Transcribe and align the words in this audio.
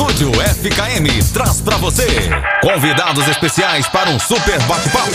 Estúdio 0.00 0.32
FKM 0.32 1.30
traz 1.30 1.60
para 1.60 1.76
você 1.76 2.06
convidados 2.62 3.28
especiais 3.28 3.86
para 3.86 4.08
um 4.08 4.18
super 4.18 4.58
bate-papo. 4.62 5.10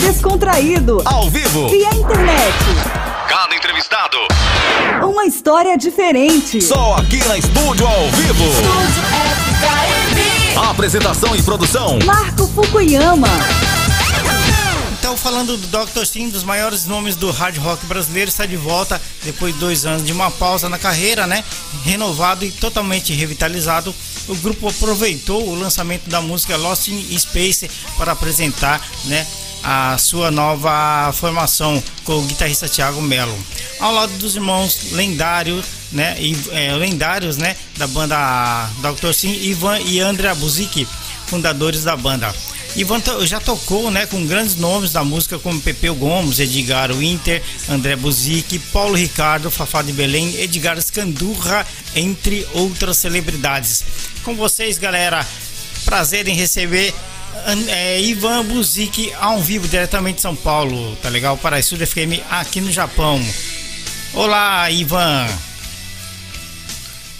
Descontraído. 0.00 1.00
Ao 1.04 1.30
vivo. 1.30 1.68
Via 1.68 1.88
internet. 1.94 2.58
Cada 3.28 3.54
entrevistado. 3.54 4.16
Uma 5.00 5.26
história 5.26 5.78
diferente. 5.78 6.60
Só 6.60 6.96
aqui 6.96 7.24
na 7.28 7.38
Estúdio 7.38 7.86
ao 7.86 8.08
vivo. 8.08 8.44
Estúdio 8.50 9.04
FKM. 9.54 10.70
Apresentação 10.70 11.36
e 11.36 11.42
produção. 11.44 12.00
Marco 12.04 12.48
Fukuyama. 12.48 13.28
Então, 15.08 15.16
falando 15.16 15.56
do 15.56 15.86
Dr. 15.86 16.04
Sim, 16.04 16.28
dos 16.28 16.42
maiores 16.42 16.84
nomes 16.84 17.16
do 17.16 17.30
hard 17.30 17.56
rock 17.56 17.86
brasileiro, 17.86 18.28
está 18.28 18.44
de 18.44 18.58
volta 18.58 19.00
depois 19.24 19.54
de 19.54 19.58
dois 19.58 19.86
anos 19.86 20.04
de 20.04 20.12
uma 20.12 20.30
pausa 20.30 20.68
na 20.68 20.76
carreira, 20.76 21.26
né? 21.26 21.42
Renovado 21.82 22.44
e 22.44 22.50
totalmente 22.50 23.14
revitalizado. 23.14 23.94
O 24.28 24.34
grupo 24.34 24.68
aproveitou 24.68 25.48
o 25.48 25.54
lançamento 25.54 26.10
da 26.10 26.20
música 26.20 26.58
Lost 26.58 26.88
in 26.88 27.18
Space 27.18 27.70
para 27.96 28.12
apresentar, 28.12 28.86
né? 29.06 29.26
A 29.64 29.96
sua 29.96 30.30
nova 30.30 31.10
formação 31.14 31.82
com 32.04 32.18
o 32.18 32.26
guitarrista 32.26 32.68
Thiago 32.68 33.00
Melo, 33.00 33.34
ao 33.80 33.94
lado 33.94 34.12
dos 34.18 34.36
irmãos 34.36 34.92
lendários, 34.92 35.64
né? 35.90 36.20
E, 36.20 36.36
é, 36.50 36.74
lendários, 36.74 37.38
né? 37.38 37.56
Da 37.78 37.86
banda 37.86 38.68
Dr. 38.82 39.14
Sim, 39.14 39.32
Ivan 39.32 39.78
e 39.80 40.00
Andrea 40.00 40.34
Buzik, 40.34 40.86
fundadores 41.28 41.82
da 41.82 41.96
banda. 41.96 42.30
Ivan 42.78 43.02
já 43.26 43.40
tocou 43.40 43.90
né, 43.90 44.06
com 44.06 44.24
grandes 44.24 44.54
nomes 44.54 44.92
da 44.92 45.02
música 45.02 45.36
como 45.36 45.60
Pepeu 45.60 45.96
Gomes, 45.96 46.38
Edgar 46.38 46.92
Winter, 46.92 47.42
André 47.68 47.96
Buzik, 47.96 48.56
Paulo 48.72 48.94
Ricardo, 48.94 49.50
Fafá 49.50 49.82
de 49.82 49.92
Belém, 49.92 50.40
Edgar 50.40 50.80
Scandurra, 50.80 51.66
entre 51.96 52.46
outras 52.54 52.98
celebridades. 52.98 53.82
Com 54.22 54.36
vocês, 54.36 54.78
galera, 54.78 55.26
prazer 55.84 56.28
em 56.28 56.34
receber 56.34 56.94
é, 57.66 58.00
Ivan 58.00 58.44
Buzik 58.44 59.12
ao 59.18 59.40
vivo 59.42 59.66
diretamente 59.66 60.16
de 60.16 60.22
São 60.22 60.36
Paulo, 60.36 60.94
tá 61.02 61.08
legal? 61.08 61.36
Para 61.36 61.56
a 61.56 61.60
Estúdio 61.60 61.84
FM 61.84 62.22
aqui 62.30 62.60
no 62.60 62.70
Japão. 62.70 63.20
Olá, 64.14 64.70
Ivan. 64.70 65.26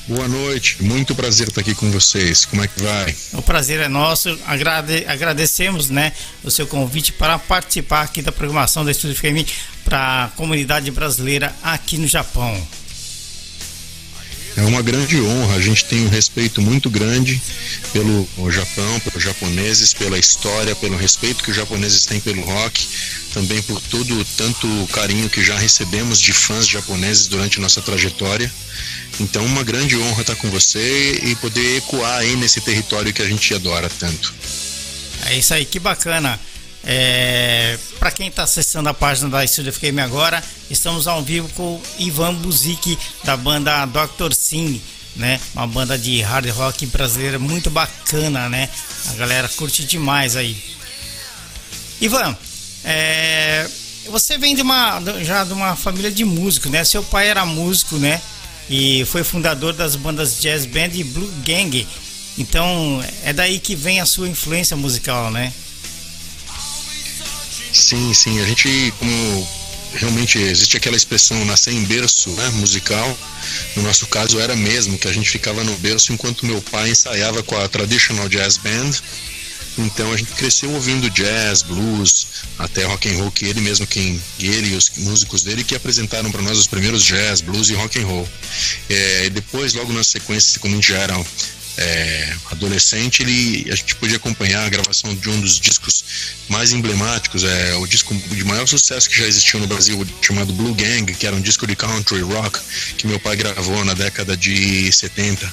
Boa 0.09 0.27
noite, 0.27 0.83
muito 0.83 1.15
prazer 1.15 1.49
estar 1.49 1.61
aqui 1.61 1.75
com 1.75 1.91
vocês. 1.91 2.47
Como 2.47 2.65
é 2.65 2.67
que 2.67 2.83
vai? 2.83 3.15
O 3.35 3.43
prazer 3.43 3.79
é 3.79 3.89
nosso. 3.89 4.39
Agrade, 4.47 5.05
agradecemos, 5.07 5.91
né, 5.91 6.15
o 6.43 6.51
seu 6.51 6.67
convite 6.67 7.13
para 7.13 7.39
participar 7.39 8.05
aqui 8.05 8.23
da 8.23 8.33
programação 8.33 8.87
da 8.87 8.91
Estúdio 8.91 9.15
FM 9.15 9.47
para 9.85 10.25
a 10.25 10.29
comunidade 10.29 10.91
brasileira 10.91 11.55
aqui 11.63 11.99
no 11.99 12.07
Japão. 12.07 12.59
É 14.59 14.63
uma 14.63 14.83
grande 14.83 15.21
honra. 15.21 15.55
A 15.55 15.61
gente 15.61 15.85
tem 15.85 16.05
um 16.05 16.09
respeito 16.09 16.61
muito 16.61 16.91
grande 16.91 17.41
pelo 17.93 18.27
Japão, 18.51 18.99
pelos 19.01 19.23
japoneses, 19.23 19.95
pela 19.95 20.19
história, 20.19 20.75
pelo 20.75 20.97
respeito 20.97 21.45
que 21.45 21.51
os 21.53 21.57
japoneses 21.57 22.05
têm 22.05 22.19
pelo 22.19 22.43
rock, 22.43 22.89
também 23.33 23.63
por 23.63 23.81
todo 23.81 24.25
tanto 24.37 24.67
carinho 24.93 25.31
que 25.31 25.45
já 25.45 25.57
recebemos 25.57 26.21
de 26.21 26.33
fãs 26.33 26.67
japoneses 26.67 27.29
durante 27.29 27.61
nossa 27.61 27.81
trajetória. 27.81 28.53
Então, 29.21 29.45
uma 29.47 29.63
grande 29.63 29.97
honra 29.97 30.23
estar 30.23 30.35
com 30.35 30.51
você 30.51 31.21
e 31.23 31.37
poder 31.37 31.77
ecoar 31.77 32.19
aí 32.19 32.35
nesse 32.35 32.61
território 32.61 33.13
que 33.13 33.23
a 33.23 33.29
gente 33.29 33.55
adora 33.55 33.89
tanto. 33.89 34.35
É 35.27 35.37
isso 35.37 35.55
aí, 35.55 35.65
que 35.65 35.79
bacana. 35.79 36.39
É, 36.85 37.79
para 37.99 38.11
quem 38.11 38.29
está 38.29 38.45
acessando 38.45 38.89
a 38.89 38.95
página 38.95 39.29
da 39.29 39.47
Studio 39.47 39.73
FM 39.73 39.99
agora, 40.03 40.43
estamos 40.71 41.07
ao 41.07 41.23
vivo 41.23 41.49
com 41.51 41.81
Ivan 41.99 42.35
Buzik 42.35 42.99
da 43.25 43.37
banda 43.37 43.85
Dr. 43.87 44.33
Sim, 44.33 44.81
né? 45.17 45.41
Uma 45.55 45.67
banda 45.67 45.99
de 45.99 46.21
hard 46.23 46.49
rock 46.51 46.87
brasileira 46.87 47.39
muito 47.39 47.71
bacana, 47.71 48.49
né? 48.49 48.69
A 49.09 49.13
galera 49.15 49.49
curte 49.49 49.85
demais 49.85 50.37
aí. 50.37 50.57
Ivan, 52.01 52.37
é, 52.85 53.69
você 54.11 54.39
vem 54.39 54.55
de 54.55 54.63
uma 54.63 55.03
já 55.23 55.45
de 55.45 55.53
uma 55.53 55.75
família 55.77 56.11
de 56.11 56.25
músicos, 56.25 56.71
né? 56.71 56.85
Seu 56.85 57.03
pai 57.03 57.29
era 57.29 57.45
músico, 57.45 57.97
né? 57.97 58.21
e 58.71 59.05
foi 59.07 59.25
fundador 59.25 59.73
das 59.73 59.97
bandas 59.97 60.41
Jazz 60.41 60.67
Band 60.67 60.91
e 60.95 61.05
Blue 61.05 61.31
Gang. 61.45 61.87
Então 62.37 63.03
é 63.25 63.33
daí 63.33 63.59
que 63.59 63.75
vem 63.75 64.01
a 64.01 64.07
sua 64.07 64.29
influência 64.29 64.77
musical, 64.77 65.31
né? 65.31 65.53
Sim, 67.73 68.13
sim. 68.15 68.41
A 68.41 68.45
gente, 68.45 68.93
como 68.99 69.49
realmente 69.95 70.39
existe 70.39 70.77
aquela 70.77 70.97
expressão 70.97 71.45
nascer 71.45 71.73
em 71.73 71.85
berço 71.85 72.31
né, 72.31 72.49
musical. 72.51 73.19
No 73.77 73.83
nosso 73.83 74.07
caso 74.07 74.39
era 74.39 74.55
mesmo, 74.55 74.99
que 74.99 75.09
a 75.09 75.13
gente 75.13 75.29
ficava 75.31 75.65
no 75.65 75.77
berço 75.79 76.13
enquanto 76.13 76.47
meu 76.47 76.61
pai 76.63 76.91
ensaiava 76.91 77.43
com 77.43 77.57
a 77.57 77.69
Traditional 77.69 78.29
Jazz 78.29 78.57
Band 78.59 78.91
então 79.79 80.13
a 80.13 80.17
gente 80.17 80.33
cresceu 80.33 80.71
ouvindo 80.73 81.09
jazz, 81.11 81.63
blues, 81.63 82.27
até 82.59 82.85
rock 82.85 83.09
and 83.09 83.19
roll, 83.19 83.31
que 83.31 83.47
ele 83.47 83.61
mesmo 83.61 83.87
quem 83.87 84.21
ele 84.41 84.73
e 84.73 84.77
os 84.77 84.91
músicos 84.99 85.43
dele 85.43 85.63
que 85.63 85.75
apresentaram 85.75 86.31
para 86.31 86.43
nós 86.43 86.59
os 86.59 86.67
primeiros 86.67 87.05
jazz, 87.05 87.41
blues 87.41 87.71
e 87.71 87.75
rock 87.75 88.01
and 88.01 88.07
roll. 88.07 88.29
É, 88.91 89.27
e 89.27 89.31
depois, 89.31 89.75
logo 89.75 89.93
na 89.93 90.03
sequência, 90.03 90.59
quando 90.59 90.73
a 90.73 90.77
gente 90.77 90.89
já 90.89 90.99
era 90.99 91.25
é, 91.79 92.35
adolescente, 92.51 93.23
ele, 93.23 93.71
a 93.71 93.75
gente 93.75 93.95
podia 93.95 94.17
acompanhar 94.17 94.67
a 94.67 94.69
gravação 94.69 95.15
de 95.15 95.31
um 95.31 95.41
dos 95.41 95.61
discos 95.61 96.05
mais 96.49 96.73
emblemáticos, 96.73 97.45
é 97.45 97.75
o 97.77 97.87
disco 97.87 98.15
de 98.15 98.45
maior 98.45 98.67
sucesso 98.67 99.09
que 99.09 99.17
já 99.17 99.27
existiu 99.27 99.61
no 99.61 99.67
Brasil, 99.67 100.05
chamado 100.21 100.53
Blue 100.53 100.75
Gang, 100.75 101.15
que 101.15 101.27
era 101.27 101.37
um 101.37 101.41
disco 101.41 101.67
de 101.67 101.77
country 101.77 102.21
rock 102.21 102.59
que 102.97 103.07
meu 103.07 103.21
pai 103.21 103.37
gravou 103.37 103.85
na 103.85 103.95
década 103.95 104.37
de 104.37 104.91
70. 104.93 105.51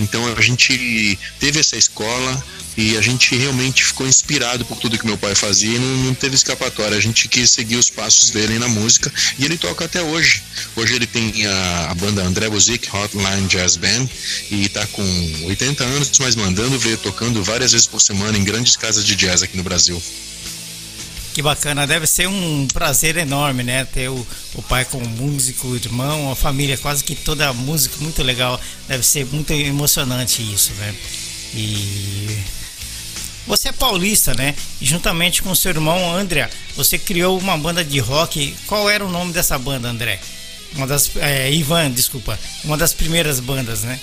Então 0.00 0.26
a 0.36 0.40
gente 0.40 1.18
teve 1.38 1.60
essa 1.60 1.76
escola 1.76 2.42
e 2.76 2.96
a 2.96 3.00
gente 3.00 3.36
realmente 3.36 3.84
ficou 3.84 4.06
inspirado 4.06 4.64
por 4.64 4.78
tudo 4.78 4.98
que 4.98 5.06
meu 5.06 5.18
pai 5.18 5.34
fazia 5.34 5.76
e 5.76 5.78
não, 5.78 5.96
não, 6.04 6.14
teve 6.14 6.34
escapatória. 6.34 6.96
A 6.96 7.00
gente 7.00 7.28
quis 7.28 7.50
seguir 7.50 7.76
os 7.76 7.90
passos 7.90 8.30
dele 8.30 8.58
na 8.58 8.68
música 8.68 9.12
e 9.38 9.44
ele 9.44 9.58
toca 9.58 9.84
até 9.84 10.00
hoje. 10.02 10.42
Hoje 10.76 10.94
ele 10.94 11.06
tem 11.06 11.46
a, 11.46 11.90
a 11.90 11.94
banda 11.94 12.22
André 12.22 12.48
Buzik 12.48 12.88
Hotline 12.94 13.46
Jazz 13.48 13.76
Band 13.76 14.08
e 14.50 14.64
está 14.64 14.86
com 14.86 15.02
80 15.60 15.84
anos, 15.84 16.10
mas 16.18 16.34
mandando 16.34 16.78
ver, 16.78 16.96
tocando 16.96 17.44
várias 17.44 17.72
vezes 17.72 17.86
por 17.86 18.00
semana 18.00 18.38
em 18.38 18.44
grandes 18.44 18.76
casas 18.76 19.04
de 19.04 19.14
jazz 19.14 19.42
aqui 19.42 19.58
no 19.58 19.62
Brasil. 19.62 20.02
Que 21.34 21.42
bacana, 21.42 21.86
deve 21.86 22.06
ser 22.06 22.26
um 22.28 22.66
prazer 22.66 23.16
enorme, 23.18 23.62
né? 23.62 23.84
Ter 23.84 24.08
o, 24.08 24.26
o 24.54 24.62
pai 24.62 24.86
como 24.86 25.06
músico, 25.06 25.68
o 25.68 25.76
irmão, 25.76 26.32
a 26.32 26.34
família, 26.34 26.78
quase 26.78 27.04
que 27.04 27.14
toda 27.14 27.52
música, 27.52 27.94
muito 28.00 28.22
legal. 28.22 28.58
Deve 28.88 29.04
ser 29.04 29.26
muito 29.26 29.52
emocionante 29.52 30.42
isso, 30.42 30.72
né? 30.72 30.94
E 31.54 32.38
você 33.46 33.68
é 33.68 33.72
paulista, 33.72 34.34
né? 34.34 34.54
E 34.80 34.86
juntamente 34.86 35.42
com 35.42 35.54
seu 35.54 35.70
irmão 35.70 36.16
André, 36.16 36.48
você 36.74 36.98
criou 36.98 37.38
uma 37.38 37.56
banda 37.56 37.84
de 37.84 37.98
rock. 38.00 38.56
Qual 38.66 38.88
era 38.88 39.04
o 39.04 39.10
nome 39.10 39.32
dessa 39.32 39.58
banda, 39.58 39.88
André? 39.88 40.18
Uma 40.74 40.86
das. 40.86 41.10
É, 41.16 41.52
Ivan, 41.52 41.90
desculpa. 41.90 42.38
Uma 42.64 42.76
das 42.76 42.92
primeiras 42.92 43.38
bandas, 43.40 43.82
né? 43.82 44.00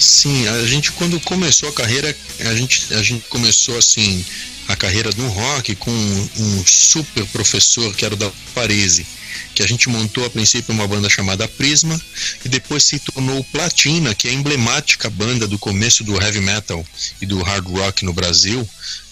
Sim, 0.00 0.48
a 0.48 0.66
gente 0.66 0.92
quando 0.92 1.20
começou 1.20 1.68
a 1.68 1.72
carreira, 1.72 2.16
a 2.40 2.54
gente, 2.54 2.94
a 2.94 3.02
gente 3.02 3.28
começou 3.28 3.76
assim 3.76 4.24
a 4.66 4.74
carreira 4.74 5.10
no 5.16 5.28
rock 5.28 5.74
com 5.76 5.90
um 5.90 6.64
super 6.66 7.26
professor 7.26 7.94
que 7.94 8.04
era 8.04 8.14
o 8.14 8.16
da 8.16 8.30
Parese 8.54 9.06
que 9.54 9.62
a 9.62 9.66
gente 9.66 9.88
montou 9.88 10.24
a 10.24 10.30
princípio 10.30 10.72
uma 10.72 10.86
banda 10.86 11.08
chamada 11.08 11.46
Prisma 11.46 12.00
e 12.44 12.48
depois 12.48 12.84
se 12.84 12.98
tornou 12.98 13.44
Platina, 13.44 14.14
que 14.14 14.28
é 14.28 14.30
a 14.30 14.34
emblemática 14.34 15.10
banda 15.10 15.46
do 15.46 15.58
começo 15.58 16.04
do 16.04 16.20
heavy 16.20 16.40
metal 16.40 16.84
e 17.20 17.26
do 17.26 17.42
hard 17.42 17.66
rock 17.66 18.04
no 18.04 18.12
Brasil, 18.12 18.68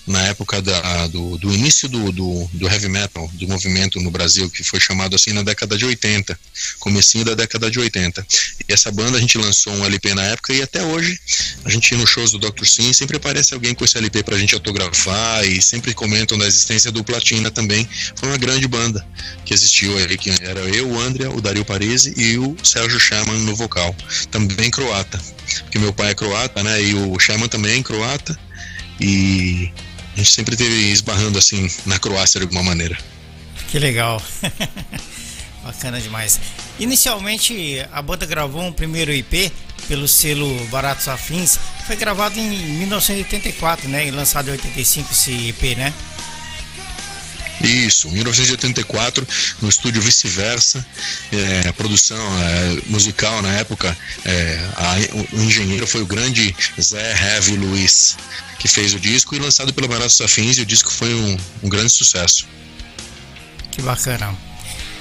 na 0.08 0.22
época 0.28 0.60
da, 0.62 1.06
do, 1.08 1.36
do, 1.38 1.52
início 1.52 1.88
do, 1.88 2.10
do, 2.10 2.50
do, 2.54 2.66
heavy 2.66 2.88
metal, 2.88 3.30
do 3.34 3.46
movimento 3.46 4.00
no 4.00 4.10
Brasil, 4.10 4.48
que 4.50 4.64
foi 4.64 4.80
chamado 4.80 5.14
assim 5.14 5.32
na 5.32 5.42
década 5.42 5.76
de 5.76 5.84
80, 5.84 6.38
comecinho 6.78 7.24
da 7.24 7.34
década 7.34 7.70
de 7.70 7.78
80. 7.78 8.26
E 8.68 8.72
essa 8.72 8.90
banda 8.90 9.18
a 9.18 9.20
gente 9.20 9.36
lançou 9.38 9.72
um 9.74 9.84
LP 9.84 10.14
na 10.14 10.22
época 10.24 10.52
e 10.52 10.62
até 10.62 10.82
hoje 10.82 11.18
a 11.64 11.70
gente 11.70 11.94
nos 11.94 12.08
shows 12.08 12.32
do 12.32 12.38
Dr. 12.38 12.64
Sim 12.64 12.92
sempre 12.92 13.16
aparece 13.16 13.54
alguém 13.54 13.74
com 13.74 13.84
esse 13.84 13.98
LP 13.98 14.22
pra 14.22 14.38
gente 14.38 14.54
autografar 14.54 15.44
e 15.44 15.60
sempre 15.60 15.92
comentam 15.92 16.38
da 16.38 16.46
existência 16.46 16.90
do 16.90 17.04
Platina 17.04 17.50
também. 17.50 17.88
Foi 18.16 18.28
uma 18.28 18.38
grande 18.38 18.66
banda 18.66 19.06
que 19.44 19.54
existiu 19.54 19.96
aí, 19.96 20.16
que 20.16 20.30
era 20.42 20.60
eu, 20.60 20.88
o 20.88 21.00
Andrea, 21.00 21.30
o 21.30 21.40
Dario 21.40 21.64
Parisi 21.64 22.14
e 22.16 22.38
o 22.38 22.56
Sérgio 22.62 22.98
Sherman 22.98 23.38
no 23.40 23.54
vocal, 23.54 23.94
também 24.30 24.70
croata, 24.70 25.20
porque 25.62 25.78
meu 25.78 25.92
pai 25.92 26.10
é 26.10 26.14
croata, 26.14 26.62
né, 26.62 26.82
e 26.82 26.94
o 26.94 27.18
Sherman 27.18 27.48
também 27.48 27.80
é 27.80 27.82
croata, 27.82 28.38
e 29.00 29.70
gente 30.18 30.32
sempre 30.32 30.56
teve 30.56 30.74
esbarrando 30.92 31.38
assim 31.38 31.70
na 31.86 31.98
Croácia 31.98 32.40
de 32.40 32.46
alguma 32.46 32.62
maneira. 32.62 32.98
Que 33.68 33.78
legal. 33.78 34.20
Bacana 35.62 36.00
demais. 36.00 36.40
Inicialmente 36.78 37.86
a 37.92 38.00
banda 38.00 38.26
gravou 38.26 38.62
um 38.62 38.72
primeiro 38.72 39.12
IP 39.12 39.52
pelo 39.86 40.08
selo 40.08 40.48
Baratos 40.66 41.08
Afins. 41.08 41.58
Foi 41.86 41.96
gravado 41.96 42.38
em 42.38 42.50
1984, 42.50 43.88
né? 43.88 44.06
E 44.06 44.10
lançado 44.10 44.48
em 44.48 44.52
85 44.52 45.12
esse 45.12 45.30
IP, 45.30 45.74
né? 45.74 45.92
Isso, 47.60 48.08
1984, 48.10 49.26
no 49.60 49.68
estúdio 49.68 50.00
Vice-Versa, 50.00 50.84
é, 51.32 51.72
produção 51.72 52.16
é, 52.16 52.82
musical 52.86 53.42
na 53.42 53.52
época, 53.54 53.96
é, 54.24 54.68
a, 54.76 55.36
o 55.36 55.42
engenheiro 55.42 55.86
foi 55.86 56.02
o 56.02 56.06
grande 56.06 56.54
Zé 56.80 57.12
Heavy 57.12 57.56
Luiz, 57.56 58.16
que 58.58 58.68
fez 58.68 58.94
o 58.94 59.00
disco 59.00 59.34
e 59.34 59.38
lançado 59.38 59.72
pela 59.74 59.88
Baratos 59.88 60.20
Afins, 60.20 60.58
e 60.58 60.62
o 60.62 60.66
disco 60.66 60.90
foi 60.90 61.12
um, 61.14 61.36
um 61.64 61.68
grande 61.68 61.92
sucesso. 61.92 62.46
Que 63.70 63.82
bacana. 63.82 64.36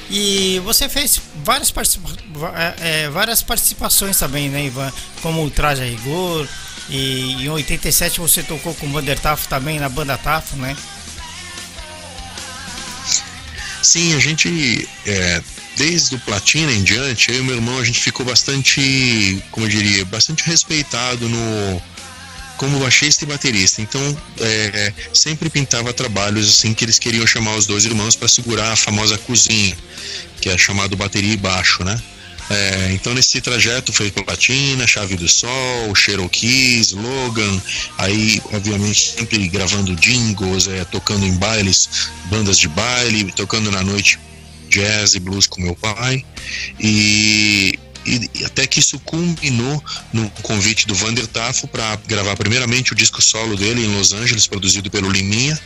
E 0.09 0.59
você 0.63 0.88
fez 0.88 1.19
várias, 1.44 1.69
participa 1.69 2.09
é, 2.56 3.04
é, 3.04 3.09
várias 3.09 3.42
participações 3.42 4.18
também, 4.18 4.50
né, 4.50 4.65
Ivan? 4.65 4.92
Como 5.21 5.44
o 5.44 5.50
Traje 5.50 5.81
a 5.81 5.86
Rigor. 5.86 6.48
E 6.89 7.44
em 7.44 7.50
87 7.50 8.21
você 8.21 8.42
tocou 8.42 8.74
com 8.75 8.88
o 8.88 8.92
Vander 8.92 9.19
Tafo 9.19 9.50
também 9.50 9.77
na 9.77 9.89
banda 9.89 10.18
Tafo, 10.18 10.56
né? 10.56 10.75
Sim, 13.81 14.15
a 14.15 14.19
gente, 14.19 14.88
é, 15.06 15.41
desde 15.77 16.15
o 16.15 16.19
Platina 16.19 16.71
em 16.71 16.83
diante, 16.83 17.31
eu 17.31 17.39
e 17.39 17.44
meu 17.44 17.56
irmão, 17.56 17.77
a 17.79 17.83
gente 17.83 18.00
ficou 18.00 18.25
bastante, 18.25 19.41
como 19.51 19.65
eu 19.65 19.69
diria, 19.69 20.03
bastante 20.06 20.44
respeitado 20.45 21.27
no 21.29 21.81
como 22.57 22.79
baixista 22.79 23.24
e 23.24 23.27
baterista. 23.27 23.81
Então, 23.81 24.01
é, 24.39 24.91
sempre 25.13 25.50
pintava 25.50 25.94
trabalhos 25.94 26.50
assim 26.50 26.74
que 26.74 26.83
eles 26.83 26.97
queriam 26.97 27.25
chamar 27.25 27.56
os 27.56 27.68
dois 27.68 27.85
irmãos 27.85 28.15
para 28.15 28.27
segurar 28.27 28.71
a 28.71 28.75
famosa 28.75 29.18
cozinha, 29.19 29.77
que 30.41 30.50
é 30.50 30.57
chamado 30.57 30.97
bateria 30.97 31.33
e 31.33 31.38
baixo, 31.38 31.83
né? 31.83 32.01
É, 32.49 32.91
então 32.94 33.13
nesse 33.13 33.41
trajeto 33.41 33.91
foi 33.91 34.09
Platina, 34.09 34.88
Chave 34.88 35.15
do 35.15 35.27
Sol, 35.27 35.94
Cherokee, 35.94 36.81
Logan, 36.94 37.61
aí 37.97 38.41
obviamente 38.53 39.15
sempre 39.17 39.47
gravando 39.49 39.95
jingles, 39.95 40.67
é, 40.67 40.85
tocando 40.85 41.25
em 41.25 41.33
bailes, 41.33 42.09
bandas 42.25 42.57
de 42.57 42.69
baile, 42.69 43.31
tocando 43.33 43.69
na 43.69 43.83
noite 43.83 44.17
jazz 44.69 45.15
e 45.15 45.19
blues 45.19 45.47
com 45.47 45.61
meu 45.61 45.75
pai. 45.75 46.23
E, 46.79 47.77
e 48.05 48.45
até 48.45 48.65
que 48.65 48.79
isso 48.79 48.97
culminou 48.99 49.83
no 50.13 50.29
convite 50.41 50.88
do 50.88 50.95
Vander 50.95 51.27
Tafo 51.27 51.67
para 51.67 51.97
gravar 52.07 52.38
primeiramente 52.38 52.94
o 52.94 52.95
disco 52.95 53.21
solo 53.21 53.57
dele 53.57 53.85
em 53.85 53.97
Los 53.97 54.13
Angeles, 54.13 54.47
produzido 54.47 54.89
pelo 54.89 55.11
Liminha, 55.11 55.59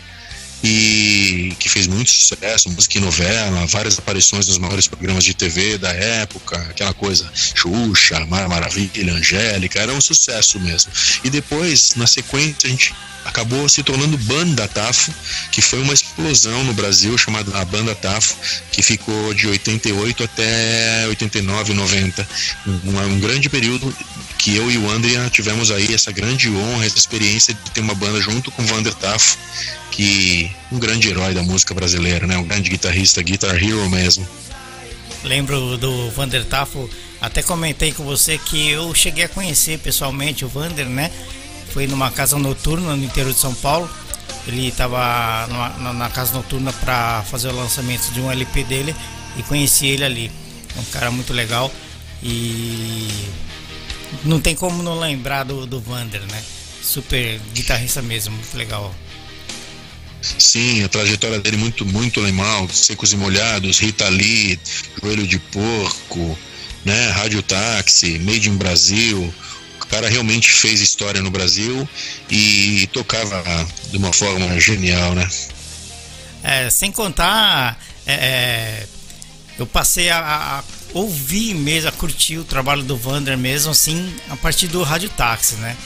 e 0.64 1.56
que 1.60 1.68
fez 1.68 1.88
muito 1.88 2.12
sucesso, 2.12 2.70
música 2.70 2.98
em 2.98 3.02
novela, 3.02 3.66
várias 3.68 3.98
aparições 3.98 4.48
nos 4.48 4.58
maiores 4.58 4.88
programas 4.88 5.24
de 5.24 5.34
TV 5.34 5.78
da 5.78 5.92
época, 5.92 6.58
aquela 6.70 6.94
coisa, 6.94 7.30
Xuxa, 7.34 8.26
Mara 8.28 8.48
Maravilha, 8.48 9.14
Angélica, 9.14 9.80
era 9.80 9.94
um 9.94 10.02
sucesso 10.02 10.60
mesmo. 10.60 10.92
E 11.24 11.30
depois, 11.30 11.96
na 11.96 12.06
sequência, 12.06 12.68
a 12.68 12.70
gente 12.70 12.94
acabou 13.26 13.68
se 13.70 13.84
tornando 13.84 14.18
Banda 14.18 14.68
Tafo, 14.68 15.14
que 15.52 15.62
foi 15.62 15.80
uma 15.82 15.94
explosão 15.94 16.64
no 16.64 16.74
Brasil 16.74 17.18
chamada 17.18 17.56
a 17.60 17.66
Banda 17.66 17.94
Tafo, 17.96 18.36
que 18.72 18.82
ficou 18.82 19.34
de 19.34 19.48
88 19.48 20.24
até 20.24 21.06
89, 21.08 21.74
90. 21.74 22.28
Um, 22.68 23.00
um 23.00 23.20
grande 23.20 23.50
período 23.50 23.94
que 24.38 24.56
eu 24.56 24.72
e 24.72 24.78
o 24.78 24.90
Andrea 24.90 25.30
tivemos 25.30 25.70
aí 25.70 25.94
essa 25.94 26.12
grande 26.12 26.50
honra, 26.50 26.86
essa 26.86 26.98
experiência 26.98 27.54
de 27.54 27.72
ter 27.72 27.82
uma 27.82 27.94
banda 27.94 28.20
junto 28.20 28.50
com 28.52 28.64
o 28.64 28.66
Vander 28.66 28.94
Tafo, 28.96 29.38
que 29.92 30.50
um 30.72 30.80
grande 30.80 31.10
herói 31.10 31.34
da 31.34 31.44
música 31.44 31.74
brasileira, 31.74 32.26
né? 32.26 32.38
Um 32.38 32.46
grande 32.46 32.70
guitarrista, 32.70 33.22
guitar 33.22 33.56
hero 33.62 33.88
mesmo. 33.90 34.28
Lembro 35.24 35.78
do 35.78 36.10
Vander 36.12 36.44
Tafo, 36.46 36.90
até 37.20 37.44
comentei 37.44 37.92
com 37.92 38.04
você 38.04 38.38
que 38.40 38.70
eu 38.70 38.96
cheguei 38.96 39.26
a 39.26 39.30
conhecer 39.30 39.78
pessoalmente 39.80 40.44
o 40.44 40.48
Vander, 40.48 40.88
né? 40.88 41.12
Foi 41.72 41.86
numa 41.86 42.10
casa 42.10 42.38
noturna 42.40 42.96
no 42.96 43.04
interior 43.04 43.32
de 43.32 43.40
São 43.40 43.54
Paulo. 43.54 43.90
Ele 44.48 44.70
estava 44.70 45.48
na, 45.94 46.10
casa 46.10 46.34
noturna 46.34 46.74
para 46.74 47.22
fazer 47.30 47.50
o 47.50 47.56
lançamento 47.56 48.12
de 48.12 48.20
um 48.20 48.32
LP 48.32 48.64
dele 48.64 48.96
e 49.38 49.44
conheci 49.44 49.86
ele 49.86 50.04
ali. 50.04 50.32
É 50.76 50.80
um 50.80 50.86
cara 50.86 51.12
muito 51.12 51.32
legal 51.32 51.72
e 52.24 53.08
não 54.24 54.40
tem 54.42 54.56
como 54.56 54.82
não 54.82 55.00
lembrar 55.00 55.44
do, 55.44 55.68
do 55.68 55.80
Vander, 55.80 56.22
né? 56.22 56.44
Super 56.82 57.40
guitarrista 57.54 58.02
mesmo, 58.02 58.36
muito 58.36 58.58
legal. 58.58 58.94
Sim, 60.22 60.84
a 60.84 60.90
trajetória 60.90 61.40
dele 61.40 61.58
muito, 61.58 61.86
muito 61.86 62.22
legal. 62.22 62.70
Secos 62.70 63.12
e 63.12 63.18
Molhados, 63.18 63.80
Rita 63.80 64.08
Lee, 64.10 64.60
Joelho 65.02 65.26
de 65.26 65.40
Porco, 65.40 66.38
né? 66.86 67.10
Rádio 67.10 67.42
Táxi, 67.42 68.20
Made 68.20 68.50
in 68.50 68.58
Brasil. 68.58 69.34
O 69.82 69.86
cara 69.88 70.10
realmente 70.10 70.52
fez 70.52 70.80
história 70.80 71.22
no 71.22 71.32
Brasil 71.32 71.88
e 72.30 72.88
tocava 72.94 73.44
de 73.90 73.98
uma 73.98 74.14
forma 74.14 74.60
genial, 74.60 75.14
né? 75.16 75.28
É, 76.44 76.70
sem 76.70 76.92
contar, 76.92 77.78
é, 78.06 78.14
é 78.14 78.88
eu 79.60 79.68
passei 79.68 80.10
a, 80.10 80.20
a, 80.20 80.64
ouvir 80.94 81.54
mesmo, 81.54 81.90
a 81.90 81.92
curtir 81.92 82.38
o 82.38 82.44
trabalho 82.44 82.84
do 82.84 82.98
Vander 82.98 83.38
mesmo, 83.38 83.72
assim, 83.72 84.14
a 84.30 84.36
partir 84.36 84.68
do 84.68 84.82
Rádio 84.82 85.10
Táxi, 85.10 85.56
né? 85.56 85.78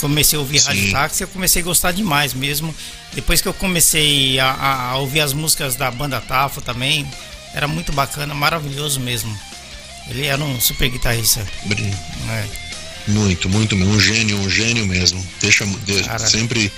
Comecei 0.00 0.36
a 0.36 0.40
ouvir 0.40 0.60
Sim. 0.60 0.68
Rádio 0.68 0.92
Táxi, 0.92 1.22
eu 1.22 1.28
comecei 1.28 1.62
a 1.62 1.64
gostar 1.64 1.92
demais 1.92 2.34
mesmo. 2.34 2.74
Depois 3.12 3.40
que 3.40 3.48
eu 3.48 3.54
comecei 3.54 4.38
a, 4.40 4.90
a, 4.90 4.96
ouvir 4.96 5.20
as 5.20 5.32
músicas 5.32 5.76
da 5.76 5.90
banda 5.90 6.20
Tafo 6.20 6.60
também, 6.60 7.06
era 7.54 7.68
muito 7.68 7.92
bacana, 7.92 8.34
maravilhoso 8.34 9.00
mesmo. 9.00 9.36
Ele 10.08 10.26
era 10.26 10.42
um 10.42 10.60
super 10.60 10.88
guitarrista. 10.90 11.46
É. 12.28 12.44
Muito, 13.06 13.48
muito, 13.48 13.76
um 13.76 14.00
gênio, 14.00 14.38
um 14.38 14.50
gênio 14.50 14.86
mesmo. 14.86 15.24
Deixa, 15.40 15.64
de, 15.66 16.28
sempre 16.28 16.72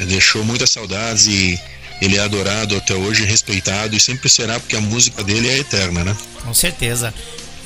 deixou 0.00 0.44
muitas 0.44 0.70
saudades 0.70 1.26
e 1.26 1.58
ele 2.00 2.16
é 2.16 2.20
adorado 2.20 2.76
até 2.76 2.94
hoje, 2.94 3.24
respeitado 3.24 3.94
e 3.94 4.00
sempre 4.00 4.28
será 4.28 4.58
porque 4.58 4.76
a 4.76 4.80
música 4.80 5.22
dele 5.22 5.48
é 5.48 5.58
eterna, 5.58 6.04
né? 6.04 6.16
Com 6.42 6.54
certeza. 6.54 7.12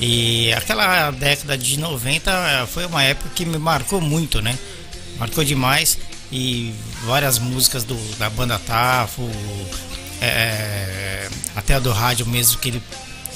E 0.00 0.52
aquela 0.52 1.11
década 1.11 1.56
de 1.56 1.79
90 1.79 2.31
eh, 2.31 2.67
foi 2.67 2.85
uma 2.87 3.02
época 3.02 3.31
que 3.35 3.44
me 3.44 3.58
marcou 3.58 4.00
muito, 4.00 4.41
né? 4.43 4.58
Marcou 5.19 5.44
demais 5.44 5.99
e 6.32 6.75
várias 7.05 7.38
músicas 7.38 7.85
do, 7.85 7.96
da 8.19 8.29
banda 8.29 8.58
Tafo, 8.58 9.31
é, 10.20 11.29
até 11.55 11.75
a 11.75 11.79
do 11.79 11.93
rádio 11.93 12.26
mesmo 12.26 12.58
que 12.58 12.69
ele, 12.70 12.82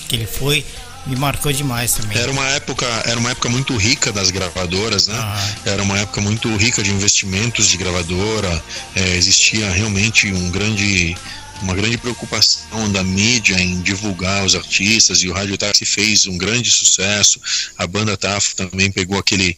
que 0.09 0.17
ele 0.17 0.27
foi, 0.27 0.65
me 1.07 1.15
marcou 1.17 1.53
demais 1.53 1.93
também. 1.93 2.19
Era 2.19 2.31
uma 2.31 2.45
época, 2.49 2.87
era 3.07 3.19
uma 3.19 3.31
época 3.31 3.49
muito 3.49 3.77
rica 3.77 4.13
das 4.13 4.31
gravadoras, 4.31 5.07
né? 5.07 5.17
Ah. 5.17 5.49
Era 5.65 5.83
uma 5.83 5.99
época 5.99 6.21
muito 6.21 6.55
rica 6.57 6.83
de 6.83 6.91
investimentos 6.91 7.69
de 7.69 7.77
gravadora. 7.77 8.63
É, 8.95 9.17
existia 9.17 9.71
realmente 9.71 10.33
um 10.33 10.51
grande 10.51 11.17
uma 11.63 11.75
grande 11.75 11.99
preocupação 11.99 12.91
da 12.93 13.03
mídia 13.03 13.61
em 13.61 13.81
divulgar 13.81 14.45
os 14.45 14.55
artistas 14.55 15.23
e 15.23 15.29
o 15.29 15.33
Rádio 15.33 15.59
Táxi 15.59 15.85
fez 15.85 16.27
um 16.27 16.39
grande 16.39 16.71
sucesso. 16.71 17.41
A 17.77 17.87
banda 17.87 18.17
Tafo 18.17 18.55
também 18.55 18.91
pegou 18.91 19.19
aquele, 19.19 19.57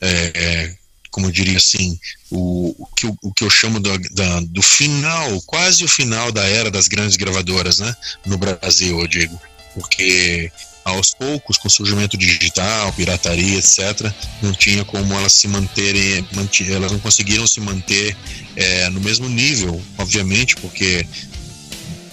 é, 0.00 0.32
é, 0.34 0.74
como 1.10 1.26
eu 1.26 1.30
diria 1.30 1.56
assim, 1.56 1.98
o, 2.30 2.74
o, 2.78 2.86
que, 2.96 3.06
eu, 3.06 3.16
o 3.22 3.32
que 3.32 3.44
eu 3.44 3.50
chamo 3.50 3.80
do, 3.80 3.98
da, 4.10 4.40
do 4.40 4.62
final, 4.62 5.40
quase 5.42 5.84
o 5.84 5.88
final 5.88 6.32
da 6.32 6.44
era 6.46 6.70
das 6.70 6.88
grandes 6.88 7.16
gravadoras, 7.16 7.78
né? 7.78 7.94
No 8.24 8.38
Brasil, 8.38 8.98
eu 8.98 9.06
digo. 9.06 9.40
Porque 9.74 10.50
aos 10.84 11.14
poucos, 11.14 11.56
com 11.56 11.68
o 11.68 11.70
surgimento 11.70 12.16
digital, 12.16 12.92
pirataria, 12.92 13.58
etc., 13.58 14.12
não 14.42 14.52
tinha 14.52 14.84
como 14.84 15.14
elas 15.14 15.32
se 15.32 15.46
manterem, 15.46 16.26
elas 16.68 16.92
não 16.92 16.98
conseguiram 16.98 17.46
se 17.46 17.60
manter 17.60 18.16
é, 18.56 18.88
no 18.88 19.00
mesmo 19.00 19.28
nível, 19.28 19.80
obviamente, 19.98 20.56
porque 20.56 21.06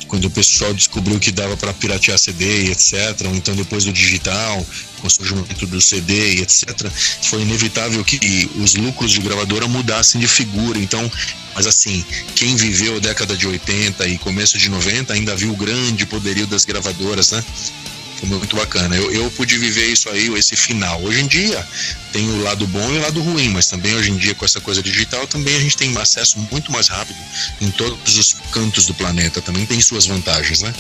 quando 0.10 0.26
o 0.26 0.30
pessoal 0.30 0.74
descobriu 0.74 1.20
que 1.20 1.32
dava 1.32 1.56
para 1.56 1.72
piratear 1.72 2.18
CD 2.18 2.66
e 2.66 2.72
etc., 2.72 3.26
ou 3.26 3.36
então 3.36 3.56
depois 3.56 3.86
do 3.86 3.94
digital, 3.94 4.66
com 5.00 5.08
o 5.08 5.10
surgimento 5.10 5.66
do 5.68 5.80
CD 5.80 6.34
e 6.34 6.42
etc., 6.42 6.92
foi 7.22 7.44
inevitável 7.44 8.04
que 8.04 8.50
os 8.56 8.76
lucros 8.76 9.12
de 9.12 9.22
gravadora 9.22 9.68
mudassem 9.68 10.20
de 10.20 10.28
figura. 10.28 10.80
Então, 10.80 11.10
mas 11.54 11.68
assim, 11.68 12.04
quem 12.36 12.56
viveu 12.56 12.98
a 12.98 13.00
década 13.00 13.38
de 13.38 13.48
80 13.48 14.08
e 14.08 14.18
começo 14.18 14.58
de 14.58 14.68
90 14.70 15.14
ainda 15.14 15.36
viu 15.36 15.52
o 15.52 15.56
grande 15.56 16.06
poderio 16.06 16.48
das 16.48 16.66
gravadoras, 16.66 17.32
né? 17.32 17.44
Foi 18.20 18.28
muito 18.28 18.56
bacana. 18.56 18.96
Eu, 18.96 19.12
eu 19.12 19.32
pude 19.32 19.58
viver 19.58 19.88
isso 19.88 20.10
aí, 20.10 20.28
esse 20.38 20.56
final. 20.56 21.02
Hoje 21.02 21.22
em 21.22 21.28
dia 21.28 21.66
tem 22.12 22.30
o 22.30 22.44
lado 22.44 22.68
bom 22.68 22.92
e 22.92 22.98
o 22.98 23.02
lado 23.02 23.22
ruim, 23.22 23.50
mas 23.50 23.68
também 23.68 23.96
hoje 23.96 24.12
em 24.12 24.18
dia 24.18 24.36
com 24.36 24.44
essa 24.44 24.60
coisa 24.60 24.84
digital 24.84 25.26
também 25.28 25.56
a 25.56 25.60
gente 25.60 25.78
tem 25.78 25.96
acesso 25.98 26.38
muito 26.52 26.72
mais 26.72 26.88
rápido 26.88 27.18
em 27.62 27.72
todos 27.72 28.18
os 28.18 28.34
cantos 28.52 28.86
do 28.86 28.94
planeta. 28.94 29.42
Também 29.42 29.66
tem 29.66 29.80
suas 29.80 30.06
vantagens, 30.06 30.62
né? 30.62 30.74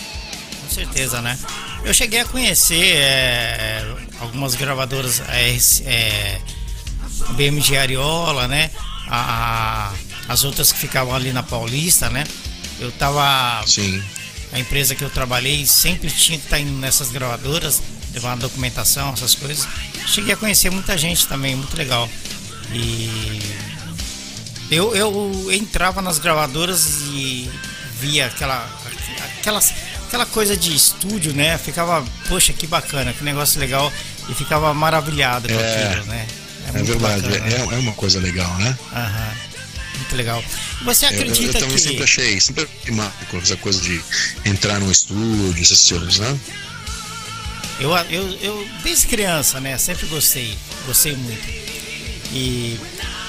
Com 0.63 0.69
certeza, 0.75 1.21
né? 1.21 1.37
Eu 1.85 1.93
cheguei 1.93 2.19
a 2.19 2.25
conhecer 2.25 2.95
é, 2.97 3.85
algumas 4.19 4.55
gravadoras 4.55 5.21
é, 5.29 5.57
é, 5.85 6.41
BMG 7.31 7.77
Ariola, 7.77 8.49
né? 8.49 8.69
A, 9.07 9.93
a, 10.27 10.33
as 10.33 10.43
outras 10.43 10.73
que 10.73 10.77
ficavam 10.77 11.15
ali 11.15 11.31
na 11.31 11.41
Paulista, 11.41 12.09
né? 12.09 12.25
Eu 12.81 12.91
tava 12.91 13.63
Sim 13.65 14.03
a 14.51 14.59
empresa 14.59 14.95
que 14.95 15.03
eu 15.03 15.09
trabalhei 15.09 15.65
sempre 15.65 16.09
tinha 16.09 16.37
que 16.37 16.45
estar 16.45 16.59
indo 16.59 16.71
nessas 16.79 17.09
gravadoras, 17.11 17.81
levar 18.13 18.35
documentação, 18.37 19.13
essas 19.13 19.35
coisas. 19.35 19.67
Cheguei 20.07 20.33
a 20.33 20.37
conhecer 20.37 20.69
muita 20.71 20.97
gente 20.97 21.27
também, 21.27 21.55
muito 21.55 21.75
legal. 21.77 22.09
E 22.73 23.41
eu, 24.71 24.95
eu 24.95 25.51
entrava 25.51 26.01
nas 26.01 26.19
gravadoras 26.19 27.01
e 27.11 27.49
via 27.99 28.27
aquela, 28.27 28.67
aquelas, 29.39 29.73
aquela 30.07 30.25
coisa 30.25 30.55
de 30.55 30.75
estúdio, 30.75 31.33
né? 31.33 31.57
Ficava, 31.57 32.03
poxa, 32.27 32.53
que 32.53 32.65
bacana, 32.67 33.13
que 33.13 33.23
negócio 33.23 33.59
legal 33.59 33.91
e 34.29 34.33
ficava 34.33 34.73
maravilhado 34.73 35.47
com 35.47 35.59
É. 35.59 35.83
aquilo, 35.85 36.05
né? 36.05 36.27
É 36.67 36.71
verdade, 36.83 37.21
bacana, 37.21 37.35
é, 37.47 37.57
né? 37.57 37.67
é 37.71 37.77
uma 37.79 37.93
coisa 37.93 38.19
legal, 38.19 38.53
né? 38.57 38.77
Aham. 38.93 39.48
Muito 39.99 40.15
legal. 40.15 40.43
Você 40.83 41.05
Eu, 41.05 41.11
eu, 41.11 41.15
eu 41.15 41.21
acredita 41.21 41.59
também 41.59 41.75
que. 41.75 41.81
sempre 41.81 42.03
achei, 42.03 42.39
sempre 42.39 42.67
achei 42.81 42.95
mágico 42.95 43.37
essa 43.37 43.57
coisa 43.57 43.81
de 43.81 44.01
entrar 44.45 44.79
no 44.79 44.91
estúdio, 44.91 45.61
essas 45.61 45.87
coisas, 45.87 46.19
né? 46.19 46.39
Eu, 47.79 47.95
eu, 48.09 48.29
eu, 48.41 48.69
desde 48.83 49.07
criança, 49.07 49.59
né, 49.61 49.77
sempre 49.77 50.05
gostei, 50.07 50.57
gostei 50.85 51.15
muito. 51.15 51.47
E 52.33 52.77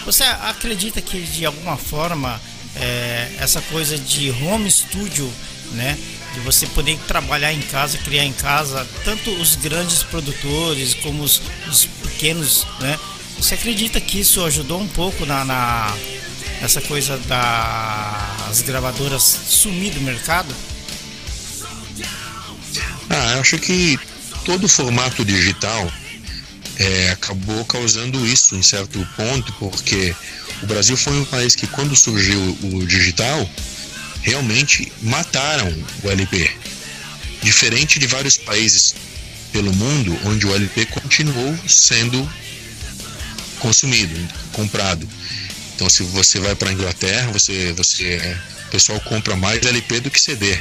você 0.04 0.24
acredita 0.24 1.00
que 1.00 1.22
de 1.22 1.46
alguma 1.46 1.76
forma 1.76 2.40
é, 2.74 3.30
essa 3.38 3.60
coisa 3.62 3.96
de 3.96 4.30
home 4.30 4.68
studio, 4.70 5.30
né, 5.72 5.96
de 6.34 6.40
você 6.40 6.66
poder 6.66 6.98
trabalhar 7.06 7.52
em 7.52 7.60
casa, 7.60 7.96
criar 7.98 8.24
em 8.24 8.32
casa, 8.32 8.86
tanto 9.04 9.30
os 9.30 9.54
grandes 9.54 10.02
produtores 10.02 10.94
como 10.94 11.22
os, 11.22 11.40
os 11.68 11.86
pequenos, 12.02 12.66
né, 12.80 12.98
você 13.38 13.54
acredita 13.54 14.00
que 14.00 14.20
isso 14.20 14.44
ajudou 14.44 14.80
um 14.80 14.88
pouco 14.88 15.24
na, 15.24 15.44
na 15.44 15.96
essa 16.60 16.80
coisa 16.82 17.16
das 17.18 18.62
gravadoras 18.62 19.22
sumir 19.22 19.92
do 19.92 20.00
mercado? 20.00 20.54
Ah, 23.08 23.32
eu 23.34 23.40
acho 23.40 23.58
que 23.58 23.98
todo 24.44 24.64
o 24.64 24.68
formato 24.68 25.24
digital 25.24 25.90
é, 26.78 27.10
acabou 27.10 27.64
causando 27.64 28.24
isso 28.26 28.54
em 28.56 28.62
certo 28.62 29.06
ponto, 29.16 29.52
porque 29.54 30.14
o 30.62 30.66
Brasil 30.66 30.96
foi 30.96 31.18
um 31.18 31.24
país 31.24 31.54
que, 31.54 31.66
quando 31.66 31.96
surgiu 31.96 32.40
o 32.62 32.86
digital, 32.86 33.48
realmente 34.22 34.92
mataram 35.02 35.72
o 36.02 36.10
LP. 36.10 36.50
Diferente 37.42 37.98
de 37.98 38.06
vários 38.06 38.36
países 38.36 38.94
pelo 39.52 39.72
mundo, 39.72 40.16
onde 40.26 40.46
o 40.46 40.54
LP 40.54 40.86
continuou 40.86 41.58
sendo 41.66 42.30
consumido, 43.58 44.14
comprado. 44.52 45.08
Então, 45.80 45.88
se 45.88 46.02
você 46.02 46.38
vai 46.38 46.54
para 46.54 46.68
a 46.68 46.72
Inglaterra, 46.74 47.32
você, 47.32 47.72
você, 47.72 48.36
o 48.66 48.70
pessoal 48.70 49.00
compra 49.00 49.34
mais 49.34 49.64
LP 49.64 50.00
do 50.00 50.10
que 50.10 50.20
CD. 50.20 50.58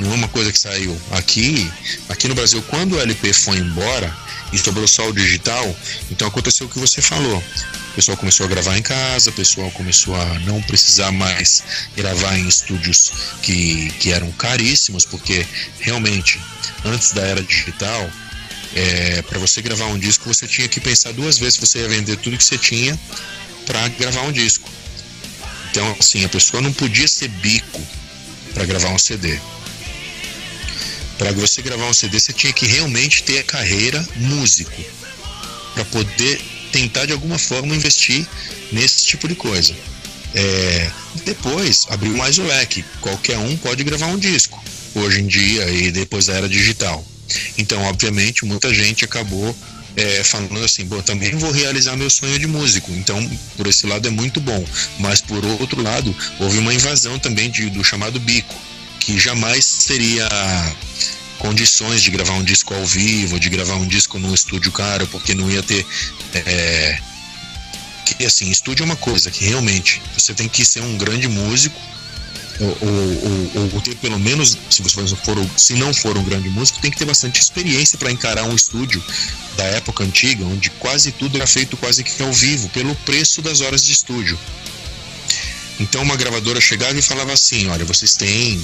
Não 0.00 0.10
é 0.10 0.14
uma 0.16 0.26
coisa 0.26 0.50
que 0.50 0.58
saiu 0.58 1.00
aqui. 1.12 1.70
Aqui 2.08 2.26
no 2.26 2.34
Brasil, 2.34 2.60
quando 2.62 2.94
o 2.94 3.00
LP 3.00 3.32
foi 3.32 3.58
embora 3.58 4.12
e 4.52 4.58
sobrou 4.58 4.88
só 4.88 5.08
o 5.08 5.12
digital, 5.12 5.64
então 6.10 6.26
aconteceu 6.26 6.66
o 6.66 6.68
que 6.68 6.80
você 6.80 7.00
falou. 7.00 7.38
O 7.38 7.94
pessoal 7.94 8.16
começou 8.16 8.46
a 8.46 8.48
gravar 8.48 8.76
em 8.76 8.82
casa, 8.82 9.30
o 9.30 9.32
pessoal 9.32 9.70
começou 9.70 10.16
a 10.16 10.40
não 10.40 10.60
precisar 10.62 11.12
mais 11.12 11.62
gravar 11.96 12.36
em 12.36 12.48
estúdios 12.48 13.12
que, 13.40 13.92
que 14.00 14.10
eram 14.10 14.32
caríssimos, 14.32 15.04
porque 15.04 15.46
realmente, 15.78 16.40
antes 16.84 17.12
da 17.12 17.22
era 17.22 17.40
digital, 17.44 18.10
é, 18.74 19.22
para 19.22 19.38
você 19.38 19.62
gravar 19.62 19.86
um 19.86 19.98
disco, 20.00 20.26
você 20.26 20.48
tinha 20.48 20.66
que 20.66 20.80
pensar 20.80 21.12
duas 21.12 21.38
vezes 21.38 21.54
se 21.54 21.60
você 21.60 21.78
ia 21.78 21.88
vender 21.88 22.16
tudo 22.16 22.36
que 22.36 22.42
você 22.42 22.58
tinha 22.58 22.98
para 23.68 23.86
gravar 23.88 24.22
um 24.22 24.32
disco. 24.32 24.68
Então, 25.70 25.94
assim, 26.00 26.24
a 26.24 26.28
pessoa 26.28 26.62
não 26.62 26.72
podia 26.72 27.06
ser 27.06 27.28
bico 27.28 27.80
para 28.54 28.64
gravar 28.64 28.88
um 28.88 28.98
CD. 28.98 29.38
Para 31.18 31.32
você 31.32 31.60
gravar 31.60 31.84
um 31.86 31.92
CD, 31.92 32.18
você 32.18 32.32
tinha 32.32 32.52
que 32.52 32.66
realmente 32.66 33.22
ter 33.22 33.40
a 33.40 33.44
carreira 33.44 34.04
músico 34.16 34.82
para 35.74 35.84
poder 35.84 36.40
tentar 36.72 37.04
de 37.04 37.12
alguma 37.12 37.38
forma 37.38 37.74
investir 37.76 38.26
nesse 38.72 39.04
tipo 39.04 39.28
de 39.28 39.34
coisa. 39.34 39.74
É, 40.34 40.90
depois 41.24 41.86
abriu 41.90 42.16
mais 42.16 42.38
o 42.38 42.44
leque, 42.44 42.84
qualquer 43.00 43.36
um 43.38 43.56
pode 43.56 43.84
gravar 43.84 44.06
um 44.06 44.18
disco 44.18 44.62
hoje 44.94 45.20
em 45.20 45.26
dia 45.26 45.68
e 45.70 45.90
depois 45.90 46.26
da 46.26 46.34
era 46.34 46.48
digital. 46.48 47.04
Então, 47.58 47.82
obviamente, 47.82 48.46
muita 48.46 48.72
gente 48.72 49.04
acabou 49.04 49.54
é, 49.96 50.22
falando 50.22 50.64
assim, 50.64 50.84
bom, 50.84 51.00
também 51.02 51.30
vou 51.32 51.50
realizar 51.50 51.96
meu 51.96 52.10
sonho 52.10 52.38
de 52.38 52.46
músico. 52.46 52.90
Então, 52.92 53.18
por 53.56 53.66
esse 53.66 53.86
lado 53.86 54.06
é 54.06 54.10
muito 54.10 54.40
bom. 54.40 54.64
Mas 54.98 55.20
por 55.20 55.44
outro 55.44 55.82
lado, 55.82 56.14
houve 56.38 56.58
uma 56.58 56.72
invasão 56.72 57.18
também 57.18 57.50
de, 57.50 57.68
do 57.70 57.82
chamado 57.82 58.20
bico, 58.20 58.54
que 59.00 59.18
jamais 59.18 59.84
teria 59.86 60.28
condições 61.38 62.02
de 62.02 62.10
gravar 62.10 62.34
um 62.34 62.44
disco 62.44 62.74
ao 62.74 62.84
vivo, 62.84 63.38
de 63.38 63.48
gravar 63.48 63.74
um 63.76 63.86
disco 63.86 64.18
num 64.18 64.34
estúdio 64.34 64.72
caro, 64.72 65.06
porque 65.06 65.34
não 65.34 65.50
ia 65.50 65.62
ter. 65.62 65.86
É, 66.34 66.98
que 68.04 68.24
assim, 68.24 68.50
estúdio 68.50 68.82
é 68.82 68.86
uma 68.86 68.96
coisa 68.96 69.30
que 69.30 69.44
realmente 69.44 70.00
você 70.16 70.32
tem 70.32 70.48
que 70.48 70.64
ser 70.64 70.82
um 70.82 70.96
grande 70.96 71.28
músico 71.28 71.78
ou, 72.60 72.78
ou, 73.60 73.74
ou, 73.74 73.80
ter 73.80 73.94
pelo 73.96 74.18
menos, 74.18 74.56
se 74.70 74.82
você 74.82 75.06
for, 75.16 75.36
se 75.56 75.74
não 75.74 75.94
for 75.94 76.16
um 76.16 76.24
grande 76.24 76.48
músico, 76.48 76.80
tem 76.80 76.90
que 76.90 76.96
ter 76.96 77.04
bastante 77.04 77.40
experiência 77.40 77.96
para 77.98 78.10
encarar 78.10 78.44
um 78.44 78.54
estúdio 78.54 79.02
da 79.56 79.64
época 79.64 80.04
antiga, 80.04 80.44
onde 80.44 80.70
quase 80.70 81.12
tudo 81.12 81.36
era 81.36 81.46
feito 81.46 81.76
quase 81.76 82.02
que 82.02 82.22
ao 82.22 82.32
vivo, 82.32 82.68
pelo 82.70 82.94
preço 82.96 83.40
das 83.42 83.60
horas 83.60 83.84
de 83.84 83.92
estúdio. 83.92 84.38
Então 85.80 86.02
uma 86.02 86.16
gravadora 86.16 86.60
chegava 86.60 86.98
e 86.98 87.02
falava 87.02 87.32
assim, 87.32 87.68
olha, 87.68 87.84
vocês 87.84 88.16
têm 88.16 88.60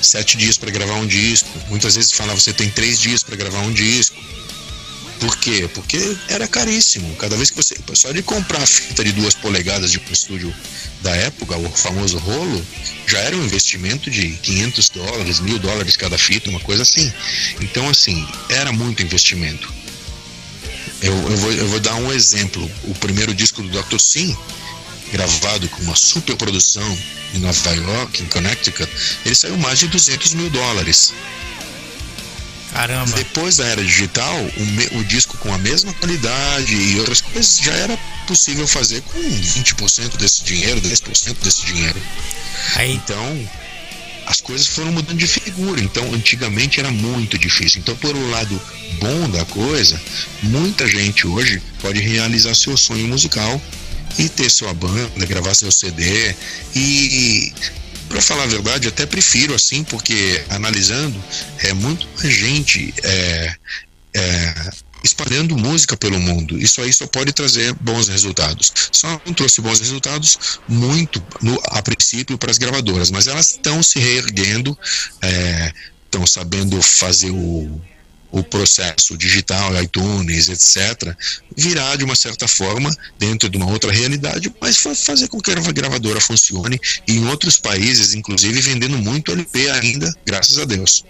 sete 0.00 0.36
dias 0.36 0.56
para 0.56 0.70
gravar 0.70 0.94
um 0.94 1.06
disco. 1.06 1.48
Muitas 1.68 1.96
vezes 1.96 2.12
falava, 2.12 2.38
você 2.38 2.52
tem 2.52 2.70
três 2.70 3.00
dias 3.00 3.22
para 3.22 3.36
gravar 3.36 3.60
um 3.60 3.72
disco. 3.72 4.16
Por 5.20 5.36
quê? 5.38 5.68
Porque 5.74 6.16
era 6.28 6.46
caríssimo. 6.46 7.14
Cada 7.16 7.36
vez 7.36 7.50
que 7.50 7.56
você. 7.56 7.76
Só 7.94 8.12
de 8.12 8.22
comprar 8.22 8.62
a 8.62 8.66
fita 8.66 9.02
de 9.02 9.12
duas 9.12 9.34
polegadas 9.34 9.90
de 9.90 9.98
um 9.98 10.12
estúdio 10.12 10.54
da 11.02 11.14
época, 11.16 11.56
o 11.56 11.70
famoso 11.70 12.18
rolo, 12.18 12.66
já 13.06 13.18
era 13.20 13.36
um 13.36 13.44
investimento 13.44 14.10
de 14.10 14.30
500 14.30 14.88
dólares, 14.90 15.40
mil 15.40 15.58
dólares 15.58 15.96
cada 15.96 16.16
fita, 16.18 16.50
uma 16.50 16.60
coisa 16.60 16.82
assim. 16.82 17.12
Então, 17.60 17.88
assim, 17.88 18.26
era 18.48 18.72
muito 18.72 19.02
investimento. 19.02 19.72
Eu, 21.00 21.12
eu, 21.12 21.36
vou, 21.36 21.52
eu 21.52 21.68
vou 21.68 21.80
dar 21.80 21.94
um 21.94 22.12
exemplo. 22.12 22.70
O 22.84 22.94
primeiro 22.94 23.34
disco 23.34 23.62
do 23.62 23.68
Dr. 23.68 23.98
Sim, 23.98 24.36
gravado 25.12 25.68
com 25.68 25.82
uma 25.82 25.96
super 25.96 26.36
produção 26.36 26.98
em 27.34 27.38
Nova 27.38 27.74
York, 27.74 28.22
em 28.22 28.26
Connecticut, 28.26 28.90
ele 29.24 29.34
saiu 29.34 29.56
mais 29.58 29.78
de 29.78 29.88
200 29.88 30.34
mil 30.34 30.50
dólares. 30.50 31.12
Caramba. 32.78 33.16
Depois 33.16 33.56
da 33.56 33.66
era 33.66 33.82
digital, 33.82 34.36
o, 34.56 34.66
me, 34.66 35.00
o, 35.00 35.04
disco 35.04 35.36
com 35.38 35.52
a 35.52 35.58
mesma 35.58 35.92
qualidade 35.94 36.76
e 36.76 36.96
outras 37.00 37.20
coisas 37.20 37.58
já 37.58 37.72
era 37.72 37.98
possível 38.24 38.68
fazer 38.68 39.02
com 39.02 39.18
20% 39.18 40.16
desse 40.16 40.44
dinheiro, 40.44 40.80
10% 40.80 41.42
desse 41.42 41.66
dinheiro. 41.66 42.00
Aí. 42.76 42.94
Então, 42.94 43.50
as 44.26 44.40
coisas 44.40 44.68
foram 44.68 44.92
mudando 44.92 45.18
de 45.18 45.26
figura. 45.26 45.80
Então, 45.80 46.04
antigamente 46.14 46.78
era 46.78 46.92
muito 46.92 47.36
difícil. 47.36 47.80
Então, 47.80 47.96
por 47.96 48.14
um 48.14 48.30
lado 48.30 48.62
bom 49.00 49.28
da 49.30 49.44
coisa, 49.46 50.00
muita 50.44 50.86
gente 50.86 51.26
hoje 51.26 51.60
pode 51.82 51.98
realizar 51.98 52.54
seu 52.54 52.76
sonho 52.76 53.08
musical 53.08 53.60
e 54.16 54.28
ter 54.28 54.48
sua 54.48 54.72
banda, 54.72 55.26
gravar 55.26 55.52
seu 55.52 55.72
CD 55.72 56.32
e 56.76 57.52
para 58.08 58.22
falar 58.22 58.44
a 58.44 58.46
verdade, 58.46 58.88
até 58.88 59.06
prefiro 59.06 59.54
assim, 59.54 59.84
porque 59.84 60.42
analisando, 60.48 61.22
é 61.58 61.72
muito 61.72 62.06
mais 62.16 62.34
gente 62.34 62.94
é, 63.02 63.54
é, 64.14 64.70
espalhando 65.04 65.56
música 65.56 65.96
pelo 65.96 66.18
mundo. 66.18 66.58
Isso 66.58 66.80
aí 66.80 66.92
só 66.92 67.06
pode 67.06 67.32
trazer 67.32 67.72
bons 67.74 68.08
resultados. 68.08 68.72
Só 68.92 69.20
não 69.24 69.34
trouxe 69.34 69.60
bons 69.60 69.80
resultados 69.80 70.60
muito 70.68 71.22
no, 71.42 71.60
a 71.66 71.82
princípio 71.82 72.38
para 72.38 72.50
as 72.50 72.58
gravadoras, 72.58 73.10
mas 73.10 73.26
elas 73.26 73.50
estão 73.50 73.82
se 73.82 73.98
reerguendo, 73.98 74.76
estão 76.06 76.26
sabendo 76.26 76.80
fazer 76.82 77.30
o 77.30 77.80
o 78.30 78.42
processo 78.42 79.16
digital, 79.16 79.80
iTunes, 79.82 80.48
etc., 80.48 81.14
virá 81.56 81.96
de 81.96 82.04
uma 82.04 82.14
certa 82.14 82.46
forma 82.46 82.94
dentro 83.18 83.48
de 83.48 83.56
uma 83.56 83.70
outra 83.70 83.90
realidade, 83.90 84.52
mas 84.60 84.76
fazer 84.76 85.28
com 85.28 85.40
que 85.40 85.50
a 85.50 85.72
gravadora 85.72 86.20
funcione 86.20 86.78
em 87.06 87.26
outros 87.26 87.58
países, 87.58 88.14
inclusive 88.14 88.60
vendendo 88.60 88.98
muito 88.98 89.32
LP 89.32 89.70
ainda, 89.70 90.14
graças 90.24 90.58
a 90.58 90.64
Deus. 90.64 91.04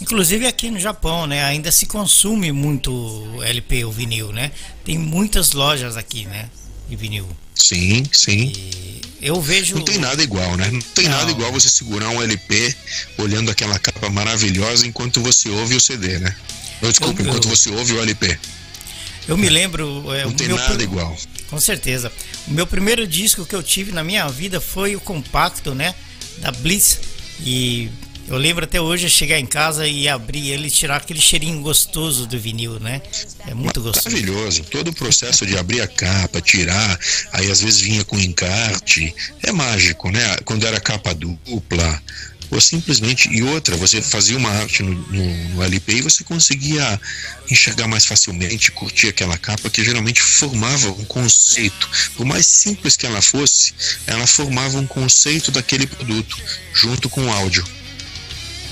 Inclusive 0.00 0.46
aqui 0.46 0.70
no 0.70 0.78
Japão, 0.78 1.26
né, 1.26 1.44
ainda 1.44 1.72
se 1.72 1.84
consome 1.86 2.52
muito 2.52 3.42
LP, 3.42 3.84
o 3.84 3.90
vinil, 3.90 4.32
né? 4.32 4.52
Tem 4.84 4.96
muitas 4.96 5.52
lojas 5.52 5.96
aqui, 5.96 6.24
né, 6.26 6.48
de 6.88 6.96
vinil. 6.96 7.28
Sim, 7.54 8.04
sim. 8.12 8.52
E 8.54 9.00
eu 9.20 9.40
vejo. 9.40 9.74
Não 9.74 9.82
tem 9.82 9.98
nada 9.98 10.22
igual, 10.22 10.56
né? 10.56 10.70
Não 10.70 10.80
tem 10.80 11.04
não. 11.04 11.18
nada 11.18 11.30
igual 11.30 11.52
você 11.52 11.68
segurar 11.68 12.08
um 12.10 12.22
LP 12.22 12.74
olhando 13.18 13.50
aquela 13.50 13.78
capa 13.78 14.08
maravilhosa 14.08 14.86
enquanto 14.86 15.20
você 15.20 15.48
ouve 15.48 15.74
o 15.74 15.80
CD, 15.80 16.18
né? 16.18 16.34
Não, 16.80 16.90
desculpa, 16.90 17.20
eu, 17.20 17.26
enquanto 17.26 17.44
eu... 17.44 17.50
você 17.50 17.70
ouve 17.70 17.92
o 17.92 18.00
LP. 18.00 18.38
Eu 19.26 19.36
me 19.36 19.48
lembro. 19.48 20.12
É, 20.14 20.24
não 20.24 20.32
tem 20.32 20.48
nada 20.48 20.74
pr... 20.74 20.82
igual. 20.82 21.16
Com 21.50 21.60
certeza. 21.60 22.12
O 22.46 22.52
meu 22.52 22.66
primeiro 22.66 23.06
disco 23.06 23.44
que 23.44 23.54
eu 23.54 23.62
tive 23.62 23.92
na 23.92 24.02
minha 24.02 24.26
vida 24.28 24.60
foi 24.60 24.96
o 24.96 25.00
compacto, 25.00 25.74
né? 25.74 25.94
Da 26.38 26.50
Blitz. 26.50 27.00
E 27.40 27.90
eu 28.28 28.36
lembro 28.36 28.64
até 28.64 28.80
hoje 28.80 29.06
eu 29.06 29.10
chegar 29.10 29.38
em 29.38 29.46
casa 29.46 29.86
e 29.86 30.06
abrir 30.06 30.50
ele 30.50 30.70
tirar 30.70 30.96
aquele 30.96 31.20
cheirinho 31.20 31.62
gostoso 31.62 32.26
do 32.26 32.38
vinil, 32.38 32.78
né? 32.78 33.00
É 33.46 33.54
muito 33.54 33.80
gostoso. 33.80 34.10
Maravilhoso. 34.10 34.64
Todo 34.64 34.88
o 34.88 34.94
processo 34.94 35.46
de 35.46 35.56
abrir 35.56 35.80
a 35.80 35.88
capa, 35.88 36.40
tirar, 36.40 36.98
aí 37.32 37.50
às 37.50 37.60
vezes 37.60 37.80
vinha 37.80 38.04
com 38.04 38.18
encarte. 38.18 39.14
É 39.42 39.50
mágico, 39.50 40.10
né? 40.10 40.36
Quando 40.44 40.66
era 40.66 40.78
capa 40.78 41.14
dupla, 41.14 42.02
ou 42.50 42.60
simplesmente 42.60 43.28
e 43.30 43.42
outra 43.42 43.76
você 43.76 44.00
fazia 44.00 44.36
uma 44.36 44.50
arte 44.50 44.82
no, 44.82 44.94
no, 44.94 45.48
no, 45.50 45.62
LP 45.62 45.96
e 45.96 46.02
você 46.02 46.24
conseguia 46.24 47.00
enxergar 47.50 47.86
mais 47.86 48.06
facilmente 48.06 48.70
curtir 48.72 49.08
aquela 49.08 49.36
capa 49.36 49.68
que 49.68 49.84
geralmente 49.84 50.22
formava 50.22 50.88
um 50.88 51.04
conceito 51.04 51.88
por 52.16 52.24
mais 52.24 52.46
simples 52.46 52.96
que 52.96 53.06
ela 53.06 53.20
fosse 53.20 53.74
ela 54.06 54.26
formava 54.26 54.78
um 54.78 54.86
conceito 54.86 55.50
daquele 55.50 55.86
produto 55.86 56.36
junto 56.72 57.10
com 57.10 57.26
o 57.26 57.30
áudio 57.30 57.64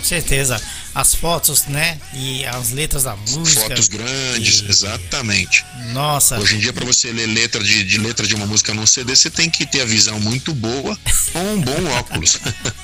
certeza 0.07 0.61
as 0.95 1.15
fotos, 1.15 1.67
né? 1.67 1.99
E 2.15 2.45
as 2.47 2.71
letras 2.71 3.05
da 3.05 3.17
música. 3.17 3.63
Fotos 3.63 3.89
grandes, 3.89 4.61
e... 4.61 4.71
exatamente. 4.71 5.65
Nossa. 5.93 6.39
Hoje 6.39 6.57
em 6.57 6.59
dia, 6.59 6.73
para 6.73 6.85
você 6.85 7.13
ler 7.13 7.27
letra 7.27 7.63
de, 7.63 7.85
de, 7.85 7.99
letra 7.99 8.27
de 8.27 8.35
uma 8.35 8.47
música 8.47 8.73
num 8.73 8.87
CD, 8.87 9.15
você 9.15 9.31
tem 9.31 9.51
que 9.51 9.67
ter 9.67 9.83
a 9.83 9.85
visão 9.85 10.19
muito 10.21 10.55
boa 10.55 10.99
com 11.33 11.55
um 11.55 11.61
bom 11.61 11.85
óculos. 11.99 12.39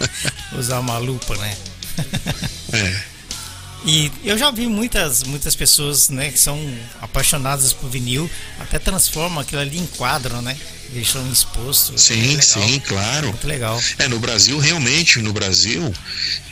Usar 0.59 0.81
uma 0.81 0.99
lupa, 0.99 1.37
né? 1.37 1.57
é. 2.73 3.12
E 3.85 4.12
eu 4.25 4.39
já 4.39 4.51
vi 4.51 4.67
muitas, 4.67 5.25
muitas 5.25 5.57
pessoas, 5.57 6.09
né, 6.09 6.31
que 6.31 6.39
são 6.39 6.59
apaixonadas 7.01 7.73
por 7.73 7.91
vinil, 7.91 8.31
até 8.61 8.79
transformam 8.79 9.41
aquilo 9.41 9.61
ali 9.61 9.79
em 9.79 9.87
quadro, 9.87 10.41
né? 10.41 10.57
deixam 10.93 11.27
exposto. 11.31 11.99
Sim, 11.99 12.41
sim, 12.41 12.81
claro. 12.81 13.29
Muito 13.29 13.47
legal. 13.47 13.83
É, 13.99 14.09
no 14.09 14.19
Brasil, 14.19 14.59
realmente, 14.59 15.21
no 15.21 15.33
Brasil, 15.33 15.93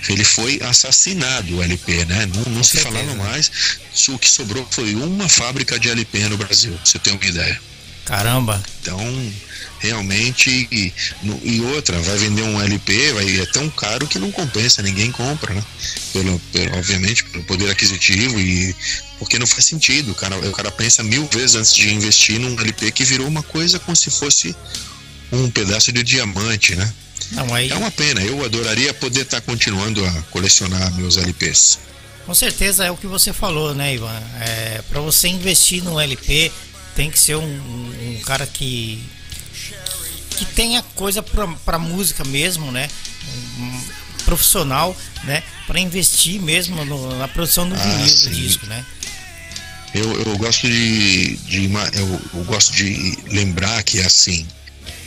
ele 0.08 0.24
foi 0.24 0.60
assassinado 0.62 1.56
o 1.56 1.62
LP, 1.62 2.04
né? 2.06 2.26
Não, 2.26 2.54
não 2.54 2.64
se 2.64 2.78
certeza. 2.78 2.96
falava 2.96 3.14
mais. 3.16 3.50
O 4.08 4.18
que 4.18 4.28
sobrou 4.28 4.66
foi 4.70 4.94
uma 4.94 5.28
fábrica 5.28 5.78
de 5.78 5.90
LP 5.90 6.28
no 6.28 6.36
Brasil, 6.36 6.78
você 6.84 6.98
ter 6.98 7.10
uma 7.10 7.24
ideia. 7.24 7.60
Caramba! 8.04 8.62
Então, 8.80 8.98
realmente. 9.80 10.68
E, 10.70 10.92
e, 11.42 11.60
outra, 11.62 11.98
vai 12.00 12.16
vender 12.18 12.42
um 12.42 12.60
LP, 12.60 13.12
vai, 13.12 13.40
é 13.40 13.46
tão 13.46 13.68
caro 13.70 14.06
que 14.06 14.18
não 14.18 14.30
compensa, 14.30 14.82
ninguém 14.82 15.10
compra, 15.10 15.54
né? 15.54 15.64
Pelo, 16.12 16.38
pelo, 16.52 16.76
obviamente, 16.78 17.24
pelo 17.24 17.44
poder 17.44 17.70
aquisitivo 17.70 18.38
e 18.38 18.74
porque 19.18 19.38
não 19.38 19.46
faz 19.46 19.64
sentido. 19.64 20.12
O 20.12 20.14
cara, 20.14 20.36
o 20.36 20.52
cara 20.52 20.70
pensa 20.70 21.02
mil 21.02 21.28
vezes 21.32 21.56
antes 21.56 21.74
de 21.74 21.92
investir 21.92 22.38
num 22.38 22.58
LP 22.58 22.90
que 22.92 23.04
virou 23.04 23.26
uma 23.26 23.42
coisa 23.42 23.78
como 23.78 23.96
se 23.96 24.10
fosse 24.10 24.54
um 25.32 25.50
pedaço 25.50 25.92
de 25.92 26.02
diamante, 26.02 26.74
né? 26.76 26.92
Não, 27.32 27.54
aí... 27.54 27.70
É 27.70 27.76
uma 27.76 27.90
pena, 27.90 28.20
eu 28.22 28.44
adoraria 28.44 28.92
poder 28.94 29.22
estar 29.22 29.40
tá 29.40 29.46
continuando 29.46 30.04
a 30.04 30.10
colecionar 30.30 30.92
meus 30.94 31.16
LPs. 31.16 31.78
Com 32.26 32.34
certeza 32.34 32.84
é 32.84 32.90
o 32.90 32.96
que 32.96 33.06
você 33.06 33.32
falou, 33.32 33.74
né, 33.74 33.94
Ivan? 33.94 34.22
É, 34.40 34.82
para 34.88 35.00
você 35.00 35.28
investir 35.28 35.82
num 35.82 35.98
LP, 35.98 36.50
tem 37.00 37.10
que 37.10 37.18
ser 37.18 37.34
um, 37.36 37.42
um 37.42 38.20
cara 38.26 38.46
que 38.46 39.02
que 40.36 40.44
tenha 40.44 40.82
coisa 40.94 41.22
para 41.22 41.78
música 41.78 42.22
mesmo, 42.24 42.70
né? 42.70 42.90
Um 43.58 43.80
profissional, 44.26 44.94
né? 45.24 45.42
Para 45.66 45.80
investir 45.80 46.38
mesmo 46.42 46.84
no, 46.84 47.16
na 47.16 47.26
produção 47.26 47.66
do 47.66 47.74
ah, 47.74 47.78
vinil 47.78 48.14
do 48.14 48.30
disco, 48.30 48.66
né? 48.66 48.84
Eu, 49.94 50.12
eu 50.20 50.36
gosto 50.36 50.68
de, 50.68 51.36
de 51.36 51.64
eu, 51.94 52.20
eu, 52.34 52.44
gosto 52.44 52.74
de 52.74 53.18
lembrar 53.28 53.82
que 53.82 53.98
assim, 54.00 54.46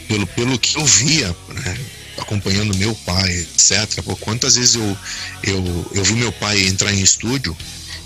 pelo, 0.07 0.25
pelo 0.25 0.57
que 0.57 0.75
eu 0.75 0.85
via, 0.85 1.27
né? 1.49 1.77
acompanhando 2.17 2.75
meu 2.75 2.95
pai, 3.05 3.31
etc. 3.31 4.01
Por 4.03 4.17
quantas 4.17 4.55
vezes 4.55 4.75
eu, 4.75 4.97
eu, 5.43 5.91
eu 5.93 6.03
vi 6.03 6.13
meu 6.13 6.31
pai 6.31 6.59
entrar 6.65 6.91
em 6.91 7.01
estúdio 7.01 7.55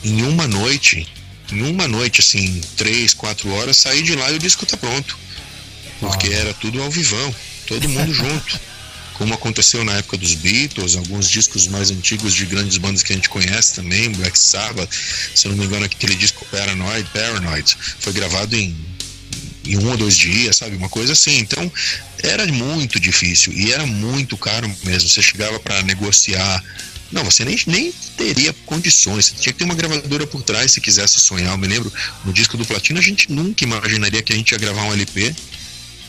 em 0.03 0.23
uma 0.23 0.45
noite, 0.45 1.07
em 1.51 1.61
uma 1.63 1.87
noite, 1.87 2.21
assim, 2.21 2.61
três, 2.75 3.13
quatro 3.13 3.49
horas, 3.53 3.77
sair 3.77 4.03
de 4.03 4.15
lá 4.15 4.31
e 4.31 4.35
o 4.35 4.39
disco 4.39 4.65
tá 4.65 4.77
pronto 4.77 5.17
porque 5.99 6.27
era 6.27 6.53
tudo 6.53 6.81
ao 6.81 6.89
vivão, 6.89 7.35
todo 7.65 7.89
mundo 7.89 8.13
junto. 8.13 8.59
Como 9.13 9.33
aconteceu 9.33 9.83
na 9.83 9.93
época 9.93 10.15
dos 10.17 10.35
Beatles, 10.35 10.95
alguns 10.95 11.27
discos 11.27 11.65
mais 11.67 11.89
antigos 11.89 12.35
de 12.35 12.45
grandes 12.45 12.77
bandas 12.77 13.01
que 13.01 13.13
a 13.13 13.15
gente 13.15 13.29
conhece 13.29 13.73
também, 13.73 14.11
Black 14.11 14.37
Sabbath, 14.37 14.93
se 15.33 15.47
eu 15.47 15.51
não 15.51 15.57
me 15.57 15.65
engano, 15.65 15.85
aquele 15.85 16.15
disco 16.15 16.45
Paranoid, 16.51 17.09
Paranoid, 17.11 17.77
foi 17.99 18.13
gravado 18.13 18.55
em, 18.55 18.77
em 19.73 19.77
um 19.77 19.89
ou 19.89 19.97
dois 19.97 20.17
dias, 20.17 20.57
sabe? 20.57 20.75
Uma 20.75 20.89
coisa 20.89 21.13
assim. 21.13 21.37
Então, 21.37 21.71
era 22.23 22.45
muito 22.47 22.99
difícil 22.99 23.53
e 23.53 23.71
era 23.71 23.85
muito 23.85 24.37
caro 24.37 24.67
mesmo. 24.83 25.09
Você 25.09 25.21
chegava 25.21 25.59
para 25.59 25.81
negociar 25.83 26.63
não, 27.11 27.23
você 27.23 27.45
nem, 27.45 27.57
nem 27.67 27.91
teria 28.17 28.53
condições. 28.65 29.27
Você 29.27 29.35
tinha 29.35 29.53
que 29.53 29.59
ter 29.59 29.65
uma 29.65 29.75
gravadora 29.75 30.27
por 30.27 30.41
trás 30.41 30.73
se 30.73 30.81
quisesse 30.81 31.19
sonhar. 31.19 31.51
Eu 31.51 31.57
me 31.57 31.67
lembro, 31.67 31.91
no 32.25 32.33
disco 32.33 32.57
do 32.57 32.65
Platino, 32.65 32.99
a 32.99 33.01
gente 33.01 33.31
nunca 33.31 33.63
imaginaria 33.63 34.21
que 34.21 34.33
a 34.33 34.35
gente 34.35 34.51
ia 34.51 34.57
gravar 34.57 34.83
um 34.83 34.93
LP 34.93 35.33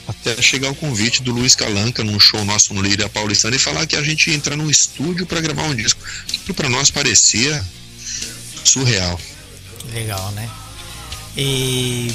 até 0.08 0.40
chegar 0.40 0.70
o 0.70 0.74
convite 0.74 1.22
do 1.22 1.32
Luiz 1.32 1.54
Calanca 1.54 2.02
num 2.02 2.18
show 2.18 2.42
nosso 2.44 2.72
no 2.72 2.80
Líria 2.80 3.08
Paulistana 3.10 3.54
e 3.54 3.58
falar 3.58 3.86
que 3.86 3.94
a 3.94 4.02
gente 4.02 4.30
ia 4.30 4.36
entrar 4.36 4.56
num 4.56 4.70
estúdio 4.70 5.26
para 5.26 5.40
gravar 5.40 5.64
um 5.64 5.74
disco. 5.74 6.00
Que 6.46 6.52
para 6.52 6.68
nós 6.68 6.90
parecia 6.90 7.64
surreal. 8.64 9.20
Legal, 9.92 10.32
né? 10.32 10.50
E 11.36 12.10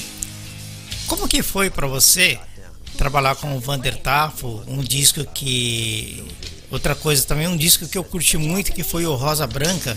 como 1.16 1.28
que 1.28 1.44
foi 1.44 1.70
para 1.70 1.86
você 1.86 2.40
trabalhar 2.98 3.36
com 3.36 3.56
o 3.56 3.60
Vander 3.60 3.96
Tafo, 3.98 4.64
um 4.68 4.82
disco 4.84 5.24
que 5.26 6.24
outra 6.72 6.96
coisa 6.96 7.24
também 7.24 7.48
um 7.48 7.56
disco 7.56 7.88
que 7.88 7.96
eu 7.96 8.04
curti 8.04 8.36
muito 8.36 8.72
que 8.72 8.84
foi 8.84 9.06
o 9.06 9.14
Rosa 9.14 9.46
Branca. 9.46 9.96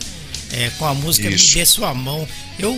É, 0.52 0.70
com 0.78 0.86
a 0.86 0.94
música 0.94 1.28
Isso. 1.28 1.48
Me 1.48 1.54
Dê 1.54 1.66
Sua 1.66 1.92
Mão. 1.92 2.26
Eu 2.56 2.72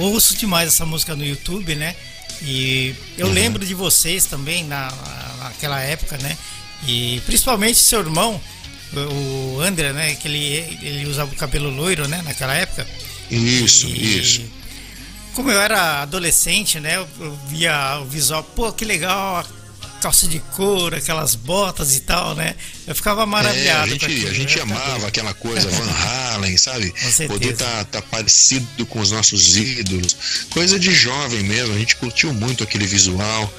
ouço 0.00 0.36
demais 0.36 0.66
essa 0.66 0.84
música 0.84 1.14
no 1.14 1.24
YouTube, 1.24 1.72
né? 1.76 1.94
E 2.42 2.96
eu 3.16 3.28
uhum. 3.28 3.32
lembro 3.32 3.64
de 3.64 3.74
vocês 3.74 4.24
também 4.24 4.64
na, 4.64 4.92
naquela 5.38 5.80
época, 5.80 6.18
né? 6.18 6.36
E 6.84 7.22
principalmente 7.24 7.78
seu 7.78 8.00
irmão, 8.00 8.40
o 8.92 9.60
André, 9.60 9.92
né? 9.92 10.16
Que 10.16 10.26
ele, 10.26 10.78
ele 10.82 11.06
usava 11.06 11.32
o 11.32 11.36
cabelo 11.36 11.70
loiro, 11.70 12.08
né? 12.08 12.22
Naquela 12.24 12.54
época. 12.54 12.84
Isso, 13.30 13.86
e, 13.86 14.18
isso. 14.18 14.42
Como 15.34 15.50
eu 15.50 15.60
era 15.60 16.02
adolescente, 16.02 16.78
né? 16.78 16.96
Eu 16.96 17.38
via 17.48 17.98
o 18.00 18.04
visual, 18.04 18.42
pô, 18.42 18.72
que 18.72 18.84
legal 18.84 19.44
calça 20.02 20.26
de 20.26 20.40
couro, 20.40 20.96
aquelas 20.96 21.36
botas 21.36 21.94
e 21.94 22.00
tal, 22.00 22.34
né? 22.34 22.56
Eu 22.88 22.94
ficava 22.94 23.24
maravilhado. 23.24 23.92
É, 23.92 23.94
a 23.94 23.98
gente, 23.98 24.26
a 24.26 24.32
gente 24.32 24.56
né? 24.56 24.62
amava 24.62 25.06
aquela 25.06 25.32
coisa, 25.32 25.70
Van 25.70 25.90
Halen, 25.90 26.56
sabe? 26.56 26.92
Poder 27.28 27.52
estar 27.52 27.84
tá, 27.84 28.00
tá 28.00 28.02
parecido 28.02 28.84
com 28.86 28.98
os 28.98 29.12
nossos 29.12 29.56
ídolos. 29.56 30.16
Coisa 30.50 30.76
de 30.76 30.92
jovem 30.92 31.44
mesmo, 31.44 31.72
a 31.72 31.78
gente 31.78 31.94
curtiu 31.96 32.34
muito 32.34 32.64
aquele 32.64 32.86
visual. 32.86 33.52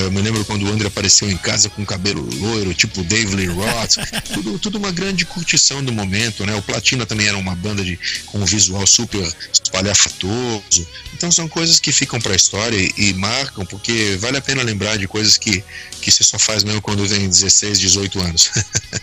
Eu 0.00 0.10
me 0.10 0.20
lembro 0.20 0.44
quando 0.44 0.64
o 0.64 0.68
André 0.68 0.88
apareceu 0.88 1.30
em 1.30 1.36
casa 1.36 1.70
com 1.70 1.84
cabelo 1.84 2.22
loiro, 2.36 2.74
tipo 2.74 3.02
Dave 3.02 3.34
Lee 3.34 3.46
Roth. 3.46 3.96
tudo, 4.34 4.58
tudo 4.58 4.78
uma 4.78 4.92
grande 4.92 5.24
curtição 5.24 5.82
do 5.82 5.92
momento, 5.92 6.44
né? 6.44 6.54
O 6.54 6.62
Platina 6.62 7.06
também 7.06 7.26
era 7.26 7.36
uma 7.36 7.54
banda 7.54 7.82
de, 7.82 7.98
com 8.26 8.38
um 8.38 8.44
visual 8.44 8.86
super 8.86 9.26
espalhafatoso. 9.52 10.86
Então 11.14 11.32
são 11.32 11.48
coisas 11.48 11.80
que 11.80 11.92
ficam 11.92 12.20
para 12.20 12.32
a 12.32 12.36
história 12.36 12.76
e, 12.76 12.92
e, 12.96 13.14
marcam, 13.14 13.64
porque 13.64 14.16
vale 14.20 14.36
a 14.36 14.42
pena 14.42 14.62
lembrar 14.62 14.98
de 14.98 15.08
coisas 15.08 15.36
que, 15.36 15.64
que 16.02 16.10
você 16.10 16.22
só 16.22 16.38
faz 16.38 16.62
mesmo 16.62 16.82
quando 16.82 17.08
tem 17.08 17.26
16, 17.28 17.80
18 17.80 18.20
anos. 18.20 18.50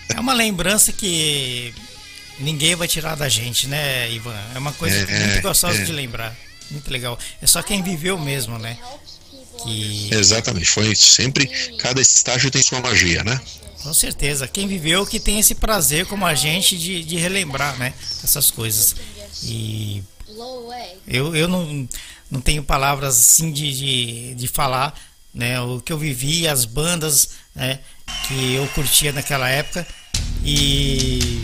é 0.10 0.20
uma 0.20 0.34
lembrança 0.34 0.92
que 0.92 1.74
ninguém 2.40 2.76
vai 2.76 2.88
tirar 2.88 3.16
da 3.16 3.28
gente, 3.28 3.68
né, 3.68 4.12
Ivan? 4.12 4.40
É 4.54 4.60
uma 4.60 4.74
coisa 4.74 4.96
é, 4.96 5.28
muito 5.28 5.42
gostosa 5.42 5.82
é. 5.82 5.86
de 5.86 5.92
lembrar. 5.92 6.36
Muito 6.70 6.92
legal. 6.92 7.18
É 7.42 7.48
só 7.48 7.62
quem 7.62 7.84
viveu 7.84 8.18
mesmo, 8.18 8.58
né? 8.58 8.78
Que... 9.64 10.10
Exatamente, 10.12 10.70
foi 10.70 10.96
sempre, 10.96 11.48
cada 11.78 12.02
estágio 12.02 12.52
tem 12.52 12.62
sua 12.62 12.82
magia, 12.82 13.24
né? 13.24 13.40
Com 13.82 13.94
certeza, 13.94 14.48
quem 14.48 14.68
viveu 14.68 15.06
que 15.06 15.20
tem 15.20 15.40
esse 15.40 15.56
prazer 15.56 16.06
como 16.06 16.26
a 16.26 16.34
gente 16.34 16.78
de, 16.78 17.04
de 17.04 17.18
relembrar, 17.18 17.78
né, 17.78 17.94
essas 18.24 18.50
coisas. 18.50 18.96
E 19.44 20.02
eu, 21.06 21.36
eu 21.36 21.48
não, 21.48 21.88
não 22.32 22.40
tenho 22.40 22.64
palavras 22.64 23.20
assim 23.20 23.52
de, 23.52 23.74
de, 23.74 24.36
de 24.36 24.48
falar, 24.48 24.98
né, 25.34 25.60
o 25.60 25.82
que 25.82 25.92
eu 25.92 25.98
vivi, 25.98 26.48
as 26.48 26.64
bandas, 26.64 27.30
né, 27.54 27.80
que 28.28 28.54
eu 28.54 28.66
curtia 28.68 29.12
naquela 29.12 29.50
época 29.50 29.86
e 30.46 31.42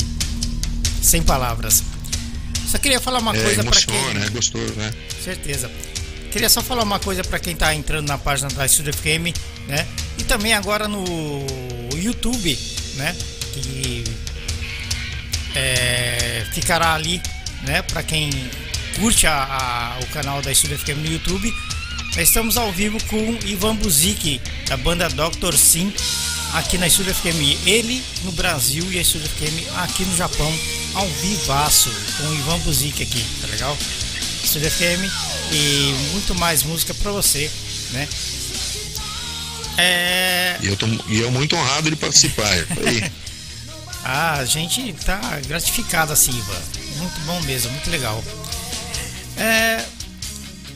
sem 1.01 1.21
palavras. 1.21 1.83
Só 2.69 2.77
queria 2.77 2.99
falar 2.99 3.19
uma 3.19 3.35
é, 3.35 3.43
coisa 3.43 3.63
para 3.63 3.81
quem, 3.81 4.13
né? 4.13 4.29
Gostoso, 4.29 4.73
né? 4.75 4.93
Certeza. 5.23 5.71
Queria 6.31 6.49
só 6.49 6.61
falar 6.61 6.83
uma 6.83 6.99
coisa 6.99 7.23
para 7.23 7.39
quem 7.39 7.53
está 7.53 7.73
entrando 7.73 8.07
na 8.07 8.17
página 8.17 8.49
da 8.49 8.67
Studio 8.67 8.93
FM, 8.93 9.35
né? 9.67 9.87
E 10.17 10.23
também 10.23 10.53
agora 10.53 10.87
no 10.87 11.03
YouTube, 11.95 12.57
né? 12.95 13.15
Que 13.53 14.03
é, 15.55 16.45
ficará 16.53 16.93
ali, 16.93 17.19
né? 17.63 17.81
Para 17.81 18.03
quem 18.03 18.29
curte 18.99 19.25
a, 19.25 19.43
a, 19.43 19.99
o 20.03 20.07
canal 20.07 20.41
da 20.41 20.53
Studio 20.53 20.77
FM 20.77 20.97
no 20.97 21.11
YouTube. 21.11 21.51
Estamos 22.17 22.57
ao 22.57 22.71
vivo 22.71 22.97
com 23.05 23.39
Ivan 23.45 23.75
Buzik, 23.75 24.41
da 24.67 24.77
banda 24.77 25.09
Dr. 25.09 25.55
Sim, 25.55 25.91
aqui 26.53 26.77
na 26.77 26.89
Studio 26.89 27.13
FM. 27.15 27.65
Ele 27.65 28.03
no 28.23 28.31
Brasil 28.33 28.85
e 28.91 28.99
a 28.99 29.03
Studio 29.03 29.27
FM 29.27 29.77
aqui 29.77 30.05
no 30.05 30.15
Japão, 30.15 30.53
ao 30.93 31.07
vivaço, 31.07 31.89
com 32.17 32.27
o 32.27 32.35
Ivan 32.35 32.59
Buzik 32.59 33.01
aqui, 33.01 33.25
tá 33.41 33.47
legal? 33.47 33.77
Studio 34.49 34.71
FM 34.71 35.05
e 35.51 35.93
muito 36.11 36.33
mais 36.33 36.63
música 36.63 36.91
para 36.95 37.11
você, 37.11 37.51
né? 37.91 38.07
É... 39.77 40.57
E 40.59 40.67
eu 40.67 40.75
tô 40.75 40.87
e 41.07 41.19
eu 41.19 41.31
muito 41.31 41.55
honrado 41.55 41.87
de 41.87 41.95
participar. 41.95 42.49
Ah, 44.03 44.39
a 44.41 44.45
gente 44.45 44.91
tá 45.05 45.19
gratificado 45.47 46.11
assim, 46.11 46.31
Ivan. 46.31 46.61
Muito 46.97 47.19
bom 47.27 47.39
mesmo, 47.43 47.69
muito 47.71 47.91
legal. 47.91 48.23
É, 49.37 49.85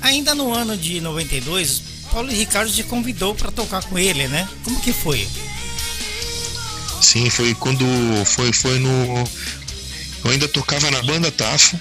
ainda 0.01 0.36
no 0.36 0.53
ano 0.53 0.77
de 0.77 1.01
92, 1.01 1.81
Paulo 2.12 2.29
Ricardo 2.29 2.71
te 2.71 2.83
convidou 2.83 3.33
para 3.33 3.51
tocar 3.51 3.83
com 3.86 3.97
ele, 3.97 4.27
né? 4.27 4.47
Como 4.63 4.79
que 4.81 4.93
foi? 4.93 5.27
Sim, 7.01 7.27
foi 7.27 7.55
quando 7.55 7.83
foi 8.23 8.53
foi 8.53 8.77
no 8.77 9.23
eu 10.23 10.31
ainda 10.31 10.47
tocava 10.47 10.91
na 10.91 11.01
banda 11.01 11.31
Tafo 11.31 11.75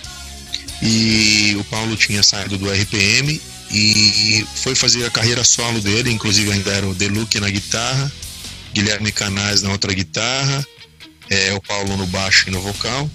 e 0.82 1.56
o 1.58 1.64
Paulo 1.64 1.96
tinha 1.96 2.22
saído 2.22 2.58
do 2.58 2.70
RPM 2.70 3.40
e 3.70 4.44
foi 4.56 4.74
fazer 4.74 5.06
a 5.06 5.10
carreira 5.10 5.44
solo 5.44 5.80
dele, 5.80 6.10
inclusive 6.10 6.50
ainda 6.50 6.72
era 6.72 6.86
o 6.86 6.94
Deluxe 6.94 7.38
na 7.40 7.48
guitarra, 7.48 8.12
Guilherme 8.74 9.12
Canais 9.12 9.62
na 9.62 9.70
outra 9.70 9.94
guitarra, 9.94 10.66
é, 11.30 11.54
o 11.54 11.60
Paulo 11.62 11.96
no 11.96 12.06
baixo 12.08 12.48
e 12.48 12.50
no 12.50 12.60
vocal 12.60 13.08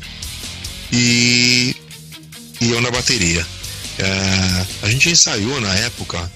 e, 0.91 1.75
e 2.61 2.71
eu 2.71 2.81
na 2.81 2.89
bateria. 2.89 3.45
É, 3.99 4.65
a 4.83 4.89
gente 4.89 5.09
ensaiou 5.09 5.59
na 5.59 5.73
época, 5.75 6.31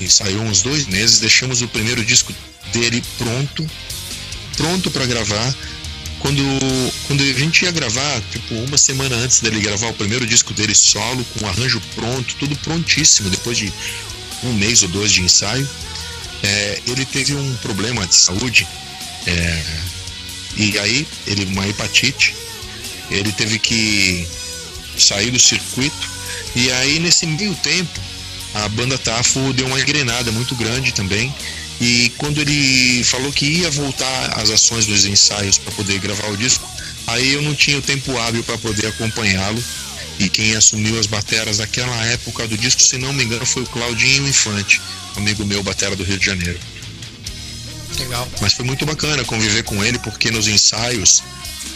ensaiou 0.00 0.42
uns 0.42 0.62
dois 0.62 0.86
meses, 0.86 1.18
deixamos 1.18 1.62
o 1.62 1.68
primeiro 1.68 2.04
disco 2.04 2.32
dele 2.72 3.02
pronto, 3.18 3.68
pronto 4.56 4.90
para 4.90 5.06
gravar. 5.06 5.54
Quando, 6.20 6.42
quando 7.06 7.22
a 7.22 7.32
gente 7.32 7.64
ia 7.64 7.70
gravar, 7.70 8.20
tipo, 8.30 8.54
uma 8.54 8.76
semana 8.76 9.16
antes 9.16 9.40
dele 9.40 9.60
gravar 9.60 9.88
o 9.88 9.94
primeiro 9.94 10.26
disco 10.26 10.52
dele 10.52 10.74
solo, 10.74 11.24
com 11.24 11.46
arranjo 11.46 11.80
pronto, 11.94 12.36
tudo 12.38 12.54
prontíssimo, 12.56 13.30
depois 13.30 13.56
de 13.56 13.72
um 14.44 14.52
mês 14.52 14.82
ou 14.82 14.88
dois 14.90 15.10
de 15.10 15.22
ensaio, 15.22 15.68
é, 16.42 16.80
ele 16.86 17.04
teve 17.04 17.34
um 17.34 17.54
problema 17.56 18.06
de 18.06 18.14
saúde, 18.14 18.66
é, 19.26 19.62
e 20.56 20.78
aí, 20.78 21.06
ele, 21.26 21.46
uma 21.46 21.66
hepatite, 21.66 22.34
ele 23.10 23.32
teve 23.32 23.58
que 23.58 24.26
sair 24.98 25.30
do 25.30 25.38
circuito, 25.38 26.08
e 26.54 26.70
aí 26.72 26.98
nesse 26.98 27.26
meio 27.26 27.54
tempo, 27.56 28.00
a 28.54 28.68
banda 28.68 28.98
Tafo 28.98 29.52
deu 29.52 29.66
uma 29.66 29.80
engrenada 29.80 30.30
muito 30.32 30.54
grande 30.54 30.92
também, 30.92 31.34
e 31.80 32.12
quando 32.18 32.40
ele 32.42 33.02
falou 33.04 33.32
que 33.32 33.46
ia 33.46 33.70
voltar 33.70 34.38
às 34.38 34.50
ações 34.50 34.84
dos 34.84 35.06
ensaios 35.06 35.56
para 35.56 35.72
poder 35.72 35.98
gravar 35.98 36.28
o 36.28 36.36
disco, 36.36 36.68
aí 37.06 37.32
eu 37.32 37.40
não 37.40 37.54
tinha 37.54 37.78
o 37.78 37.82
tempo 37.82 38.16
hábil 38.18 38.44
para 38.44 38.58
poder 38.58 38.88
acompanhá-lo. 38.88 39.62
E 40.18 40.28
quem 40.28 40.54
assumiu 40.54 41.00
as 41.00 41.06
bateras 41.06 41.58
naquela 41.58 42.04
época 42.04 42.46
do 42.46 42.58
disco, 42.58 42.82
se 42.82 42.98
não 42.98 43.10
me 43.14 43.24
engano, 43.24 43.46
foi 43.46 43.62
o 43.62 43.66
Claudinho 43.66 44.28
Infante, 44.28 44.78
amigo 45.16 45.46
meu, 45.46 45.62
batera 45.62 45.96
do 45.96 46.04
Rio 46.04 46.18
de 46.18 46.26
Janeiro. 46.26 46.60
Legal. 47.98 48.28
Mas 48.42 48.52
foi 48.52 48.66
muito 48.66 48.84
bacana 48.84 49.24
conviver 49.24 49.62
com 49.62 49.82
ele, 49.82 49.98
porque 50.00 50.30
nos 50.30 50.46
ensaios, 50.46 51.22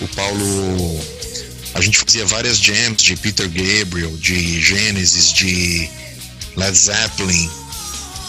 o 0.02 0.08
Paulo. 0.08 1.00
A 1.72 1.80
gente 1.80 1.98
fazia 1.98 2.24
várias 2.26 2.58
jams 2.58 3.02
de 3.02 3.16
Peter 3.16 3.48
Gabriel, 3.48 4.14
de 4.18 4.60
Genesis, 4.60 5.32
de 5.32 5.88
Led 6.54 6.76
Zeppelin, 6.76 7.50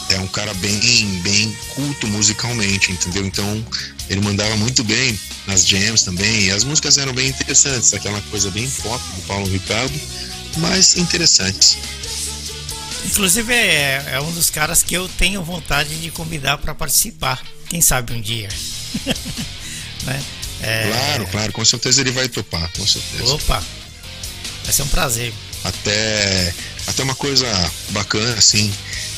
é 0.10 0.20
um 0.20 0.28
cara 0.28 0.54
bem, 0.56 1.20
bem 1.22 1.56
culto 1.74 2.08
musicalmente, 2.08 2.92
entendeu? 2.92 3.26
Então 3.26 3.66
ele 4.10 4.22
mandava 4.22 4.56
muito 4.58 4.84
bem 4.84 5.20
nas 5.48 5.68
jams 5.68 6.04
também, 6.04 6.46
e 6.46 6.52
as 6.52 6.64
músicas 6.64 6.98
eram 6.98 7.14
bem 7.14 7.28
interessantes, 7.28 7.94
aquela 7.94 8.22
coisa 8.24 8.50
bem 8.52 8.70
pop 8.82 9.04
do 9.16 9.22
Paulo 9.24 9.48
Ricardo, 9.48 10.00
mas 10.58 10.96
interessantes. 10.98 11.78
Inclusive 13.06 13.54
é, 13.54 14.04
é 14.14 14.22
um 14.22 14.32
dos 14.32 14.50
caras 14.50 14.82
que 14.82 14.94
eu 14.96 15.08
tenho 15.08 15.44
vontade 15.44 15.96
de 15.98 16.10
convidar 16.12 16.58
para 16.58 16.74
participar, 16.74 17.42
quem 17.70 17.82
sabe 17.82 18.14
um 18.14 18.22
dia. 18.22 18.50
né? 20.04 20.24
é... 20.62 20.88
Claro, 20.88 21.28
claro, 21.28 21.54
com 21.54 21.66
certeza 21.66 22.02
ele 22.02 22.12
vai 22.12 22.28
topar, 22.28 22.70
com 22.76 22.86
certeza. 22.86 23.34
Opa, 23.34 23.64
vai 24.64 24.74
ser 24.74 24.84
um 24.84 24.88
prazer. 24.88 25.34
Até, 25.64 26.54
até 26.88 27.04
uma 27.04 27.16
coisa 27.16 27.48
bacana, 27.90 28.34
assim, 28.36 28.74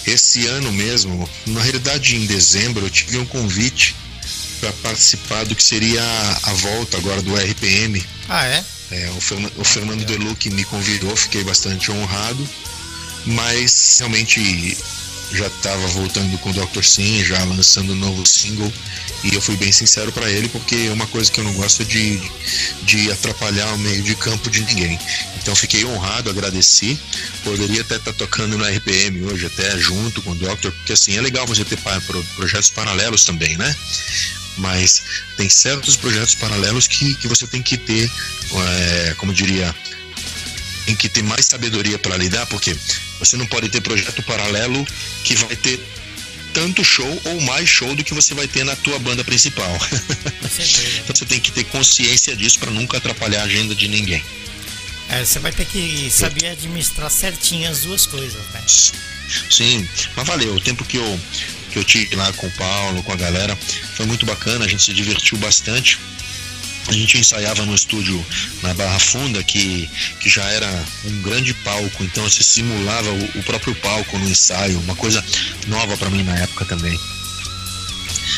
esse 0.05 0.47
ano 0.47 0.71
mesmo, 0.71 1.29
na 1.47 1.61
realidade 1.61 2.15
em 2.15 2.25
dezembro, 2.25 2.85
eu 2.85 2.89
tive 2.89 3.17
um 3.17 3.25
convite 3.25 3.95
para 4.59 4.71
participar 4.73 5.45
do 5.45 5.55
que 5.55 5.63
seria 5.63 6.01
a, 6.43 6.53
volta 6.53 6.97
agora 6.97 7.21
do 7.21 7.35
RPM. 7.35 8.03
Ah, 8.29 8.45
é? 8.45 8.63
é 8.91 9.09
o, 9.15 9.21
Fernando, 9.21 9.53
o 9.57 9.63
Fernando 9.63 10.05
Deluc 10.05 10.49
me 10.49 10.63
convidou, 10.63 11.15
fiquei 11.15 11.43
bastante 11.43 11.91
honrado, 11.91 12.47
mas 13.25 13.97
realmente 13.99 14.77
já 15.31 15.47
estava 15.47 15.85
voltando 15.87 16.37
com 16.39 16.49
o 16.49 16.53
Dr. 16.53 16.83
Sim, 16.83 17.23
já 17.23 17.43
lançando 17.43 17.93
um 17.93 17.95
novo 17.95 18.25
single, 18.25 18.71
e 19.23 19.33
eu 19.33 19.41
fui 19.41 19.55
bem 19.57 19.71
sincero 19.71 20.11
para 20.11 20.29
ele, 20.29 20.47
porque 20.49 20.89
uma 20.89 21.07
coisa 21.07 21.31
que 21.31 21.39
eu 21.39 21.43
não 21.43 21.53
gosto 21.53 21.81
é 21.81 21.85
de, 21.85 22.21
de 22.83 23.11
atrapalhar 23.11 23.73
o 23.73 23.77
meio 23.79 24.01
de 24.03 24.15
campo 24.15 24.49
de 24.49 24.61
ninguém. 24.61 24.97
Então 25.37 25.55
fiquei 25.55 25.85
honrado, 25.85 26.29
agradeci. 26.29 26.99
Poderia 27.43 27.81
até 27.81 27.95
estar 27.95 28.11
tá 28.11 28.17
tocando 28.17 28.57
no 28.57 28.65
RPM 28.65 29.23
hoje, 29.25 29.45
até 29.45 29.77
junto 29.79 30.21
com 30.21 30.31
o 30.31 30.35
Doctor, 30.35 30.71
porque 30.71 30.93
assim 30.93 31.17
é 31.17 31.21
legal 31.21 31.45
você 31.47 31.65
ter 31.65 31.77
projetos 32.35 32.69
paralelos 32.69 33.25
também, 33.25 33.57
né? 33.57 33.75
Mas 34.57 35.03
tem 35.35 35.49
certos 35.49 35.95
projetos 35.95 36.35
paralelos 36.35 36.87
que, 36.87 37.15
que 37.15 37.27
você 37.27 37.45
tem 37.45 37.61
que 37.61 37.77
ter, 37.77 38.09
é, 38.53 39.15
como 39.17 39.33
diria, 39.33 39.73
tem 40.87 40.95
que 40.95 41.09
ter 41.09 41.21
mais 41.21 41.45
sabedoria 41.45 41.99
para 41.99 42.15
lidar, 42.15 42.45
porque 42.45 42.73
você 43.19 43.35
não 43.35 43.45
pode 43.45 43.67
ter 43.67 43.81
projeto 43.81 44.23
paralelo 44.23 44.87
que 45.25 45.35
vai 45.35 45.55
ter 45.57 45.77
tanto 46.53 46.81
show 46.81 47.21
ou 47.25 47.41
mais 47.41 47.67
show 47.67 47.93
do 47.93 48.05
que 48.05 48.13
você 48.13 48.33
vai 48.33 48.47
ter 48.47 48.63
na 48.63 48.73
tua 48.77 48.97
banda 48.97 49.21
principal. 49.21 49.69
então 51.03 51.13
você 51.13 51.25
tem 51.25 51.41
que 51.41 51.51
ter 51.51 51.65
consciência 51.65 52.33
disso 52.37 52.57
para 52.57 52.71
nunca 52.71 52.97
atrapalhar 52.97 53.41
a 53.41 53.43
agenda 53.43 53.75
de 53.75 53.89
ninguém. 53.89 54.23
É, 55.09 55.25
você 55.25 55.39
vai 55.39 55.51
ter 55.51 55.65
que 55.65 56.09
saber 56.09 56.47
administrar 56.47 57.11
certinho 57.11 57.69
as 57.69 57.81
duas 57.81 58.05
coisas, 58.05 58.41
né? 58.53 58.63
Sim, 59.49 59.87
mas 60.15 60.25
valeu. 60.25 60.55
O 60.55 60.61
tempo 60.61 60.85
que 60.85 60.95
eu, 60.95 61.19
que 61.69 61.79
eu 61.79 61.83
tive 61.83 62.15
lá 62.15 62.31
com 62.31 62.47
o 62.47 62.51
Paulo, 62.51 63.03
com 63.03 63.11
a 63.11 63.17
galera, 63.17 63.57
foi 63.95 64.05
muito 64.05 64.25
bacana, 64.25 64.63
a 64.63 64.67
gente 64.69 64.83
se 64.83 64.93
divertiu 64.93 65.37
bastante. 65.37 65.99
A 66.87 66.93
gente 66.93 67.17
ensaiava 67.17 67.65
no 67.65 67.75
estúdio 67.75 68.25
na 68.61 68.73
Barra 68.73 68.97
Funda, 68.97 69.43
que, 69.43 69.89
que 70.21 70.29
já 70.29 70.43
era 70.45 70.85
um 71.05 71.21
grande 71.21 71.53
palco, 71.55 72.03
então 72.03 72.23
você 72.23 72.41
simulava 72.41 73.09
o, 73.11 73.39
o 73.39 73.43
próprio 73.43 73.75
palco 73.75 74.17
no 74.17 74.29
ensaio, 74.29 74.79
uma 74.79 74.95
coisa 74.95 75.23
nova 75.67 75.97
para 75.97 76.09
mim 76.09 76.23
na 76.23 76.37
época 76.37 76.65
também. 76.65 76.97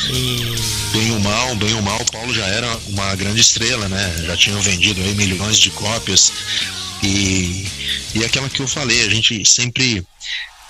E... 0.10 0.56
Bem 0.92 1.12
ou 1.12 1.20
mal, 1.20 1.56
bem 1.56 1.74
ou 1.76 1.82
mal, 1.82 2.04
Paulo 2.06 2.34
já 2.34 2.46
era 2.48 2.76
uma 2.88 3.16
grande 3.16 3.42
estrela, 3.42 3.88
né? 3.88 4.24
Já 4.26 4.36
tinham 4.36 4.62
vendido 4.62 5.02
aí 5.02 5.14
milhões 5.14 5.60
de 5.60 5.70
cópias. 5.70 6.32
E, 7.04 7.66
e 8.16 8.26
aquela 8.26 8.50
que 8.50 8.62
eu 8.62 8.68
falei, 8.68 9.06
a 9.06 9.10
gente 9.10 9.44
sempre 9.46 10.04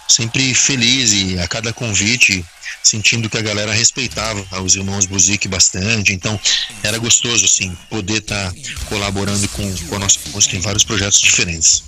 sempre 0.10 0.54
feliz 0.54 1.14
e 1.14 1.40
a 1.40 1.48
cada 1.48 1.72
convite 1.72 2.44
sentindo 2.84 3.30
que 3.30 3.38
a 3.38 3.42
galera 3.42 3.74
respeitava 3.74 4.62
os 4.62 4.76
irmãos 4.76 5.06
Buzik 5.06 5.48
bastante, 5.48 6.14
então 6.14 6.40
era 6.84 6.98
gostoso 6.98 7.46
assim 7.46 7.76
poder 7.90 8.18
estar 8.18 8.52
tá 8.52 8.58
colaborando 8.88 9.48
com, 9.50 9.76
com 9.88 9.96
a 9.96 10.00
nossa 10.00 10.20
música 10.34 10.56
em 10.56 10.60
vários 10.60 10.84
projetos 10.84 11.20
diferentes. 11.20 11.84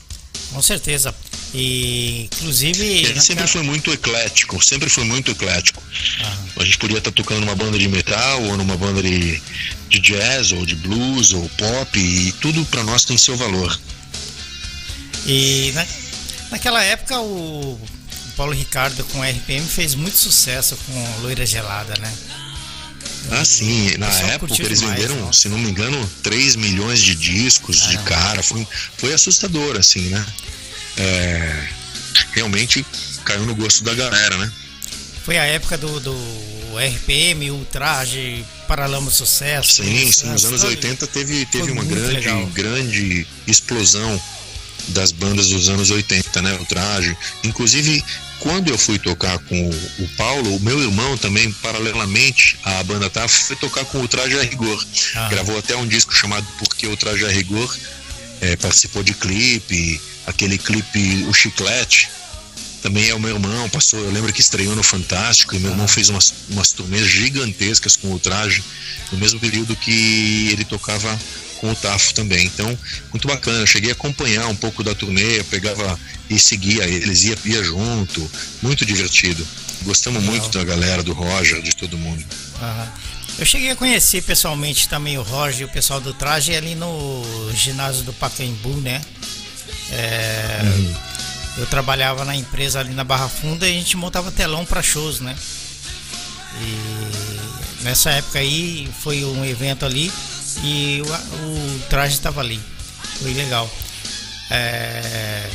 Com 0.54 0.62
certeza. 0.62 1.16
E 1.54 2.24
inclusive. 2.32 2.86
Ele 2.86 3.22
sempre 3.22 3.48
foi 3.48 3.64
muito 3.64 3.92
eclético, 3.92 4.62
sempre 4.64 4.90
foi 4.90 5.04
muito 5.04 5.32
eclético. 5.32 5.82
Ah. 6.22 6.38
A 6.58 6.66
gente 6.66 6.78
podia 6.78 6.98
estar 6.98 7.12
tocando 7.12 7.42
numa 7.42 7.56
banda 7.56 7.78
de 7.78 7.88
metal, 7.88 8.44
ou 8.44 8.58
numa 8.58 8.78
banda 8.78 9.02
de, 9.02 9.42
de 9.90 10.00
jazz, 10.00 10.52
ou 10.52 10.66
de 10.66 10.76
blues, 10.76 11.34
ou 11.34 11.48
pop, 11.58 12.00
e 12.00 12.32
tudo 12.34 12.66
para 12.66 12.84
nós 12.84 13.06
tem 13.06 13.18
seu 13.18 13.36
valor. 13.36 13.80
E 15.26 15.72
na, 15.74 15.86
naquela 16.52 16.84
época 16.84 17.20
o 17.20 17.80
Paulo 18.41 18.56
Ricardo 18.56 19.04
com 19.04 19.21
RPM 19.21 19.63
fez 19.67 19.93
muito 19.93 20.17
sucesso 20.17 20.75
com 20.75 21.21
Loira 21.21 21.45
Gelada, 21.45 21.93
né? 21.99 22.12
Ah, 23.30 23.45
sim. 23.45 23.95
Na 23.99 24.08
época 24.08 24.56
eles 24.63 24.80
demais, 24.80 24.99
venderam, 24.99 25.27
né? 25.27 25.32
se 25.32 25.47
não 25.47 25.60
me 25.60 25.69
engano, 25.69 26.12
3 26.23 26.56
milhões 26.56 26.99
de 27.01 27.13
discos 27.13 27.88
de 27.88 27.99
cara. 27.99 28.41
Foi, 28.41 28.67
foi 28.97 29.13
assustador, 29.13 29.77
assim, 29.77 30.10
né? 30.10 30.25
É, 30.97 31.67
realmente 32.32 32.84
caiu 33.23 33.45
no 33.45 33.54
gosto 33.54 33.84
da 33.84 33.93
galera, 33.93 34.36
né? 34.39 34.51
Foi 35.23 35.38
a 35.38 35.43
época 35.43 35.77
do, 35.77 35.99
do 35.99 36.17
RPM, 36.80 37.51
Ultraje, 37.51 38.43
Paralama 38.67 39.12
Sucesso. 39.12 39.84
Sim, 39.84 40.12
sim. 40.12 40.30
Nos 40.30 40.45
anos 40.45 40.63
80 40.63 41.06
teve, 41.06 41.45
teve 41.45 41.69
uma 41.69 41.84
grande, 41.84 42.45
grande 42.56 43.27
explosão 43.45 44.19
das 44.88 45.12
bandas 45.12 45.49
dos 45.49 45.69
anos 45.69 45.91
80, 45.91 46.41
né? 46.41 46.54
Ultraje. 46.54 47.15
Inclusive, 47.43 48.04
quando 48.41 48.69
eu 48.69 48.77
fui 48.77 48.97
tocar 48.97 49.38
com 49.38 49.69
o, 49.69 50.08
Paulo, 50.17 50.56
o 50.56 50.60
meu 50.60 50.82
irmão 50.82 51.15
também, 51.17 51.51
paralelamente 51.54 52.58
à 52.63 52.84
banda 52.84 53.10
tá, 53.10 53.27
foi 53.27 53.56
tocar 53.56 53.86
com 53.86 54.01
o 54.01 54.08
Traje 54.08 54.38
a 54.38 54.41
Rigor. 54.41 54.84
Ah. 55.15 55.30
Gravou 55.30 55.58
até 55.58 55.75
um 55.75 55.88
disco 55.88 56.13
chamado 56.13 56.45
Porque 56.58 56.88
o 56.88 56.97
Traje 56.97 57.23
a 57.23 57.30
Rigor. 57.30 57.73
É, 58.41 58.56
participou 58.56 59.04
de 59.04 59.13
clipe, 59.13 60.01
aquele 60.25 60.58
clipe 60.58 61.25
O 61.30 61.34
Chiclete. 61.34 62.10
também 62.82 63.08
é 63.08 63.13
o 63.13 63.19
meu 63.19 63.36
irmão, 63.36 63.69
passou, 63.69 63.99
eu 63.99 64.12
lembro 64.12 64.34
que 64.34 64.41
estreou 64.41 64.75
no 64.75 64.82
Fantástico, 64.82 65.56
e 65.56 65.60
meu 65.60 65.69
irmão 65.69 65.88
fez 65.88 66.10
umas, 66.10 66.34
umas 66.49 66.71
turnês 66.71 67.06
gigantescas 67.06 67.95
com 67.95 68.12
o 68.12 68.17
traje, 68.17 68.63
no 69.12 69.19
mesmo 69.19 69.39
período 69.39 69.75
que 69.75 70.49
ele 70.51 70.65
tocava 70.65 71.15
com 71.62 71.71
o 71.71 71.76
Tafo 71.76 72.13
também. 72.15 72.43
Então, 72.47 72.78
muito 73.12 73.28
bacana. 73.28 73.60
Eu 73.60 73.67
cheguei 73.67 73.91
a 73.91 73.93
acompanhar 73.93 74.47
um 74.47 74.56
pouco 74.56 74.84
da 74.84 74.95
turnê, 74.95 75.39
eu 75.39 75.45
pegava 75.45 75.97
e 76.28 76.39
seguia 76.39 76.84
eles, 76.86 77.24
ia, 77.24 77.38
ia 77.45 77.63
junto, 77.63 78.30
muito 78.63 78.84
divertido. 78.84 79.47
Gostamos 79.84 80.21
Legal. 80.24 80.36
muito 80.36 80.58
da 80.58 80.63
galera, 80.63 81.04
do 81.04 81.13
Roger, 81.13 81.62
de 81.62 81.76
todo 81.76 81.97
mundo. 81.97 82.26
Uhum. 82.60 82.88
Eu 83.38 83.45
cheguei 83.45 83.69
a 83.69 83.76
conhecer 83.76 84.24
pessoalmente 84.24 84.89
também 84.89 85.17
o 85.17 85.21
Roger 85.21 85.62
e 85.62 85.65
o 85.65 85.69
pessoal 85.69 86.02
do 86.02 86.13
traje 86.13 86.56
ali 86.56 86.76
no 86.76 87.24
ginásio 87.54 88.04
do 88.04 88.13
Pacaembu, 88.13 88.78
né? 88.78 89.00
É, 89.91 90.62
uhum. 90.63 90.95
Eu 91.58 91.67
trabalhava 91.67 92.26
na 92.26 92.36
empresa 92.36 92.80
ali 92.80 92.93
na 92.93 93.04
Barra 93.04 93.30
Funda 93.30 93.67
e 93.67 93.71
a 93.71 93.74
gente 93.74 93.95
montava 93.95 94.32
telão 94.32 94.65
para 94.65 94.82
shows, 94.82 95.19
né? 95.19 95.36
E 96.60 97.84
nessa 97.84 98.10
época 98.12 98.39
aí 98.39 98.89
foi 99.02 99.24
um 99.24 99.45
evento 99.45 99.86
ali 99.86 100.12
e 100.64 101.02
o, 101.02 101.06
o 101.06 101.80
traje 101.90 102.16
estava 102.16 102.42
ali. 102.42 102.60
Foi 103.20 103.34
legal. 103.34 103.70
É... 104.50 105.50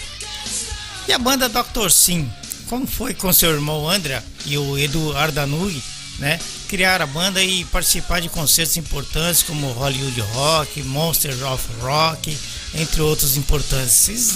E 1.09 1.13
a 1.13 1.19
banda 1.19 1.49
Dr. 1.49 1.91
Sim, 1.91 2.31
como 2.69 2.87
foi 2.87 3.15
com 3.15 3.33
seu 3.33 3.53
irmão 3.53 3.89
André 3.89 4.23
e 4.45 4.59
o 4.59 4.79
Edu 4.79 5.17
Ardanui, 5.17 5.81
né? 6.19 6.39
Criar 6.69 7.01
a 7.01 7.07
banda 7.07 7.43
e 7.43 7.65
participar 7.67 8.21
de 8.21 8.29
concertos 8.29 8.77
importantes 8.77 9.43
como 9.43 9.71
Hollywood 9.73 10.21
Rock, 10.21 10.83
Monsters 10.83 11.43
of 11.43 11.65
Rock, 11.81 12.37
entre 12.75 13.01
outros 13.03 13.37
importantes. 13.37 13.93
Vocês 13.93 14.35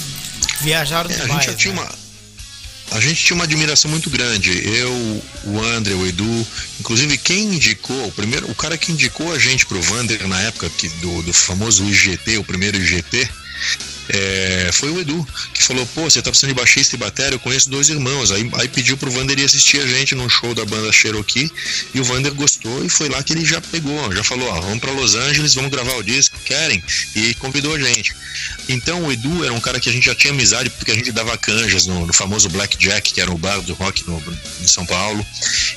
viajaram 0.60 1.10
é, 1.10 1.14
demais. 1.14 1.46
A 1.46 1.50
gente, 1.50 1.56
tinha 1.56 1.74
né? 1.74 1.80
uma, 1.80 1.90
a 2.90 3.00
gente 3.00 3.24
tinha 3.24 3.34
uma 3.34 3.44
admiração 3.44 3.90
muito 3.90 4.10
grande. 4.10 4.50
Eu, 4.66 5.22
o 5.44 5.60
André, 5.60 5.94
o 5.94 6.06
Edu, 6.06 6.46
inclusive 6.80 7.16
quem 7.18 7.54
indicou, 7.54 8.06
o 8.06 8.12
primeiro, 8.12 8.50
o 8.50 8.54
cara 8.54 8.76
que 8.76 8.92
indicou 8.92 9.32
a 9.32 9.38
gente 9.38 9.64
pro 9.66 9.80
Vander 9.80 10.26
na 10.26 10.40
época 10.42 10.68
que, 10.70 10.88
do, 10.88 11.22
do 11.22 11.32
famoso 11.32 11.84
IGT, 11.84 12.38
o 12.38 12.44
primeiro 12.44 12.76
IGT, 12.76 13.28
é, 14.12 14.70
foi 14.72 14.90
o 14.90 15.00
Edu, 15.00 15.26
que 15.54 15.62
falou, 15.62 15.86
pô, 15.94 16.02
você 16.02 16.20
tá 16.20 16.30
precisando 16.30 16.50
de 16.50 16.56
baixista 16.56 16.96
e 16.96 16.98
bateria, 16.98 17.34
eu 17.34 17.38
conheço 17.38 17.70
dois 17.70 17.88
irmãos. 17.88 18.32
Aí, 18.32 18.50
aí 18.54 18.68
pediu 18.68 18.96
pro 18.96 19.10
Vander 19.10 19.38
ir 19.38 19.44
assistir 19.44 19.80
a 19.80 19.86
gente 19.86 20.14
num 20.14 20.28
show 20.28 20.54
da 20.54 20.64
banda 20.64 20.92
Cherokee, 20.92 21.50
e 21.94 22.00
o 22.00 22.04
Vander 22.04 22.32
gostou 22.34 22.84
e 22.84 22.88
foi 22.88 23.08
lá 23.08 23.22
que 23.22 23.32
ele 23.32 23.44
já 23.44 23.60
pegou, 23.60 24.12
já 24.12 24.24
falou, 24.24 24.48
ó, 24.48 24.60
vamos 24.60 24.80
para 24.80 24.90
Los 24.92 25.14
Angeles, 25.14 25.54
vamos 25.54 25.70
gravar 25.70 25.94
o 25.94 26.02
disco, 26.02 26.36
querem? 26.44 26.82
E 27.14 27.34
convidou 27.34 27.74
a 27.74 27.78
gente. 27.78 28.14
Então 28.68 29.04
o 29.04 29.12
Edu 29.12 29.44
era 29.44 29.52
um 29.52 29.60
cara 29.60 29.78
que 29.78 29.88
a 29.88 29.92
gente 29.92 30.06
já 30.06 30.14
tinha 30.14 30.32
amizade, 30.32 30.70
porque 30.70 30.90
a 30.90 30.94
gente 30.94 31.12
dava 31.12 31.36
canjas 31.36 31.86
no, 31.86 32.06
no 32.06 32.12
famoso 32.12 32.48
Black 32.48 32.76
Jack, 32.76 33.12
que 33.12 33.20
era 33.20 33.30
o 33.30 33.38
bar 33.38 33.60
do 33.60 33.74
rock 33.74 34.04
no, 34.08 34.22
em 34.60 34.66
São 34.66 34.84
Paulo, 34.86 35.24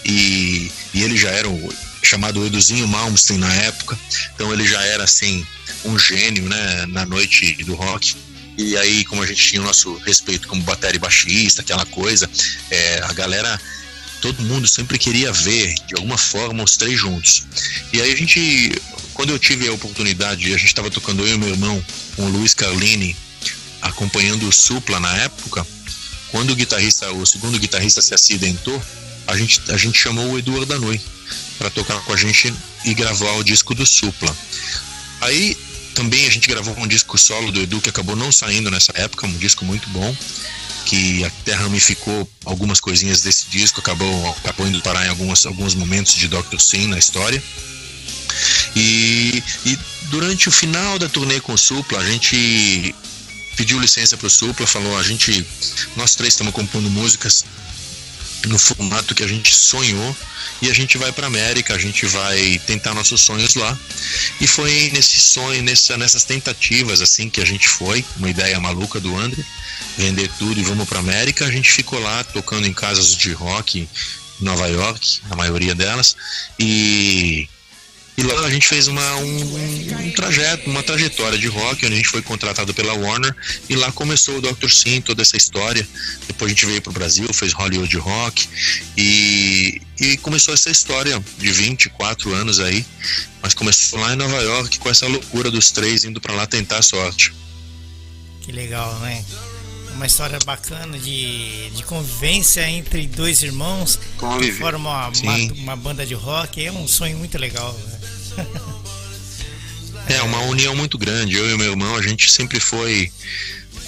e, 0.06 0.72
e 0.94 1.04
ele 1.04 1.18
já 1.18 1.30
era 1.30 1.48
o 1.50 1.74
chamado 2.04 2.46
Eduzinho 2.46 2.88
Malmsteen 2.88 3.40
na 3.40 3.54
época, 3.54 3.98
então 4.36 4.54
ele 4.54 4.68
já 4.68 4.82
era 4.84 5.04
assim 5.04 5.46
um 5.86 5.98
gênio, 5.98 6.48
né, 6.48 6.86
na 6.88 7.06
noite 7.06 7.56
do 7.64 7.76
rock. 7.76 8.16
E 8.58 8.78
aí, 8.78 9.04
como 9.06 9.24
a 9.24 9.26
gente 9.26 9.44
tinha 9.44 9.62
o 9.62 9.66
nosso 9.66 9.96
respeito 10.00 10.48
como 10.48 10.62
bateria 10.62 10.98
e 10.98 11.00
baixista, 11.00 11.62
aquela 11.62 11.86
coisa, 11.88 12.30
é, 12.70 13.02
a 13.04 13.14
galera, 13.14 13.60
todo 14.22 14.44
mundo 14.44 14.68
sempre 14.68 15.00
queria 15.00 15.32
ver, 15.32 15.74
de 15.88 15.96
alguma 15.96 16.18
forma, 16.18 16.64
os 16.64 16.78
três 16.78 17.00
juntos. 17.00 17.46
E 17.92 18.00
aí 18.00 18.12
a 18.12 18.16
gente, 18.16 18.80
quando 19.14 19.32
eu 19.32 19.40
tive 19.40 19.68
a 19.68 19.74
oportunidade, 19.74 20.54
a 20.54 20.58
gente 20.58 20.68
estava 20.68 20.92
tocando 20.92 21.26
eu 21.26 21.34
e 21.34 21.38
meu 21.38 21.50
irmão 21.50 21.84
com 22.16 22.26
o 22.26 22.30
Luiz 22.30 22.54
Carlini, 22.54 23.16
acompanhando 23.82 24.48
o 24.48 24.52
Supla 24.52 25.00
na 25.00 25.16
época, 25.18 25.66
quando 26.30 26.52
o 26.52 26.56
guitarrista, 26.56 27.12
o 27.12 27.26
segundo 27.26 27.60
guitarrista 27.60 28.02
se 28.02 28.14
acidentou, 28.14 28.82
a 29.28 29.38
gente, 29.38 29.62
a 29.72 29.78
gente 29.78 29.98
chamou 29.98 30.32
o 30.32 30.40
Eduardo 30.40 30.66
Danui 30.66 31.00
para 31.58 31.70
tocar 31.70 32.00
com 32.02 32.14
a 32.14 32.18
gente 32.18 32.54
e 32.86 32.94
gravar 32.94 33.32
o 33.34 33.44
disco 33.44 33.74
do 33.74 33.86
Supla. 33.86 34.36
Aí 35.22 35.58
também 35.94 36.26
a 36.26 36.30
gente 36.30 36.48
gravou 36.48 36.78
um 36.78 36.88
disco 36.88 37.18
solo 37.18 37.52
do 37.52 37.62
Edu 37.62 37.80
que 37.80 37.90
acabou 37.90 38.16
não 38.16 38.32
saindo 38.32 38.70
nessa 38.70 38.92
época, 38.96 39.28
um 39.28 39.38
disco 39.38 39.64
muito 39.64 39.88
bom, 39.90 40.16
que 40.86 41.24
até 41.24 41.54
ramificou 41.54 42.30
algumas 42.46 42.80
coisinhas 42.80 43.22
desse 43.22 43.46
disco, 43.50 43.80
acabou, 43.80 44.30
acabou 44.32 44.68
indo 44.68 44.82
parar 44.82 45.06
em 45.06 45.10
alguns, 45.10 45.46
alguns 45.46 45.76
momentos 45.76 46.16
de 46.16 46.28
Dr. 46.28 46.60
Sim 46.60 46.88
na 46.88 46.98
história. 46.98 47.42
E, 48.76 49.44
e 49.66 49.78
durante 50.10 50.50
o 50.50 50.52
final 50.52 50.98
da 50.98 51.08
turnê 51.08 51.40
com 51.40 51.54
o 51.54 51.58
Supla, 51.58 52.00
a 52.00 52.06
gente 52.06 52.94
pediu 53.56 53.80
licença 53.80 54.18
para 54.18 54.28
o 54.28 54.30
Supla, 54.30 54.66
falou: 54.66 54.98
a 54.98 55.04
gente, 55.04 55.46
nós 55.96 56.16
três 56.16 56.34
estamos 56.34 56.54
compondo 56.54 56.90
músicas 56.90 57.46
no 58.48 58.60
formato 58.60 59.16
que 59.16 59.24
a 59.24 59.28
gente 59.28 59.54
sonhou 59.54 60.16
e 60.62 60.70
a 60.70 60.74
gente 60.74 60.98
vai 60.98 61.12
para 61.12 61.28
América, 61.28 61.74
a 61.74 61.78
gente 61.78 62.06
vai 62.06 62.60
tentar 62.66 62.94
nossos 62.94 63.22
sonhos 63.22 63.56
lá. 63.56 63.78
E 64.40 64.48
foi 64.48 64.92
nesse 64.94 65.20
sonho, 65.20 65.62
nessa, 65.64 65.98
nessas 65.98 66.24
tentativas 66.24 67.02
assim 67.02 67.30
que 67.30 67.42
a 67.42 67.46
gente 67.46 67.68
foi, 67.68 68.04
uma 68.18 68.30
ideia 68.30 68.60
maluca 68.60 69.00
do 69.00 69.18
André, 69.18 69.44
vender 69.98 70.30
tudo 70.38 70.60
e 70.60 70.64
vamos 70.64 70.88
para 70.88 71.00
América. 71.00 71.46
A 71.46 71.52
gente 71.52 71.72
ficou 71.72 72.00
lá 72.00 72.24
tocando 72.24 72.68
em 72.68 72.74
casas 72.74 73.16
de 73.16 73.34
rock 73.34 73.88
Nova 74.40 74.68
York, 74.68 75.22
a 75.30 75.36
maioria 75.36 75.76
delas, 75.76 76.16
e 76.60 77.48
e 78.16 78.22
lá 78.22 78.46
a 78.46 78.50
gente 78.50 78.68
fez 78.68 78.88
uma, 78.88 79.16
um, 79.18 80.06
um, 80.06 80.12
trajeto, 80.12 80.70
uma 80.70 80.84
trajetória 80.84 81.38
de 81.38 81.48
rock, 81.48 81.86
onde 81.86 81.94
a 81.94 81.98
gente 81.98 82.10
foi 82.10 82.22
contratado 82.22 82.74
pela 82.74 82.94
Warner 82.94 83.36
e 83.68 83.76
lá 83.76 83.92
começou 83.92 84.38
o 84.38 84.42
Dr. 84.42 84.70
Sim, 84.70 85.02
toda 85.02 85.22
essa 85.24 85.36
história. 85.36 85.88
Depois 86.28 86.52
a 86.52 86.54
gente 86.54 86.66
veio 86.66 86.82
para 86.82 86.92
o 86.92 86.94
Brasil, 86.94 87.28
fez 87.34 87.54
Hollywood 87.54 87.98
Rock 87.98 88.48
e, 88.96 89.82
e 90.00 90.18
começou 90.18 90.54
essa 90.54 90.70
história 90.70 91.24
de 91.40 91.52
24 91.52 92.34
anos 92.34 92.60
aí. 92.60 92.86
Mas 93.42 93.54
começou 93.56 94.00
lá 94.00 94.14
em 94.14 94.16
Nova 94.16 94.42
York 94.42 94.78
com 94.78 94.90
essa 94.90 95.08
loucura 95.08 95.50
dos 95.50 95.72
três 95.72 96.06
indo 96.06 96.22
para 96.22 96.34
lá 96.34 96.46
tentar 96.46 96.78
a 96.78 96.84
sorte. 96.84 97.34
Que 98.42 98.52
legal, 98.52 98.94
né? 99.00 99.24
uma 99.94 100.06
história 100.08 100.40
bacana 100.46 100.98
de, 100.98 101.70
de 101.70 101.84
convivência 101.84 102.68
entre 102.68 103.08
dois 103.08 103.44
irmãos 103.44 104.00
Convive. 104.18 104.52
que 104.52 104.58
formam 104.58 104.92
uma, 104.92 105.08
uma, 105.10 105.54
uma, 105.54 105.76
banda 105.76 106.06
de 106.06 106.14
rock. 106.14 106.66
É 106.66 106.72
um 106.72 106.88
sonho 106.88 107.18
muito 107.18 107.38
legal. 107.38 107.72
Né? 107.74 108.00
É, 110.08 110.22
uma 110.22 110.40
união 110.42 110.76
muito 110.76 110.98
grande. 110.98 111.36
Eu 111.36 111.50
e 111.50 111.58
meu 111.58 111.72
irmão, 111.72 111.96
a 111.96 112.02
gente 112.02 112.32
sempre 112.32 112.60
foi. 112.60 113.12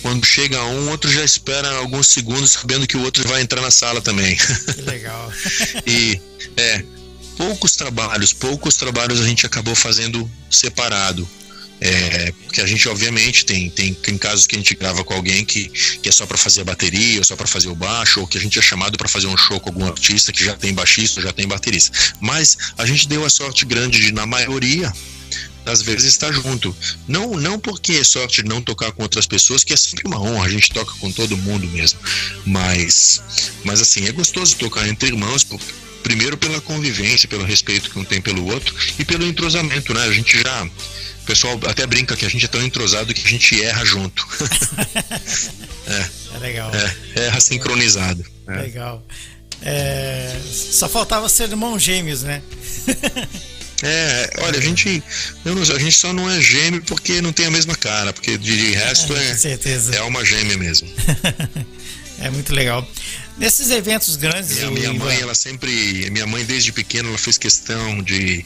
Quando 0.01 0.25
chega 0.25 0.63
um, 0.63 0.87
o 0.87 0.89
outro 0.91 1.11
já 1.11 1.23
espera 1.23 1.69
alguns 1.77 2.07
segundos, 2.07 2.51
sabendo 2.51 2.87
que 2.87 2.95
o 2.95 3.01
outro 3.01 3.27
vai 3.27 3.41
entrar 3.41 3.61
na 3.61 3.71
sala 3.71 4.01
também. 4.01 4.35
Que 4.35 4.81
legal. 4.81 5.31
e, 5.85 6.21
é, 6.55 6.83
poucos 7.37 7.75
trabalhos, 7.75 8.31
poucos 8.31 8.75
trabalhos 8.75 9.19
a 9.19 9.27
gente 9.27 9.45
acabou 9.45 9.75
fazendo 9.75 10.29
separado. 10.49 11.27
É, 11.79 12.31
porque 12.43 12.61
a 12.61 12.65
gente, 12.65 12.87
obviamente, 12.87 13.45
tem, 13.45 13.69
tem, 13.69 13.93
tem 13.93 14.17
casos 14.17 14.47
que 14.47 14.55
a 14.55 14.57
gente 14.57 14.73
grava 14.75 15.03
com 15.03 15.13
alguém 15.13 15.43
que, 15.43 15.67
que 16.01 16.07
é 16.07 16.11
só 16.11 16.25
para 16.25 16.37
fazer 16.37 16.61
a 16.61 16.63
bateria, 16.63 17.19
ou 17.19 17.23
só 17.23 17.35
para 17.35 17.47
fazer 17.47 17.67
o 17.67 17.75
baixo, 17.75 18.21
ou 18.21 18.27
que 18.27 18.37
a 18.37 18.41
gente 18.41 18.57
é 18.57 18.61
chamado 18.61 18.97
para 18.97 19.07
fazer 19.07 19.27
um 19.27 19.37
show 19.37 19.59
com 19.59 19.69
algum 19.69 19.85
artista 19.85 20.31
que 20.31 20.43
já 20.43 20.55
tem 20.55 20.73
baixista, 20.73 21.21
já 21.21 21.33
tem 21.33 21.47
baterista. 21.47 21.97
Mas 22.19 22.57
a 22.77 22.85
gente 22.85 23.07
deu 23.07 23.25
a 23.25 23.29
sorte 23.29 23.65
grande 23.65 23.99
de, 23.99 24.11
na 24.11 24.25
maioria, 24.25 24.91
das 25.65 25.81
vezes 25.81 26.05
estar 26.05 26.31
junto. 26.31 26.73
Não, 27.07 27.31
não 27.31 27.59
porque 27.59 27.93
é 27.93 28.03
sorte 28.03 28.43
de 28.43 28.47
não 28.47 28.61
tocar 28.61 28.91
com 28.91 29.01
outras 29.01 29.25
pessoas, 29.25 29.63
que 29.63 29.73
é 29.73 29.77
sempre 29.77 30.03
uma 30.05 30.21
honra, 30.21 30.45
a 30.45 30.49
gente 30.49 30.69
toca 30.69 30.93
com 30.99 31.11
todo 31.11 31.35
mundo 31.35 31.67
mesmo. 31.67 31.99
Mas, 32.45 33.51
mas 33.63 33.81
assim, 33.81 34.07
é 34.07 34.11
gostoso 34.11 34.55
tocar 34.55 34.87
entre 34.87 35.09
irmãos, 35.09 35.43
porque, 35.43 35.65
primeiro 36.03 36.37
pela 36.37 36.61
convivência, 36.61 37.27
pelo 37.27 37.43
respeito 37.43 37.89
que 37.89 37.97
um 37.97 38.05
tem 38.05 38.21
pelo 38.21 38.45
outro 38.45 38.73
e 38.99 39.03
pelo 39.03 39.25
entrosamento, 39.25 39.91
né? 39.93 40.03
A 40.03 40.13
gente 40.13 40.39
já 40.39 40.63
o 40.63 41.25
pessoal 41.25 41.59
até 41.65 41.87
brinca 41.87 42.15
que 42.15 42.23
a 42.23 42.29
gente 42.29 42.45
é 42.45 42.47
tão 42.47 42.63
entrosado 42.63 43.11
que 43.11 43.25
a 43.25 43.29
gente 43.29 43.59
erra 43.63 43.83
junto. 43.83 44.27
é. 45.87 46.09
é 46.35 46.39
legal. 46.39 46.71
É, 46.75 47.25
erra 47.25 47.39
sincronizado. 47.39 48.23
É. 48.47 48.61
Legal. 48.61 49.03
É, 49.63 50.39
só 50.51 50.87
faltava 50.87 51.27
ser 51.27 51.49
irmão 51.49 51.79
gêmeos, 51.79 52.21
né? 52.21 52.43
É, 53.83 54.29
olha, 54.39 54.57
a 54.57 54.61
gente, 54.61 55.03
não, 55.43 55.61
a 55.61 55.79
gente 55.79 55.97
só 55.97 56.13
não 56.13 56.29
é 56.29 56.39
gêmeo 56.39 56.81
porque 56.83 57.21
não 57.21 57.33
tem 57.33 57.45
a 57.45 57.51
mesma 57.51 57.75
cara, 57.75 58.13
porque 58.13 58.37
de 58.37 58.71
resto 58.71 59.15
é, 59.15 59.31
é, 59.31 59.35
certeza. 59.35 59.95
é 59.95 60.01
uma 60.01 60.23
gêmea 60.23 60.57
mesmo. 60.57 60.87
é 62.19 62.29
muito 62.29 62.53
legal. 62.53 62.87
Nesses 63.37 63.69
eventos 63.69 64.15
grandes. 64.15 64.63
a 64.63 64.71
minha 64.71 64.93
mãe, 64.93 65.19
ela 65.19 65.35
sempre, 65.35 66.09
minha 66.09 66.25
mãe 66.25 66.45
desde 66.45 66.71
pequena, 66.71 67.09
ela 67.09 67.17
fez 67.17 67.37
questão 67.37 68.01
de 68.01 68.45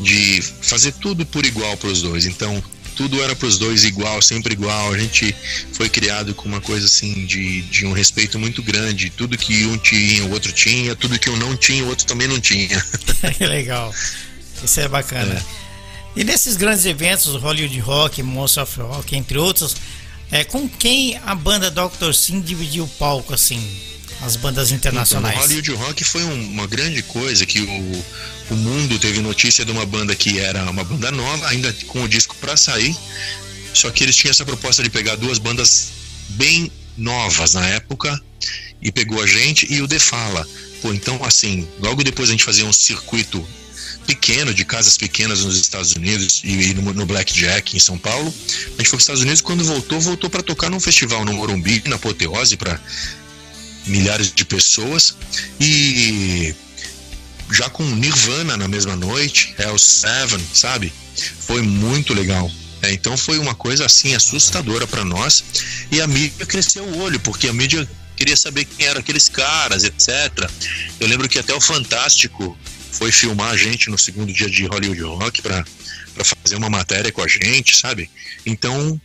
de 0.00 0.42
fazer 0.60 0.92
tudo 0.92 1.24
por 1.26 1.44
igual 1.44 1.76
para 1.76 1.88
os 1.88 2.02
dois. 2.02 2.26
Então, 2.26 2.62
tudo 2.96 3.22
era 3.22 3.34
para 3.34 3.46
os 3.46 3.58
dois 3.58 3.84
igual, 3.84 4.20
sempre 4.22 4.54
igual. 4.54 4.92
A 4.92 4.98
gente 4.98 5.34
foi 5.72 5.88
criado 5.88 6.34
com 6.34 6.48
uma 6.48 6.60
coisa 6.60 6.86
assim 6.86 7.26
de, 7.26 7.62
de 7.62 7.86
um 7.86 7.92
respeito 7.92 8.38
muito 8.38 8.62
grande. 8.62 9.10
Tudo 9.10 9.36
que 9.36 9.64
um 9.66 9.76
tinha, 9.76 10.24
o 10.24 10.30
outro 10.32 10.52
tinha. 10.52 10.94
Tudo 10.94 11.18
que 11.18 11.30
um 11.30 11.36
não 11.36 11.56
tinha, 11.56 11.84
o 11.84 11.88
outro 11.88 12.06
também 12.06 12.28
não 12.28 12.40
tinha. 12.40 12.84
que 13.36 13.46
legal. 13.46 13.92
Isso 14.64 14.80
é 14.80 14.88
bacana. 14.88 15.34
É. 15.34 16.20
E 16.20 16.24
nesses 16.24 16.56
grandes 16.56 16.84
eventos, 16.86 17.26
Hollywood 17.34 17.78
Rock, 17.80 18.22
Monster 18.22 18.62
of 18.62 18.80
Rock, 18.80 19.16
entre 19.16 19.38
outros, 19.38 19.76
É, 20.30 20.42
com 20.42 20.68
quem 20.68 21.16
a 21.26 21.34
banda 21.34 21.70
Dr. 21.70 22.12
Sim 22.12 22.40
dividiu 22.40 22.84
o 22.84 22.88
palco, 22.88 23.32
assim, 23.32 23.60
as 24.22 24.34
bandas 24.36 24.72
internacionais? 24.72 25.34
Então, 25.36 25.44
o 25.44 25.48
Hollywood 25.48 25.72
Rock 25.72 26.02
foi 26.02 26.24
um, 26.24 26.50
uma 26.50 26.66
grande 26.66 27.02
coisa 27.02 27.44
que 27.46 27.60
o, 27.60 28.04
o 28.50 28.56
mundo 28.56 28.98
teve 28.98 29.20
notícia 29.20 29.64
de 29.64 29.70
uma 29.70 29.84
banda 29.86 30.16
que 30.16 30.38
era 30.40 30.68
uma 30.68 30.82
banda 30.82 31.12
nova, 31.12 31.46
ainda 31.48 31.72
com 31.86 32.02
o 32.02 32.08
disco 32.08 32.34
para 32.40 32.56
sair, 32.56 32.96
só 33.74 33.90
que 33.90 34.02
eles 34.02 34.16
tinham 34.16 34.30
essa 34.30 34.44
proposta 34.44 34.82
de 34.82 34.90
pegar 34.90 35.14
duas 35.16 35.38
bandas 35.38 35.90
bem 36.30 36.72
novas 36.96 37.54
na 37.54 37.64
época 37.66 38.18
e 38.80 38.90
pegou 38.90 39.22
a 39.22 39.26
gente 39.26 39.72
e 39.72 39.82
o 39.82 39.86
The 39.86 39.98
Fala. 39.98 40.48
Pô, 40.80 40.92
então 40.92 41.22
assim, 41.22 41.68
logo 41.80 42.02
depois 42.02 42.28
a 42.28 42.32
gente 42.32 42.44
fazia 42.44 42.64
um 42.64 42.72
circuito 42.72 43.46
pequeno, 44.06 44.54
de 44.54 44.64
casas 44.64 44.96
pequenas 44.96 45.44
nos 45.44 45.58
Estados 45.58 45.94
Unidos 45.94 46.40
e, 46.44 46.74
no, 46.74 46.92
no 46.92 47.06
Blackjack 47.06 47.76
em 47.76 47.80
São 47.80 47.98
Paulo. 47.98 48.32
A 48.32 48.70
gente 48.76 48.76
foi 48.76 48.84
para 48.84 48.96
os 48.96 49.02
Estados 49.02 49.22
Unidos 49.22 49.40
quando 49.40 49.64
voltou, 49.64 50.00
voltou 50.00 50.30
para 50.30 50.42
tocar 50.42 50.70
num 50.70 50.80
festival 50.80 51.24
no 51.24 51.32
Morumbi, 51.32 51.82
na 51.86 51.96
Apoteose, 51.96 52.56
para 52.56 52.80
milhares 53.86 54.32
de 54.32 54.44
pessoas. 54.44 55.16
E 55.60 56.54
já 57.50 57.68
com 57.70 57.84
Nirvana 57.84 58.56
na 58.56 58.68
mesma 58.68 58.96
noite, 58.96 59.54
o 59.72 59.78
Seven, 59.78 60.44
sabe? 60.52 60.92
Foi 61.40 61.62
muito 61.62 62.14
legal. 62.14 62.50
É, 62.82 62.92
então 62.92 63.16
foi 63.16 63.38
uma 63.38 63.54
coisa 63.54 63.86
assim 63.86 64.14
assustadora 64.14 64.86
para 64.86 65.04
nós 65.04 65.42
e 65.90 66.02
a 66.02 66.06
mídia 66.06 66.44
cresceu 66.44 66.84
o 66.84 66.98
olho 66.98 67.18
porque 67.20 67.48
a 67.48 67.52
mídia 67.52 67.88
queria 68.14 68.36
saber 68.36 68.66
quem 68.66 68.86
eram 68.86 69.00
aqueles 69.00 69.28
caras, 69.28 69.84
etc. 69.84 70.50
Eu 71.00 71.08
lembro 71.08 71.28
que 71.28 71.38
até 71.38 71.54
o 71.54 71.60
Fantástico 71.60 72.56
foi 72.94 73.12
filmar 73.12 73.50
a 73.50 73.56
gente 73.56 73.90
no 73.90 73.98
segundo 73.98 74.32
dia 74.32 74.48
de 74.48 74.66
Hollywood 74.66 75.02
Rock 75.02 75.42
para 75.42 75.64
fazer 76.24 76.56
uma 76.56 76.70
matéria 76.70 77.12
com 77.12 77.22
a 77.22 77.28
gente, 77.28 77.76
sabe? 77.76 78.10
Então 78.46 79.00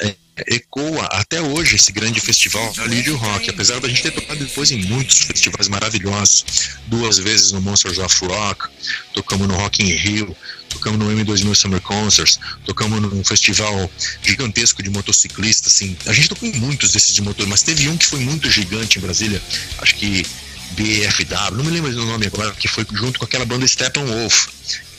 é, 0.00 0.16
ecoa 0.56 1.04
até 1.12 1.40
hoje 1.40 1.76
esse 1.76 1.92
grande 1.92 2.20
festival 2.20 2.72
Hollywood 2.72 3.10
Rock, 3.10 3.50
apesar 3.50 3.78
da 3.78 3.88
gente 3.88 4.02
ter 4.02 4.10
tocado 4.10 4.42
depois 4.42 4.70
em 4.70 4.82
muitos 4.84 5.18
festivais 5.18 5.68
maravilhosos, 5.68 6.44
duas 6.86 7.18
vezes 7.18 7.52
no 7.52 7.60
Monsters 7.60 7.98
of 7.98 8.24
Rock, 8.24 8.68
tocamos 9.12 9.46
no 9.46 9.54
Rock 9.54 9.82
in 9.82 9.94
Rio, 9.94 10.36
tocamos 10.70 10.98
no 10.98 11.12
M2000 11.14 11.54
Summer 11.54 11.80
Concerts, 11.80 12.38
tocamos 12.64 13.00
num 13.00 13.22
festival 13.22 13.90
gigantesco 14.22 14.82
de 14.82 14.88
motociclistas, 14.88 15.74
assim. 15.74 15.96
A 16.06 16.12
gente 16.12 16.28
tocou 16.28 16.48
em 16.48 16.52
muitos 16.52 16.92
desses 16.92 17.14
de 17.14 17.20
motor, 17.20 17.46
mas 17.46 17.62
teve 17.62 17.88
um 17.88 17.96
que 17.98 18.06
foi 18.06 18.20
muito 18.20 18.50
gigante 18.50 18.98
em 18.98 19.02
Brasília, 19.02 19.42
acho 19.78 19.94
que 19.96 20.24
BFW, 20.70 21.56
não 21.56 21.64
me 21.64 21.70
lembro 21.70 21.92
do 21.92 22.04
nome 22.06 22.26
agora, 22.26 22.52
que 22.52 22.68
foi 22.68 22.86
junto 22.92 23.18
com 23.18 23.24
aquela 23.24 23.44
banda 23.44 23.66
Steppenwolf, 23.66 24.46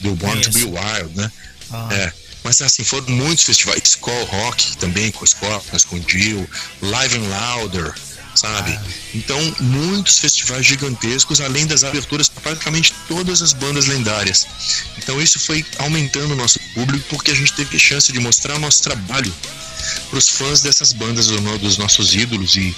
do 0.00 0.14
Born 0.14 0.40
to 0.40 0.50
Be 0.50 0.64
Wild, 0.64 1.16
né? 1.16 1.30
Ah. 1.70 1.88
É. 1.92 2.12
Mas 2.44 2.60
assim, 2.60 2.82
foram 2.82 3.06
muitos 3.08 3.44
festivais, 3.44 3.82
Skull 3.84 4.24
Rock 4.24 4.76
também, 4.78 5.12
com 5.12 5.24
Scorpions, 5.24 5.84
com 5.84 6.00
Jill, 6.08 6.48
Live 6.82 7.16
and 7.16 7.28
Louder, 7.28 7.94
sabe? 8.34 8.78
Então, 9.14 9.38
muitos 9.60 10.18
festivais 10.18 10.64
gigantescos, 10.66 11.40
além 11.40 11.66
das 11.66 11.84
aberturas 11.84 12.28
para 12.28 12.42
praticamente 12.42 12.94
todas 13.08 13.42
as 13.42 13.52
bandas 13.52 13.86
lendárias. 13.86 14.46
Então, 14.98 15.20
isso 15.20 15.38
foi 15.38 15.64
aumentando 15.78 16.32
o 16.32 16.36
nosso 16.36 16.58
público 16.74 17.04
porque 17.08 17.30
a 17.30 17.34
gente 17.34 17.52
teve 17.52 17.78
chance 17.78 18.12
de 18.12 18.20
mostrar 18.20 18.58
nosso 18.58 18.82
trabalho 18.82 19.32
para 20.08 20.18
os 20.18 20.28
fãs 20.28 20.62
dessas 20.62 20.92
bandas 20.92 21.26
dos 21.26 21.76
nossos 21.76 22.14
ídolos 22.14 22.56
e, 22.56 22.74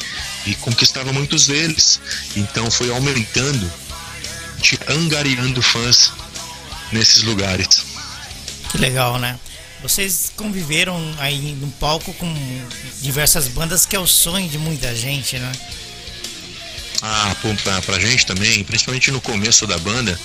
e 0.47 0.55
conquistava 0.57 1.13
muitos 1.13 1.47
deles. 1.47 2.01
Então, 2.37 2.71
foi 2.71 2.91
aumentando, 2.91 3.73
angariando 4.89 5.63
fãs 5.63 6.13
nesses 6.93 7.23
lugares. 7.23 7.85
Que 8.71 8.79
legal, 8.79 9.19
né? 9.19 9.39
Vocês 9.85 10.33
conviveram 10.35 10.99
aí 11.19 11.55
no 11.61 11.71
palco 11.73 12.15
com 12.15 12.35
diversas 13.03 13.49
bandas, 13.49 13.85
que 13.85 13.95
é 13.95 13.99
o 13.99 14.07
sonho 14.07 14.49
de 14.49 14.57
muita 14.57 14.97
gente, 14.97 15.39
né? 15.39 15.53
Ah, 17.03 17.37
pra, 17.63 17.83
pra 17.83 18.01
gente 18.01 18.25
também, 18.25 18.65
principalmente 18.65 19.11
no 19.11 19.21
começo 19.21 19.67
da 19.67 19.77
banda, 19.77 20.19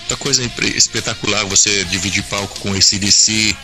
muita 0.00 0.16
coisa 0.18 0.42
espetacular 0.76 1.42
você 1.46 1.86
dividir 1.86 2.22
palco 2.24 2.60
com 2.60 2.74
ACDC, 2.74 3.56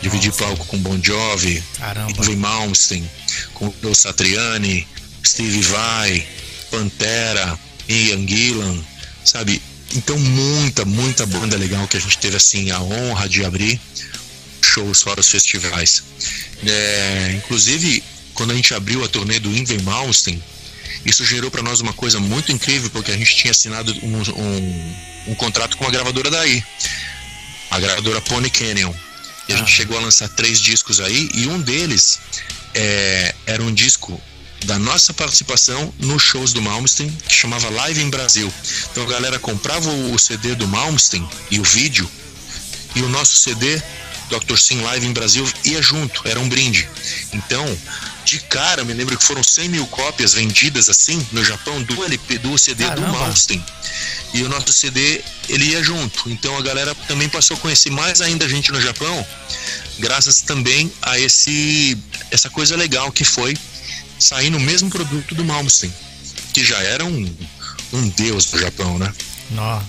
dividir 0.00 0.30
Nossa. 0.30 0.44
palco 0.44 0.64
com 0.64 0.78
Bon 0.78 0.98
Jovi, 1.02 1.62
Ingrid 2.08 2.36
Malmsteen, 2.36 3.08
com 3.52 3.70
o 3.82 3.94
Satriani, 3.94 4.88
Steve 5.22 5.60
Vai, 5.60 6.26
Pantera, 6.70 7.58
Ian 7.86 8.26
Gillan, 8.26 8.82
sabe? 9.26 9.60
Então 9.94 10.18
muita, 10.18 10.86
muita 10.86 11.26
banda 11.26 11.54
legal 11.58 11.86
que 11.86 11.98
a 11.98 12.00
gente 12.00 12.16
teve 12.16 12.38
assim 12.38 12.70
a 12.70 12.80
honra 12.80 13.28
de 13.28 13.44
abrir 13.44 13.78
shows 14.66 15.02
fora 15.02 15.20
os 15.20 15.28
festivais. 15.28 16.02
É, 16.66 17.34
inclusive, 17.36 18.02
quando 18.34 18.52
a 18.52 18.54
gente 18.54 18.72
abriu 18.74 19.04
a 19.04 19.08
turnê 19.08 19.38
do 19.38 19.50
Ingrid 19.54 19.82
Malmsteen, 19.82 20.42
isso 21.04 21.24
gerou 21.24 21.50
para 21.50 21.62
nós 21.62 21.80
uma 21.80 21.92
coisa 21.92 22.20
muito 22.20 22.52
incrível, 22.52 22.90
porque 22.90 23.10
a 23.10 23.16
gente 23.16 23.34
tinha 23.36 23.50
assinado 23.50 23.92
um, 24.02 24.16
um, 24.18 24.96
um 25.28 25.34
contrato 25.34 25.76
com 25.76 25.86
a 25.86 25.90
gravadora 25.90 26.30
daí, 26.30 26.62
a 27.70 27.80
gravadora 27.80 28.20
Pony 28.20 28.50
Canyon. 28.50 28.92
E 29.48 29.52
a 29.52 29.56
ah. 29.56 29.58
gente 29.58 29.70
chegou 29.70 29.96
a 29.98 30.00
lançar 30.00 30.28
três 30.28 30.60
discos 30.60 31.00
aí, 31.00 31.30
e 31.34 31.46
um 31.46 31.60
deles 31.60 32.18
é, 32.74 33.34
era 33.46 33.62
um 33.62 33.72
disco 33.72 34.20
da 34.66 34.78
nossa 34.78 35.14
participação 35.14 35.92
nos 35.98 36.22
shows 36.22 36.52
do 36.52 36.60
Malmsteen, 36.60 37.10
que 37.26 37.34
chamava 37.34 37.70
Live 37.70 38.02
em 38.02 38.10
Brasil. 38.10 38.52
Então 38.90 39.04
a 39.04 39.06
galera 39.06 39.38
comprava 39.38 39.90
o 39.90 40.18
CD 40.18 40.54
do 40.54 40.68
Malmsteen 40.68 41.26
e 41.50 41.58
o 41.58 41.64
vídeo, 41.64 42.08
e 42.94 43.02
o 43.02 43.08
nosso 43.08 43.36
CD 43.36 43.82
Dr. 44.30 44.56
Sim 44.56 44.80
Live 44.82 45.06
em 45.06 45.12
Brasil 45.12 45.46
ia 45.64 45.82
junto, 45.82 46.22
era 46.26 46.38
um 46.38 46.48
brinde. 46.48 46.88
Então, 47.32 47.66
de 48.24 48.38
cara, 48.40 48.84
me 48.84 48.92
lembro 48.92 49.18
que 49.18 49.24
foram 49.24 49.42
100 49.42 49.68
mil 49.68 49.86
cópias 49.88 50.34
vendidas 50.34 50.88
assim 50.88 51.24
no 51.32 51.44
Japão 51.44 51.82
do 51.82 52.04
LP, 52.04 52.38
do 52.38 52.56
CD 52.56 52.84
Caramba. 52.84 53.06
do 53.06 53.12
Malmsteen. 53.12 53.64
E 54.32 54.42
o 54.42 54.48
nosso 54.48 54.72
CD 54.72 55.20
ele 55.48 55.64
ia 55.64 55.82
junto. 55.82 56.30
Então 56.30 56.56
a 56.56 56.62
galera 56.62 56.94
também 57.08 57.28
passou 57.28 57.56
a 57.56 57.60
conhecer 57.60 57.90
mais 57.90 58.20
ainda 58.20 58.44
a 58.44 58.48
gente 58.48 58.70
no 58.70 58.80
Japão, 58.80 59.26
graças 59.98 60.42
também 60.42 60.92
a 61.02 61.18
esse 61.18 61.98
essa 62.30 62.48
coisa 62.48 62.76
legal 62.76 63.10
que 63.10 63.24
foi 63.24 63.56
sair 64.18 64.50
no 64.50 64.60
mesmo 64.60 64.88
produto 64.90 65.34
do 65.34 65.44
Malmsteen, 65.44 65.92
que 66.52 66.62
já 66.62 66.80
era 66.82 67.04
um, 67.04 67.36
um 67.92 68.08
deus 68.10 68.46
do 68.46 68.60
Japão, 68.60 68.96
né? 68.98 69.12
Nó. 69.50 69.82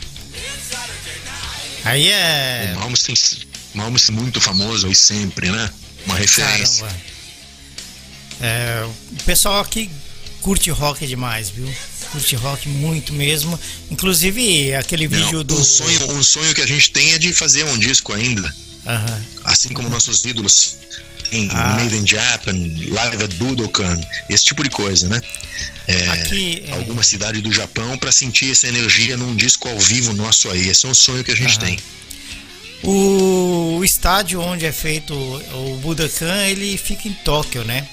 Aí 1.83 2.07
é. 2.07 2.73
O 2.75 2.79
Malmsteen 2.79 3.15
Malmes 3.73 4.09
muito 4.09 4.41
famoso 4.41 4.87
aí 4.87 4.95
sempre, 4.95 5.49
né? 5.49 5.69
Uma 6.05 6.15
referência. 6.15 6.85
Caramba. 6.85 7.01
É, 8.41 8.83
o 8.85 9.23
pessoal 9.23 9.61
aqui 9.61 9.89
curte 10.41 10.69
rock 10.71 11.05
demais, 11.05 11.49
viu? 11.49 11.71
Curte 12.11 12.35
rock 12.35 12.67
muito 12.67 13.13
mesmo. 13.13 13.57
Inclusive 13.89 14.73
aquele 14.75 15.07
Não, 15.07 15.17
vídeo 15.17 15.43
do. 15.43 15.57
Um 15.57 15.63
sonho, 15.63 16.11
um 16.13 16.23
sonho 16.23 16.53
que 16.53 16.61
a 16.61 16.67
gente 16.67 16.91
tem 16.91 17.13
é 17.13 17.19
de 17.19 17.31
fazer 17.33 17.63
um 17.65 17.77
disco 17.77 18.11
ainda. 18.13 18.53
Uhum. 18.85 19.21
Assim 19.43 19.69
como 19.69 19.89
nossos 19.89 20.25
ídolos 20.25 20.77
em 21.31 21.47
ah. 21.51 21.77
Made 21.79 21.95
in 21.95 22.05
Japan, 22.05 22.51
Live 22.51 23.23
at 23.23 23.33
Budokan, 23.35 24.01
esse 24.29 24.43
tipo 24.45 24.63
de 24.63 24.69
coisa, 24.69 25.07
né? 25.07 25.21
É, 25.87 26.09
Aqui, 26.09 26.63
é... 26.67 26.73
Alguma 26.73 27.03
cidade 27.03 27.41
do 27.41 27.51
Japão 27.51 27.97
para 27.97 28.11
sentir 28.11 28.51
essa 28.51 28.67
energia 28.67 29.15
num 29.15 29.35
disco 29.35 29.67
ao 29.69 29.79
vivo 29.79 30.13
nosso 30.13 30.49
aí. 30.49 30.67
Esse 30.67 30.85
é 30.85 30.89
um 30.89 30.93
sonho 30.93 31.23
que 31.23 31.31
a 31.31 31.35
gente 31.35 31.53
uhum. 31.53 31.65
tem. 31.65 31.79
O 32.83 33.81
estádio 33.83 34.41
onde 34.41 34.65
é 34.65 34.71
feito 34.71 35.13
o 35.13 35.77
Budokan, 35.77 36.47
ele 36.47 36.77
fica 36.77 37.07
em 37.07 37.13
Tóquio, 37.13 37.63
né? 37.63 37.87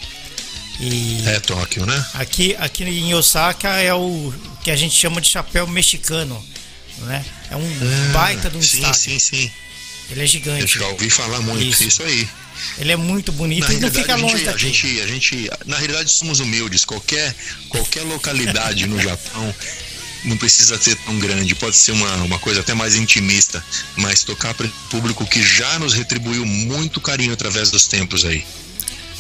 E 0.81 1.23
é 1.27 1.41
Tóquio, 1.41 1.85
né? 1.85 2.07
Aqui, 2.15 2.57
aqui 2.59 2.85
em 2.85 3.15
Osaka 3.15 3.69
é 3.81 3.93
o 3.93 4.33
que 4.63 4.71
a 4.71 4.77
gente 4.77 4.95
chama 4.95 5.21
de 5.21 5.29
chapéu 5.29 5.67
mexicano, 5.67 6.43
né? 6.99 7.25
É 7.51 7.57
um 7.57 7.63
ah, 7.63 8.13
baita 8.13 8.49
de 8.49 8.57
um 8.57 8.63
sim, 8.63 8.79
estádio. 8.79 9.01
Sim, 9.01 9.19
sim, 9.19 9.51
Ele 10.11 10.23
é 10.23 10.27
gigante. 10.27 10.63
Eu 10.63 10.81
já 10.83 10.89
ouvi 10.89 11.11
falar 11.11 11.41
muito 11.41 11.63
isso, 11.63 11.85
isso 11.85 12.03
aí. 12.03 12.29
Ele 12.79 12.93
é 12.93 12.97
muito 12.97 13.31
bonito 13.33 13.71
e 13.73 13.77
não 13.79 13.91
fica 13.91 14.17
longe 14.17 14.35
a 14.35 14.39
gente, 14.39 14.47
daqui. 14.47 14.67
A 14.67 14.69
gente, 14.69 15.01
a 15.01 15.07
gente, 15.07 15.51
na 15.67 15.77
realidade, 15.77 16.11
somos 16.11 16.41
humildes. 16.41 16.85
Qualquer, 16.85 17.35
qualquer 17.69 18.03
localidade 18.03 18.87
no 18.87 18.99
Japão 19.03 19.55
não 20.25 20.37
precisa 20.37 20.81
ser 20.81 20.97
tão 20.97 21.19
grande, 21.19 21.55
pode 21.55 21.77
ser 21.77 21.93
uma, 21.93 22.15
uma 22.17 22.39
coisa 22.39 22.61
até 22.61 22.75
mais 22.75 22.95
intimista, 22.95 23.65
mas 23.97 24.25
tocar 24.25 24.55
para 24.55 24.69
público 24.91 25.27
que 25.27 25.43
já 25.43 25.79
nos 25.79 25.95
retribuiu 25.95 26.45
muito 26.45 27.01
carinho 27.01 27.33
através 27.33 27.71
dos 27.71 27.87
tempos 27.87 28.25
aí. 28.25 28.45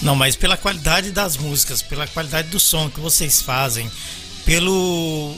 Não, 0.01 0.15
mas 0.15 0.37
pela 0.37 0.57
qualidade 0.57 1.11
das 1.11 1.37
músicas, 1.37 1.83
pela 1.83 2.07
qualidade 2.07 2.49
do 2.49 2.61
som 2.61 2.89
que 2.89 3.01
vocês 3.01 3.43
fazem, 3.43 3.91
pelo 4.45 5.35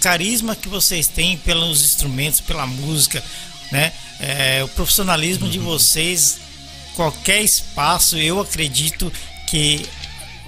carisma 0.00 0.54
que 0.54 0.68
vocês 0.68 1.08
têm 1.08 1.36
pelos 1.38 1.82
instrumentos, 1.84 2.40
pela 2.40 2.66
música, 2.66 3.22
né? 3.72 3.92
É, 4.20 4.62
o 4.62 4.68
profissionalismo 4.68 5.46
uhum. 5.46 5.50
de 5.50 5.58
vocês, 5.58 6.38
qualquer 6.94 7.42
espaço, 7.42 8.16
eu 8.16 8.40
acredito 8.40 9.12
que 9.48 9.86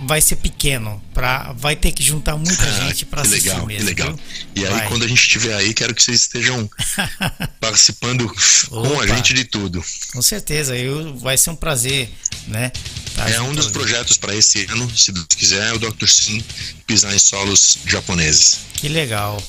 vai 0.03 0.21
ser 0.21 0.37
pequeno, 0.37 1.03
pra, 1.13 1.53
vai 1.53 1.77
ter 1.77 1.93
que 1.93 2.03
juntar 2.03 2.37
muita 2.37 2.63
ah, 2.63 2.87
gente 2.87 3.05
para 3.05 3.23
assistir 3.23 3.51
legal, 3.51 3.67
mesmo. 3.67 3.81
Que 3.81 3.87
legal. 3.87 4.19
E 4.55 4.67
aí, 4.67 4.73
vai. 4.73 4.89
quando 4.89 5.05
a 5.05 5.09
gente 5.09 5.21
estiver 5.21 5.55
aí, 5.55 5.75
quero 5.75 5.95
que 5.95 6.03
vocês 6.03 6.21
estejam 6.21 6.69
participando 7.61 8.33
com 8.69 9.01
a 9.01 9.07
gente 9.07 9.35
de 9.35 9.45
tudo. 9.45 9.85
Com 10.13 10.23
certeza, 10.23 10.77
eu, 10.77 11.17
vai 11.19 11.37
ser 11.37 11.51
um 11.51 11.57
prazer, 11.57 12.11
né? 12.47 12.73
Tá 13.15 13.29
é 13.29 13.41
um 13.41 13.53
dos 13.53 13.69
projetos 13.69 14.17
para 14.17 14.35
esse 14.35 14.65
ano, 14.67 14.91
se 14.97 15.13
Deus 15.13 15.27
quiser, 15.37 15.71
é 15.71 15.75
o 15.75 15.79
Dr. 15.79 16.07
Sim 16.07 16.43
pisar 16.87 17.15
em 17.15 17.19
solos 17.19 17.79
japoneses. 17.87 18.61
Que 18.75 18.89
legal. 18.89 19.43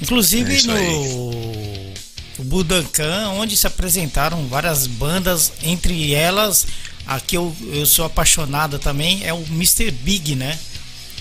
Inclusive 0.00 0.56
é 0.56 0.62
no 0.62 2.44
Budokan, 2.44 3.28
onde 3.30 3.56
se 3.56 3.66
apresentaram 3.66 4.48
várias 4.48 4.86
bandas, 4.86 5.52
entre 5.62 6.14
elas 6.14 6.66
a 7.06 7.20
que 7.20 7.36
eu, 7.36 7.54
eu 7.72 7.86
sou 7.86 8.04
apaixonado 8.04 8.78
também 8.78 9.24
é 9.24 9.32
o 9.32 9.42
Mr. 9.50 9.90
Big, 9.90 10.34
né? 10.34 10.58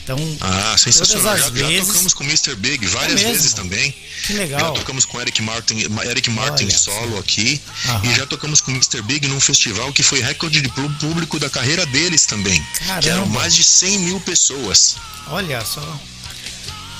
Então, 0.03 0.37
ah, 0.41 0.75
sensacional. 0.75 1.37
Já, 1.37 1.49
vezes... 1.49 1.77
já, 1.77 1.85
tocamos 1.85 2.13
com 2.15 2.23
o 2.23 2.27
Mr. 2.27 2.55
Big 2.55 2.87
várias 2.87 3.21
é 3.21 3.25
vezes 3.25 3.53
também. 3.53 3.93
Que 4.25 4.33
legal. 4.33 4.59
Já 4.59 4.71
tocamos 4.71 5.05
com 5.05 5.21
Eric 5.21 5.39
Martin, 5.43 5.85
Eric 6.03 6.29
Martin 6.31 6.63
Olha. 6.63 6.77
solo 6.77 7.19
aqui. 7.19 7.61
Aham. 7.85 8.01
E 8.05 8.15
já 8.15 8.25
tocamos 8.25 8.59
com 8.59 8.71
o 8.71 8.73
Mr. 8.73 9.03
Big 9.03 9.27
num 9.27 9.39
festival 9.39 9.93
que 9.93 10.01
foi 10.01 10.19
recorde 10.19 10.61
de 10.61 10.69
público 10.99 11.37
da 11.37 11.47
carreira 11.47 11.85
deles 11.85 12.25
também. 12.25 12.59
Caramba. 12.79 13.01
Que 13.01 13.09
eram 13.09 13.25
mais 13.27 13.53
de 13.53 13.63
100 13.63 13.99
mil 13.99 14.19
pessoas. 14.21 14.95
Olha 15.27 15.63
só. 15.63 15.99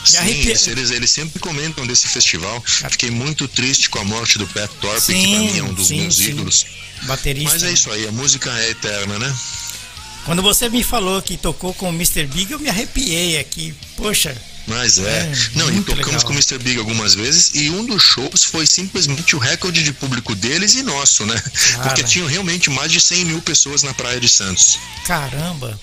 Sim, 0.03 0.49
eles, 0.69 0.91
eles 0.91 1.09
sempre 1.09 1.39
comentam 1.39 1.85
desse 1.85 2.07
festival. 2.07 2.63
Fiquei 2.89 3.11
muito 3.11 3.47
triste 3.47 3.89
com 3.89 3.99
a 3.99 4.03
morte 4.03 4.37
do 4.37 4.47
Pat 4.47 4.69
Thorpe, 4.81 5.01
sim, 5.01 5.13
que 5.13 5.27
pra 5.27 5.39
mim 5.39 5.59
é 5.59 5.63
um 5.63 5.73
dos 5.73 5.87
sim, 5.87 6.01
meus 6.01 6.15
sim. 6.15 6.29
ídolos. 6.29 6.65
Baterista. 7.03 7.49
Mas 7.51 7.63
é 7.63 7.71
isso 7.71 7.91
aí, 7.91 8.07
a 8.07 8.11
música 8.11 8.51
é 8.59 8.69
eterna, 8.71 9.19
né? 9.19 9.35
Quando 10.25 10.41
você 10.41 10.69
me 10.69 10.83
falou 10.83 11.21
que 11.21 11.37
tocou 11.37 11.73
com 11.73 11.89
o 11.89 11.93
Mr. 11.93 12.25
Big, 12.27 12.51
eu 12.51 12.59
me 12.59 12.69
arrepiei 12.69 13.39
aqui. 13.39 13.73
Poxa. 13.95 14.35
Mas 14.67 14.99
é. 14.99 15.01
é 15.01 15.31
Não, 15.55 15.69
e 15.71 15.81
tocamos 15.81 16.07
legal. 16.07 16.21
com 16.21 16.29
o 16.29 16.33
Mr. 16.33 16.59
Big 16.59 16.77
algumas 16.77 17.15
vezes 17.15 17.51
e 17.55 17.69
um 17.71 17.83
dos 17.85 18.03
shows 18.03 18.43
foi 18.43 18.67
simplesmente 18.67 19.35
o 19.35 19.39
recorde 19.39 19.83
de 19.83 19.91
público 19.91 20.35
deles 20.35 20.75
e 20.75 20.83
nosso, 20.83 21.25
né? 21.25 21.33
Cara. 21.41 21.83
Porque 21.83 22.03
tinham 22.03 22.27
realmente 22.27 22.69
mais 22.69 22.91
de 22.91 23.01
100 23.01 23.25
mil 23.25 23.41
pessoas 23.41 23.81
na 23.81 23.93
Praia 23.93 24.19
de 24.19 24.29
Santos. 24.29 24.77
Caramba! 25.05 25.79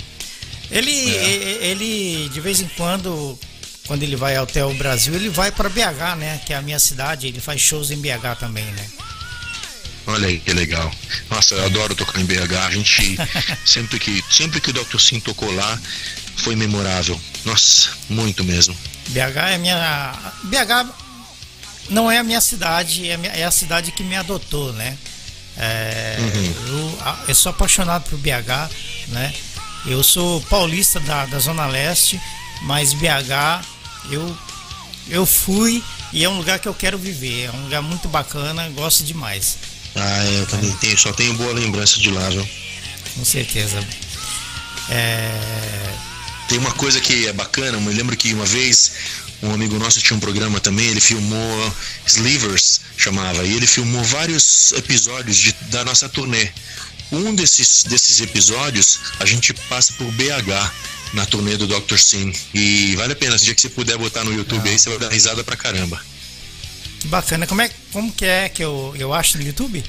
Ele, 0.71 0.91
é. 0.91 1.59
ele 1.63 2.29
de 2.29 2.41
vez 2.41 2.61
em 2.61 2.69
quando, 2.77 3.39
quando 3.87 4.03
ele 4.03 4.17
vai 4.17 4.37
ao 4.37 4.45
Hotel 4.45 4.73
Brasil, 4.75 5.15
ele 5.15 5.29
vai 5.29 5.51
para 5.51 5.69
BH, 5.69 6.17
né? 6.19 6.41
Que 6.45 6.53
é 6.53 6.57
a 6.57 6.63
minha 6.63 6.79
cidade. 6.79 7.27
Ele 7.27 7.41
faz 7.41 7.61
shows 7.61 7.91
em 7.91 7.97
BH 7.97 8.39
também, 8.39 8.65
né? 8.65 8.87
Olha 10.07 10.29
aí 10.29 10.39
que 10.39 10.53
legal. 10.53 10.91
Nossa, 11.31 11.55
eu 11.55 11.67
adoro 11.67 11.95
tocar 11.95 12.21
em 12.21 12.25
BH. 12.25 12.55
A 12.67 12.71
gente 12.71 13.17
sempre 13.65 13.99
que 13.99 14.25
sempre 14.31 14.61
que 14.61 14.71
o 14.71 14.73
Dr. 14.73 14.99
Sim 14.99 15.21
tocou 15.21 15.53
lá 15.55 15.79
foi 16.37 16.55
memorável. 16.55 17.21
Nossa, 17.45 17.91
muito 18.09 18.45
mesmo. 18.45 18.77
BH 19.09 19.37
é 19.53 19.59
minha 19.59 20.15
BH 20.45 21.07
não 21.89 22.11
é 22.11 22.19
a 22.19 22.25
minha 22.25 22.41
cidade, 22.41 23.09
é 23.09 23.15
a, 23.15 23.19
minha, 23.19 23.33
é 23.33 23.45
a 23.45 23.51
cidade 23.51 23.93
que 23.93 24.03
me 24.03 24.17
adotou, 24.17 24.73
né? 24.73 24.97
É, 25.57 26.17
uhum. 26.19 26.55
eu, 26.67 26.99
eu, 27.29 27.35
sou 27.35 27.51
apaixonado 27.51 28.09
por 28.11 28.19
BH, 28.19 28.71
né? 29.09 29.33
Eu 29.87 30.03
sou 30.03 30.41
paulista 30.43 30.99
da, 31.01 31.25
da 31.27 31.39
Zona 31.39 31.67
Leste, 31.67 32.21
mas 32.63 32.93
BH 32.93 33.65
eu, 34.11 34.37
eu 35.09 35.27
fui 35.27 35.83
e 36.13 36.25
é 36.25 36.29
um 36.29 36.37
lugar 36.39 36.59
que 36.59 36.69
eu 36.69 36.75
quero 36.75 36.99
viver. 36.99 37.45
É 37.45 37.51
um 37.53 37.65
lugar 37.65 37.83
muito 37.83 38.09
bacana, 38.09 38.69
gosto 38.71 39.05
demais. 39.05 39.59
Ah, 39.95 40.25
é, 40.25 40.41
eu 40.41 40.47
também 40.47 40.73
tenho, 40.77 40.99
só 40.99 41.13
tenho 41.13 41.35
boa 41.35 41.53
lembrança 41.53 41.99
de 41.99 42.11
lá, 42.11 42.29
viu? 42.29 42.47
Com 43.15 43.25
certeza. 43.25 43.87
É... 44.91 45.95
Tem 46.49 46.59
uma 46.59 46.73
coisa 46.73 47.01
que 47.01 47.27
é 47.27 47.33
bacana, 47.33 47.77
eu 47.77 47.81
me 47.81 47.93
lembro 47.93 48.17
que 48.17 48.33
uma 48.33 48.45
vez 48.45 48.93
um 49.43 49.53
amigo 49.53 49.79
nosso 49.79 50.01
tinha 50.01 50.17
um 50.17 50.21
programa 50.21 50.61
também, 50.61 50.87
ele 50.87 51.01
filmou 51.01 51.75
Slivers, 52.07 52.81
chamava, 52.97 53.45
e 53.45 53.55
ele 53.55 53.67
filmou 53.67 54.03
vários 54.05 54.73
episódios 54.73 55.37
de, 55.37 55.53
da 55.71 55.85
nossa 55.85 56.09
turnê. 56.09 56.49
Um 57.13 57.35
desses, 57.35 57.85
desses 57.85 58.21
episódios 58.21 59.01
a 59.21 59.25
gente 59.25 59.55
passa 59.69 59.93
por 59.95 60.11
BH 60.13 60.73
na 61.13 61.25
turnê 61.25 61.57
do 61.57 61.67
Dr. 61.67 61.99
Sim. 61.99 62.33
E 62.53 62.97
vale 62.97 63.13
a 63.13 63.17
pena, 63.17 63.39
se 63.39 63.45
dia 63.45 63.55
que 63.55 63.61
você 63.61 63.69
puder 63.69 63.97
botar 63.97 64.25
no 64.25 64.33
YouTube 64.33 64.69
aí, 64.69 64.79
você 64.79 64.89
vai 64.91 64.99
dar 64.99 65.13
risada 65.13 65.45
pra 65.45 65.57
caramba. 65.57 66.01
Que 67.01 67.09
bacana. 67.09 67.47
Como, 67.47 67.61
é, 67.61 67.71
como 67.93 68.13
que 68.13 68.25
é 68.25 68.49
que 68.49 68.63
eu, 68.63 68.95
eu 68.99 69.15
acho 69.15 69.39
no 69.39 69.45
YouTube? 69.45 69.85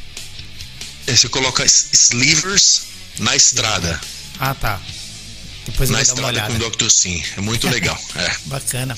É, 1.07 1.15
você 1.15 1.28
coloca 1.30 1.65
Slivers 1.65 2.82
na 3.20 3.36
estrada. 3.36 3.99
Ah, 4.39 4.53
tá. 4.53 4.80
Depois 5.65 5.89
na 5.89 6.01
estrada 6.01 6.41
com 6.41 6.53
o 6.53 6.70
Dr. 6.70 6.89
Sim. 6.89 7.22
É 7.36 7.41
muito 7.41 7.68
legal. 7.70 7.99
É. 8.15 8.36
Bacana. 8.45 8.97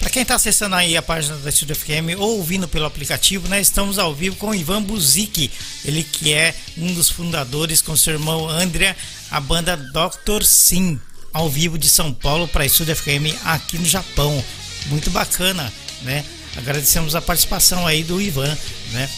Para 0.00 0.08
quem 0.08 0.22
está 0.22 0.34
acessando 0.34 0.74
aí 0.74 0.96
a 0.96 1.02
página 1.02 1.36
da 1.36 1.52
Studio 1.52 1.76
FM 1.76 2.18
ou 2.18 2.38
ouvindo 2.38 2.66
pelo 2.66 2.86
aplicativo, 2.86 3.46
né, 3.48 3.60
estamos 3.60 3.98
ao 3.98 4.14
vivo 4.14 4.34
com 4.36 4.48
o 4.48 4.54
Ivan 4.54 4.82
Buzik, 4.82 5.50
ele 5.84 6.02
que 6.02 6.32
é 6.32 6.54
um 6.78 6.94
dos 6.94 7.10
fundadores 7.10 7.82
com 7.82 7.94
seu 7.94 8.14
irmão 8.14 8.48
André, 8.48 8.96
a 9.30 9.38
banda 9.38 9.76
Dr. 9.76 10.42
Sim, 10.42 10.98
ao 11.34 11.50
vivo 11.50 11.78
de 11.78 11.86
São 11.86 12.14
Paulo 12.14 12.48
para 12.48 12.64
a 12.64 12.68
Studio 12.68 12.96
FM 12.96 13.36
aqui 13.44 13.76
no 13.76 13.84
Japão. 13.84 14.42
Muito 14.86 15.10
bacana, 15.10 15.70
né? 16.00 16.24
Agradecemos 16.56 17.14
a 17.14 17.20
participação 17.20 17.86
aí 17.86 18.02
do 18.02 18.18
Ivan, 18.18 18.56
né? 18.92 19.08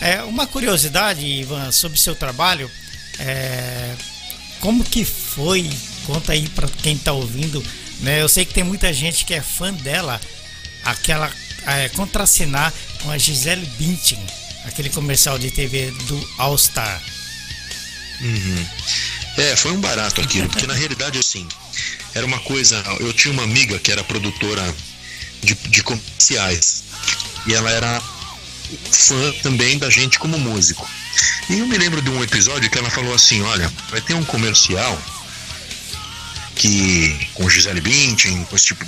É, 0.00 0.22
uma 0.22 0.46
curiosidade, 0.46 1.24
Ivan, 1.24 1.70
sobre 1.70 2.00
seu 2.00 2.14
trabalho, 2.14 2.68
é, 3.18 3.94
como 4.60 4.82
que 4.82 5.04
foi? 5.04 5.70
Conta 6.06 6.32
aí 6.32 6.48
para 6.48 6.66
quem 6.66 6.96
está 6.96 7.12
ouvindo, 7.12 7.62
né? 8.00 8.20
Eu 8.20 8.28
sei 8.28 8.44
que 8.44 8.54
tem 8.54 8.64
muita 8.64 8.92
gente 8.92 9.24
que 9.24 9.34
é 9.34 9.40
fã 9.40 9.72
dela, 9.72 10.20
aquela 10.84 11.30
é, 11.66 11.88
contracenar 11.90 12.72
com 13.02 13.10
a 13.10 13.18
Gisele 13.18 13.66
Bündchen, 13.78 14.24
aquele 14.64 14.90
comercial 14.90 15.38
de 15.38 15.50
TV 15.50 15.90
do 15.90 16.28
All 16.38 16.56
Star. 16.56 17.00
Uhum. 18.20 18.66
É, 19.38 19.56
foi 19.56 19.72
um 19.72 19.80
barato 19.80 20.20
aquilo, 20.20 20.48
porque 20.48 20.66
na 20.66 20.74
realidade 20.74 21.18
assim, 21.18 21.46
era 22.14 22.26
uma 22.26 22.38
coisa. 22.40 22.82
Eu 22.98 23.12
tinha 23.12 23.32
uma 23.32 23.44
amiga 23.44 23.78
que 23.78 23.90
era 23.90 24.04
produtora 24.04 24.62
de, 25.42 25.54
de 25.54 25.82
comerciais. 25.82 26.84
E 27.46 27.54
ela 27.54 27.70
era 27.70 28.02
fã 28.90 29.32
também 29.42 29.78
da 29.78 29.88
gente 29.88 30.18
como 30.18 30.38
músico. 30.38 30.88
E 31.48 31.58
eu 31.58 31.66
me 31.66 31.76
lembro 31.78 32.02
de 32.02 32.10
um 32.10 32.22
episódio 32.22 32.70
que 32.70 32.78
ela 32.78 32.90
falou 32.90 33.14
assim: 33.14 33.40
olha, 33.42 33.72
vai 33.90 34.00
ter 34.00 34.14
um 34.14 34.24
comercial 34.24 35.00
que 36.60 37.26
com 37.32 37.48
Gisele 37.48 37.80
Bündchen, 37.80 38.44
com 38.44 38.54
esse 38.54 38.66
tipo, 38.66 38.84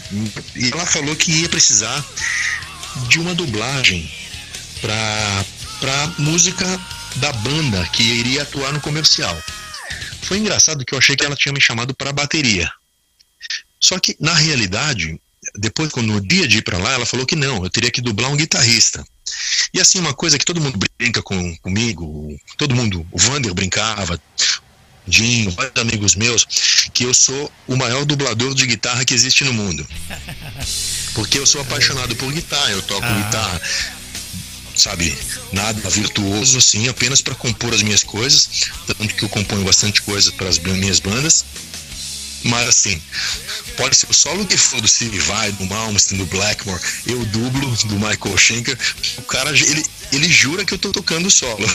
e 0.54 0.70
ela 0.70 0.84
falou 0.84 1.16
que 1.16 1.32
ia 1.32 1.48
precisar 1.48 2.04
de 3.08 3.18
uma 3.18 3.34
dublagem 3.34 4.12
para 4.82 5.44
para 5.80 6.06
música 6.18 6.66
da 7.16 7.32
banda 7.32 7.84
que 7.88 8.02
iria 8.02 8.42
atuar 8.42 8.72
no 8.72 8.80
comercial. 8.80 9.36
Foi 10.22 10.36
engraçado 10.36 10.84
que 10.84 10.94
eu 10.94 10.98
achei 10.98 11.16
que 11.16 11.24
ela 11.24 11.34
tinha 11.34 11.52
me 11.52 11.60
chamado 11.60 11.94
para 11.94 12.12
bateria. 12.12 12.70
Só 13.80 13.98
que 13.98 14.16
na 14.20 14.34
realidade 14.34 15.18
depois, 15.58 15.90
no 15.96 16.20
dia 16.20 16.46
de 16.46 16.58
ir 16.58 16.62
para 16.62 16.78
lá, 16.78 16.92
ela 16.92 17.06
falou 17.06 17.26
que 17.26 17.34
não, 17.34 17.64
eu 17.64 17.70
teria 17.70 17.90
que 17.90 18.00
dublar 18.00 18.30
um 18.30 18.36
guitarrista. 18.36 19.04
E 19.74 19.80
assim, 19.80 19.98
uma 19.98 20.14
coisa 20.14 20.38
que 20.38 20.44
todo 20.44 20.60
mundo 20.60 20.78
brinca 20.98 21.22
com, 21.22 21.56
comigo, 21.56 22.38
todo 22.56 22.76
mundo, 22.76 23.04
o 23.10 23.18
Vander 23.18 23.52
brincava, 23.52 24.20
Dinho, 25.06 25.50
vários 25.50 25.76
amigos 25.76 26.14
meus, 26.14 26.46
que 26.92 27.04
eu 27.04 27.12
sou 27.12 27.50
o 27.66 27.76
maior 27.76 28.04
dublador 28.04 28.54
de 28.54 28.66
guitarra 28.66 29.04
que 29.04 29.14
existe 29.14 29.44
no 29.44 29.52
mundo. 29.52 29.86
Porque 31.14 31.38
eu 31.38 31.46
sou 31.46 31.60
apaixonado 31.60 32.14
por 32.16 32.32
guitarra, 32.32 32.70
eu 32.70 32.82
toco 32.82 33.04
ah. 33.04 33.22
guitarra, 33.22 33.60
sabe, 34.76 35.16
nada 35.52 35.90
virtuoso 35.90 36.58
assim, 36.58 36.88
apenas 36.88 37.20
para 37.20 37.34
compor 37.34 37.74
as 37.74 37.82
minhas 37.82 38.02
coisas, 38.02 38.48
tanto 38.86 39.14
que 39.14 39.24
eu 39.24 39.28
componho 39.28 39.64
bastante 39.64 40.00
coisa 40.02 40.32
para 40.32 40.48
as 40.48 40.58
minhas 40.58 41.00
bandas. 41.00 41.44
Mas 42.44 42.68
assim, 42.68 43.00
pode 43.76 43.96
ser 43.96 44.10
o 44.10 44.14
solo 44.14 44.46
que 44.46 44.56
for 44.56 44.80
do 44.80 44.88
Steve 44.88 45.18
Vai, 45.20 45.52
do 45.52 45.64
Malmsteen, 45.66 46.18
do 46.18 46.26
Blackmore, 46.26 46.80
eu 47.06 47.24
dublo 47.26 47.70
do 47.84 47.94
Michael 47.94 48.36
Schenker, 48.36 48.78
o 49.18 49.22
cara, 49.22 49.50
ele, 49.50 49.84
ele 50.12 50.28
jura 50.28 50.64
que 50.64 50.74
eu 50.74 50.78
tô 50.78 50.90
tocando 50.90 51.30
solo. 51.30 51.66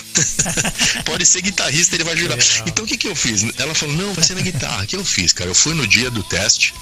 pode 1.06 1.26
ser 1.26 1.42
guitarrista, 1.42 1.96
ele 1.96 2.04
vai 2.04 2.18
jurar. 2.18 2.38
Então 2.66 2.84
o 2.84 2.88
que 2.88 2.98
que 2.98 3.08
eu 3.08 3.16
fiz? 3.16 3.46
Ela 3.58 3.74
falou, 3.74 3.96
não, 3.96 4.14
vai 4.14 4.24
ser 4.24 4.36
na 4.36 4.42
guitarra. 4.42 4.84
O 4.84 4.88
que 4.88 4.96
eu 4.96 5.06
fiz, 5.06 5.32
cara? 5.32 5.50
Eu 5.50 5.56
fui 5.56 5.74
no 5.74 5.88
dia 5.88 6.12
do 6.12 6.22
teste, 6.24 6.74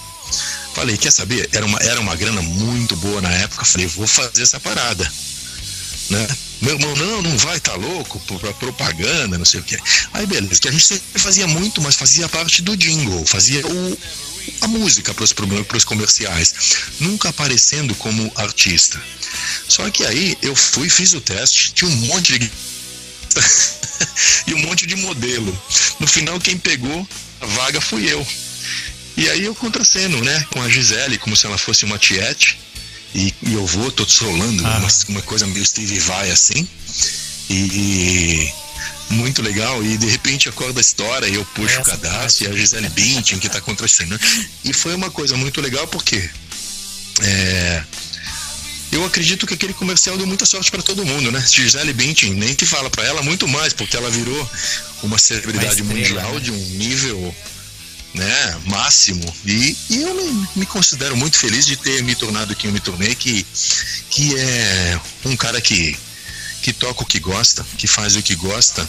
falei, 0.74 0.98
quer 0.98 1.12
saber? 1.12 1.48
Era 1.52 1.66
uma, 1.66 1.80
era 1.80 2.00
uma 2.00 2.16
grana 2.16 2.42
muito 2.42 2.96
boa 2.98 3.22
na 3.22 3.32
época, 3.32 3.66
falei, 3.66 3.88
vou 3.88 4.08
fazer 4.08 4.42
essa 4.42 4.60
parada, 4.60 5.10
né? 6.10 6.28
Meu 6.62 6.76
irmão, 6.76 6.95
não, 6.95 7.22
não 7.22 7.38
vai, 7.38 7.60
tá 7.60 7.76
louco, 7.76 8.20
pra 8.39 8.53
propaganda, 8.53 9.38
não 9.38 9.45
sei 9.45 9.60
o 9.60 9.64
que. 9.64 9.78
Aí 10.14 10.26
beleza, 10.26 10.60
que 10.60 10.70
a 10.70 10.72
gente 10.72 10.86
sempre 10.86 11.20
fazia 11.20 11.47
muito, 11.47 11.82
mas 11.82 11.95
fazia 11.95 12.28
parte 12.30 12.62
do 12.62 12.76
jingle, 12.76 13.26
fazia 13.26 13.66
o, 13.66 13.97
a 14.62 14.68
música 14.68 15.14
para 15.14 15.24
os 15.24 15.84
comerciais, 15.84 16.53
nunca 16.99 17.30
aparecendo 17.30 17.93
como 17.95 18.32
artista. 18.36 19.01
Só 19.68 19.89
que 19.89 20.06
aí 20.06 20.38
eu 20.41 20.56
fui, 20.56 20.89
fiz 20.89 21.14
o 21.14 21.22
teste, 21.22 21.74
tinha 21.74 21.89
um 21.89 21.95
monte 22.08 22.39
de 22.39 22.51
e 24.47 24.53
um 24.53 24.60
monte 24.60 24.86
de 24.86 24.95
modelo. 24.95 25.62
No 25.99 26.08
final, 26.08 26.39
quem 26.39 26.58
pegou 26.58 27.08
a 27.41 27.45
vaga 27.45 27.82
fui 27.82 28.12
eu. 28.12 28.26
E 29.18 29.30
aí 29.30 29.45
eu 29.45 29.56
contraceno, 29.56 30.22
né, 30.24 30.45
com 30.51 30.62
a 30.62 30.70
Gisele, 30.70 31.18
como 31.18 31.36
se 31.36 31.45
ela 31.45 31.58
fosse 31.58 31.86
uma 31.86 31.97
tiete. 31.97 32.58
E, 33.16 33.34
e 33.43 33.53
eu 33.53 33.66
vou, 33.66 33.89
tô 33.89 34.07
solando 34.07 34.68
ah. 34.68 34.78
uma, 34.78 34.89
uma, 35.07 35.22
coisa 35.22 35.47
meio 35.47 35.66
Steve 35.66 35.97
Vai 35.99 36.30
assim. 36.30 36.68
E, 37.49 38.51
muito 39.09 39.41
legal 39.41 39.84
e 39.84 39.97
de 39.97 40.07
repente 40.07 40.49
acorda 40.49 40.80
a 40.80 40.82
história 40.82 41.28
e 41.28 41.36
eu 41.36 41.45
puxo 41.45 41.80
Essa 41.80 41.82
o 41.82 41.86
cadastro 41.86 42.20
parte. 42.20 42.43
e 42.43 42.47
a 42.47 42.51
Gisele 42.59 42.89
Bündchen 42.89 43.39
que 43.39 43.47
está 43.47 43.61
contracenando. 43.61 44.20
E 44.66 44.74
foi 44.74 44.93
uma 44.95 45.09
coisa 45.09 45.38
muito 45.38 45.61
legal 45.61 45.88
porque 45.88 46.30
é, 47.22 47.84
eu 48.91 49.05
acredito 49.05 49.47
que 49.47 49.53
aquele 49.53 49.74
comercial 49.74 50.18
deu 50.18 50.28
muita 50.28 50.45
sorte 50.45 50.70
para 50.70 50.82
todo 50.82 51.05
mundo, 51.05 51.32
né? 51.32 51.39
Gisele 51.47 51.93
Bündchen, 51.93 52.34
nem 52.34 52.53
que 52.53 52.66
fala 52.66 52.89
para 52.89 53.05
ela 53.05 53.22
muito 53.22 53.47
mais, 53.47 53.72
porque 53.72 53.95
ela 53.95 54.09
virou 54.09 54.49
uma 55.03 55.18
celebridade 55.18 55.84
uma 55.84 55.93
mundial 55.93 56.34
né? 56.34 56.39
de 56.39 56.51
um 56.51 56.57
nível 56.57 57.36
né, 58.16 58.57
máximo. 58.66 59.22
E, 59.45 59.78
e 59.89 60.01
eu 60.01 60.13
me, 60.16 60.47
me, 60.55 60.66
considero 60.66 61.16
muito 61.16 61.38
feliz 61.38 61.66
de 61.66 61.76
ter 61.76 62.01
me 62.01 62.16
tornado 62.16 62.55
quem 62.55 62.70
eu 62.70 62.74
me 62.74 62.80
tornei, 62.80 63.13
que, 63.13 63.45
que 64.09 64.36
é 64.38 64.99
um 65.26 65.36
cara 65.36 65.59
que, 65.61 65.97
que 66.61 66.74
toca 66.74 67.03
o 67.03 67.05
que 67.05 67.20
gosta, 67.20 67.66
que 67.78 67.88
faz 67.88 68.16
o 68.16 68.24
que 68.24 68.36
gosta, 68.36 68.88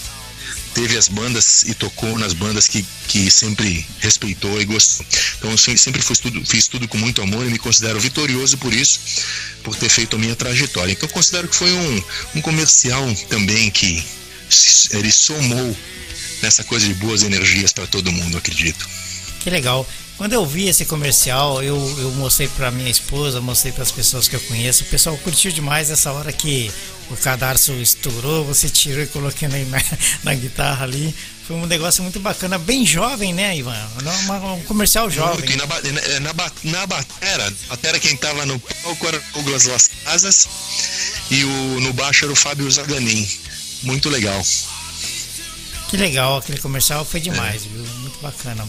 teve 0.74 0.96
as 0.96 1.08
bandas 1.08 1.62
e 1.64 1.74
tocou 1.74 2.18
nas 2.18 2.32
bandas 2.32 2.68
que, 2.68 2.84
que 3.08 3.30
sempre 3.30 3.84
respeitou 3.98 4.60
e 4.60 4.64
gostou. 4.64 5.04
Então 5.38 5.50
eu 5.50 5.58
sempre 5.58 6.00
fiz 6.00 6.18
tudo, 6.18 6.44
fiz 6.44 6.68
tudo 6.68 6.86
com 6.86 6.98
muito 6.98 7.20
amor 7.20 7.46
e 7.46 7.50
me 7.50 7.58
considero 7.58 7.98
vitorioso 7.98 8.56
por 8.58 8.72
isso, 8.72 9.00
por 9.64 9.74
ter 9.74 9.88
feito 9.88 10.16
a 10.16 10.18
minha 10.18 10.36
trajetória. 10.36 10.92
Então 10.92 11.08
eu 11.08 11.12
considero 11.12 11.48
que 11.48 11.56
foi 11.56 11.72
um, 11.72 12.02
um 12.36 12.40
comercial 12.42 13.04
também 13.28 13.70
que 13.70 14.04
ele 14.92 15.10
somou 15.10 15.76
nessa 16.42 16.62
coisa 16.62 16.86
de 16.86 16.94
boas 16.94 17.22
energias 17.22 17.72
para 17.72 17.86
todo 17.86 18.12
mundo, 18.12 18.36
acredito. 18.36 18.86
Que 19.46 19.50
legal. 19.50 19.86
Quando 20.16 20.32
eu 20.32 20.44
vi 20.44 20.66
esse 20.66 20.84
comercial, 20.84 21.62
eu, 21.62 21.76
eu 22.00 22.10
mostrei 22.14 22.48
para 22.48 22.68
minha 22.68 22.90
esposa, 22.90 23.40
mostrei 23.40 23.72
para 23.72 23.84
as 23.84 23.92
pessoas 23.92 24.26
que 24.26 24.34
eu 24.34 24.40
conheço. 24.40 24.82
O 24.82 24.86
pessoal 24.86 25.16
curtiu 25.18 25.52
demais 25.52 25.88
essa 25.88 26.10
hora 26.10 26.32
que 26.32 26.68
o 27.12 27.16
cadarço 27.16 27.70
estourou, 27.74 28.44
você 28.44 28.68
tirou 28.68 29.04
e 29.04 29.06
colocou 29.06 29.48
na, 29.48 29.56
na 30.24 30.34
guitarra 30.34 30.82
ali. 30.82 31.14
Foi 31.46 31.54
um 31.54 31.64
negócio 31.64 32.02
muito 32.02 32.18
bacana, 32.18 32.58
bem 32.58 32.84
jovem, 32.84 33.32
né, 33.32 33.56
Ivan? 33.56 33.88
um 34.56 34.64
comercial 34.64 35.08
jovem. 35.08 35.48
Na, 35.54 35.64
na, 35.64 36.34
na, 36.34 36.52
na 36.64 36.86
batera, 36.88 37.54
batera 37.68 38.00
quem 38.00 38.16
tava 38.16 38.44
no 38.46 38.58
palco 38.58 39.06
era 39.06 39.16
o 39.16 39.32
Douglas 39.34 39.66
Las 39.66 39.90
Casas 40.02 40.48
e 41.30 41.44
o, 41.44 41.80
no 41.82 41.92
baixo 41.92 42.24
era 42.24 42.32
o 42.32 42.36
Fábio 42.36 42.68
Zaganin. 42.68 43.28
Muito 43.84 44.08
legal. 44.08 44.42
Que 45.88 45.96
legal, 45.96 46.38
aquele 46.38 46.58
comercial 46.58 47.04
foi 47.04 47.20
demais, 47.20 47.64
é. 47.64 47.68
viu? 47.68 47.86
Muito 48.00 48.18
bacana. 48.18 48.66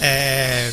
É, 0.00 0.72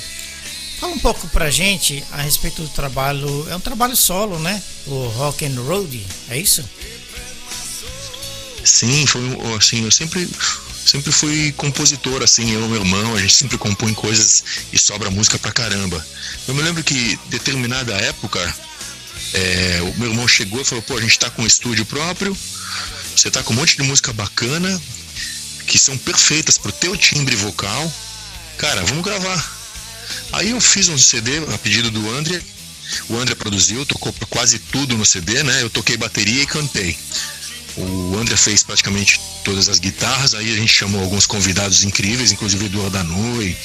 fala 0.80 0.94
um 0.94 1.00
pouco 1.00 1.28
pra 1.30 1.50
gente 1.50 2.04
a 2.12 2.22
respeito 2.22 2.62
do 2.62 2.70
trabalho. 2.70 3.48
É 3.50 3.56
um 3.56 3.60
trabalho 3.60 3.96
solo, 3.96 4.40
né? 4.40 4.62
O 4.86 5.08
Rock 5.08 5.46
and 5.46 5.62
Road, 5.62 6.06
é 6.30 6.38
isso? 6.38 6.64
Sim, 8.64 9.06
foi 9.06 9.22
assim, 9.58 9.84
eu 9.84 9.92
sempre 9.92 10.30
sempre 10.86 11.12
fui 11.12 11.52
compositor, 11.54 12.22
assim, 12.22 12.52
eu 12.52 12.66
e 12.66 12.68
meu 12.68 12.82
irmão, 12.82 13.16
a 13.16 13.20
gente 13.20 13.34
sempre 13.34 13.58
compõe 13.58 13.94
coisas 13.94 14.44
e 14.72 14.78
sobra 14.78 15.10
música 15.10 15.40
pra 15.40 15.52
caramba. 15.52 16.06
Eu 16.48 16.54
me 16.54 16.62
lembro 16.62 16.84
que 16.84 17.18
determinada 17.28 17.94
época, 17.96 18.40
é, 19.34 19.80
o 19.82 20.00
meu 20.00 20.10
irmão 20.10 20.28
chegou 20.28 20.62
e 20.62 20.66
falou, 20.66 20.84
pô, 20.84 20.98
a 20.98 21.02
gente 21.02 21.18
tá 21.18 21.30
com 21.30 21.42
um 21.42 21.48
estúdio 21.48 21.86
próprio, 21.86 22.38
você 23.16 23.32
tá 23.32 23.42
com 23.42 23.54
um 23.54 23.56
monte 23.56 23.78
de 23.78 23.84
música 23.84 24.12
bacana, 24.14 24.82
que 25.66 25.80
são 25.80 25.98
perfeitas 25.98 26.58
pro 26.58 26.72
teu 26.72 26.96
timbre 26.98 27.36
vocal, 27.36 27.92
cara, 28.58 28.84
vamos 28.84 29.04
gravar. 29.04 29.52
Aí 30.34 30.52
eu 30.52 30.62
fiz 30.62 30.90
um 30.90 30.98
CD 30.98 31.38
a 31.54 31.58
pedido 31.58 31.92
do 31.92 32.10
André. 32.16 32.42
O 33.10 33.18
André 33.18 33.36
produziu, 33.36 33.86
tocou 33.86 34.14
quase 34.30 34.60
tudo 34.60 34.98
no 34.98 35.06
CD, 35.06 35.44
né? 35.44 35.62
Eu 35.62 35.70
toquei 35.70 35.98
bateria 35.98 36.44
e 36.44 36.46
cantei. 36.46 36.98
O 37.76 38.18
André 38.20 38.38
fez 38.38 38.62
praticamente 38.62 39.20
todas 39.44 39.68
as 39.68 39.80
guitarras, 39.80 40.36
aí 40.36 40.54
a 40.54 40.56
gente 40.56 40.72
chamou 40.72 41.02
alguns 41.02 41.26
convidados 41.26 41.84
incríveis, 41.84 42.32
inclusive 42.32 42.66
Eduardo 42.66 42.92
Danui, 42.92 43.58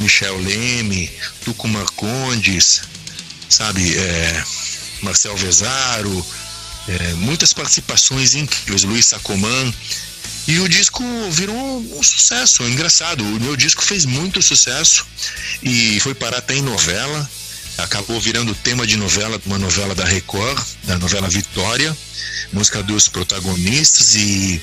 Michel 0.00 0.38
Leme, 0.38 1.10
Tuco 1.44 1.68
Marcondes, 1.68 2.80
sabe, 3.48 3.94
é, 3.94 4.44
Marcel 5.02 5.36
Vesaro, 5.36 6.26
é, 6.88 7.12
muitas 7.14 7.52
participações 7.52 8.34
incríveis, 8.34 8.84
Luiz 8.84 9.06
Sacoman. 9.06 9.72
E 10.46 10.58
o 10.58 10.68
disco 10.68 11.04
virou 11.30 11.78
um 11.96 12.02
sucesso, 12.02 12.64
engraçado. 12.64 13.22
O 13.24 13.40
meu 13.40 13.56
disco 13.56 13.82
fez 13.82 14.04
muito 14.04 14.42
sucesso 14.42 15.06
e 15.62 16.00
foi 16.00 16.14
parar 16.14 16.38
até 16.38 16.54
em 16.54 16.62
novela. 16.62 17.30
Acabou 17.78 18.20
virando 18.20 18.54
tema 18.54 18.86
de 18.86 18.96
novela, 18.96 19.40
uma 19.46 19.58
novela 19.58 19.94
da 19.94 20.04
Record, 20.04 20.62
da 20.84 20.98
novela 20.98 21.28
Vitória, 21.28 21.96
música 22.52 22.82
dos 22.82 23.08
protagonistas 23.08 24.14
e 24.14 24.60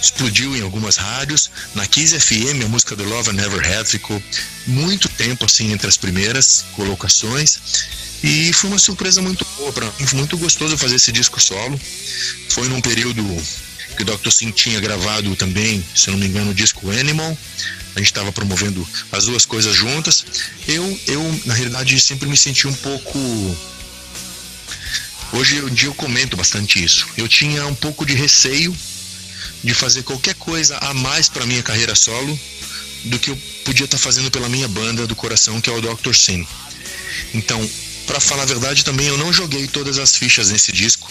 explodiu 0.00 0.54
em 0.54 0.60
algumas 0.60 0.96
rádios. 0.96 1.50
Na 1.74 1.86
Kiss 1.86 2.18
FM, 2.18 2.64
a 2.64 2.68
música 2.68 2.94
do 2.94 3.04
Love 3.04 3.30
I 3.30 3.32
Never 3.32 3.78
Had 3.78 3.86
ficou 3.86 4.22
muito 4.66 5.08
tempo 5.08 5.44
assim 5.46 5.72
entre 5.72 5.88
as 5.88 5.96
primeiras 5.96 6.64
colocações. 6.72 7.58
E 8.22 8.52
foi 8.52 8.70
uma 8.70 8.78
surpresa 8.78 9.20
muito 9.20 9.46
boa 9.56 9.72
para 9.72 9.86
mim, 9.86 10.06
foi 10.06 10.18
muito 10.18 10.36
gostoso 10.38 10.76
fazer 10.76 10.96
esse 10.96 11.10
disco 11.10 11.40
solo. 11.40 11.80
Foi 12.50 12.68
num 12.68 12.80
período 12.80 13.22
que 13.96 14.02
o 14.02 14.06
Dr. 14.06 14.30
Sim 14.30 14.50
tinha 14.50 14.78
gravado 14.78 15.34
também, 15.34 15.84
se 15.94 16.10
não 16.10 16.18
me 16.18 16.26
engano, 16.26 16.50
o 16.50 16.54
disco 16.54 16.90
Animal. 16.90 17.36
A 17.94 17.98
gente 17.98 18.08
estava 18.08 18.30
promovendo 18.30 18.86
as 19.10 19.24
duas 19.24 19.46
coisas 19.46 19.74
juntas. 19.74 20.24
Eu, 20.68 21.00
eu, 21.06 21.40
na 21.46 21.54
realidade, 21.54 21.98
sempre 21.98 22.28
me 22.28 22.36
senti 22.36 22.68
um 22.68 22.74
pouco. 22.74 23.18
Hoje 25.32 25.56
em 25.56 25.74
dia 25.74 25.88
eu 25.88 25.94
comento 25.94 26.36
bastante 26.36 26.82
isso. 26.84 27.06
Eu 27.16 27.26
tinha 27.26 27.66
um 27.66 27.74
pouco 27.74 28.04
de 28.04 28.14
receio 28.14 28.76
de 29.64 29.72
fazer 29.72 30.02
qualquer 30.02 30.34
coisa 30.34 30.76
a 30.78 30.92
mais 30.92 31.28
para 31.28 31.46
minha 31.46 31.62
carreira 31.62 31.94
solo 31.94 32.38
do 33.04 33.18
que 33.18 33.30
eu 33.30 33.36
podia 33.64 33.86
estar 33.86 33.96
tá 33.96 34.02
fazendo 34.02 34.30
pela 34.30 34.48
minha 34.48 34.68
banda 34.68 35.06
do 35.06 35.16
coração, 35.16 35.60
que 35.60 35.70
é 35.70 35.72
o 35.72 35.80
Dr. 35.80 36.14
Sim. 36.14 36.46
Então, 37.32 37.68
para 38.06 38.20
falar 38.20 38.42
a 38.42 38.46
verdade, 38.46 38.84
também 38.84 39.06
eu 39.06 39.16
não 39.16 39.32
joguei 39.32 39.66
todas 39.66 39.98
as 39.98 40.14
fichas 40.14 40.50
nesse 40.50 40.70
disco 40.70 41.10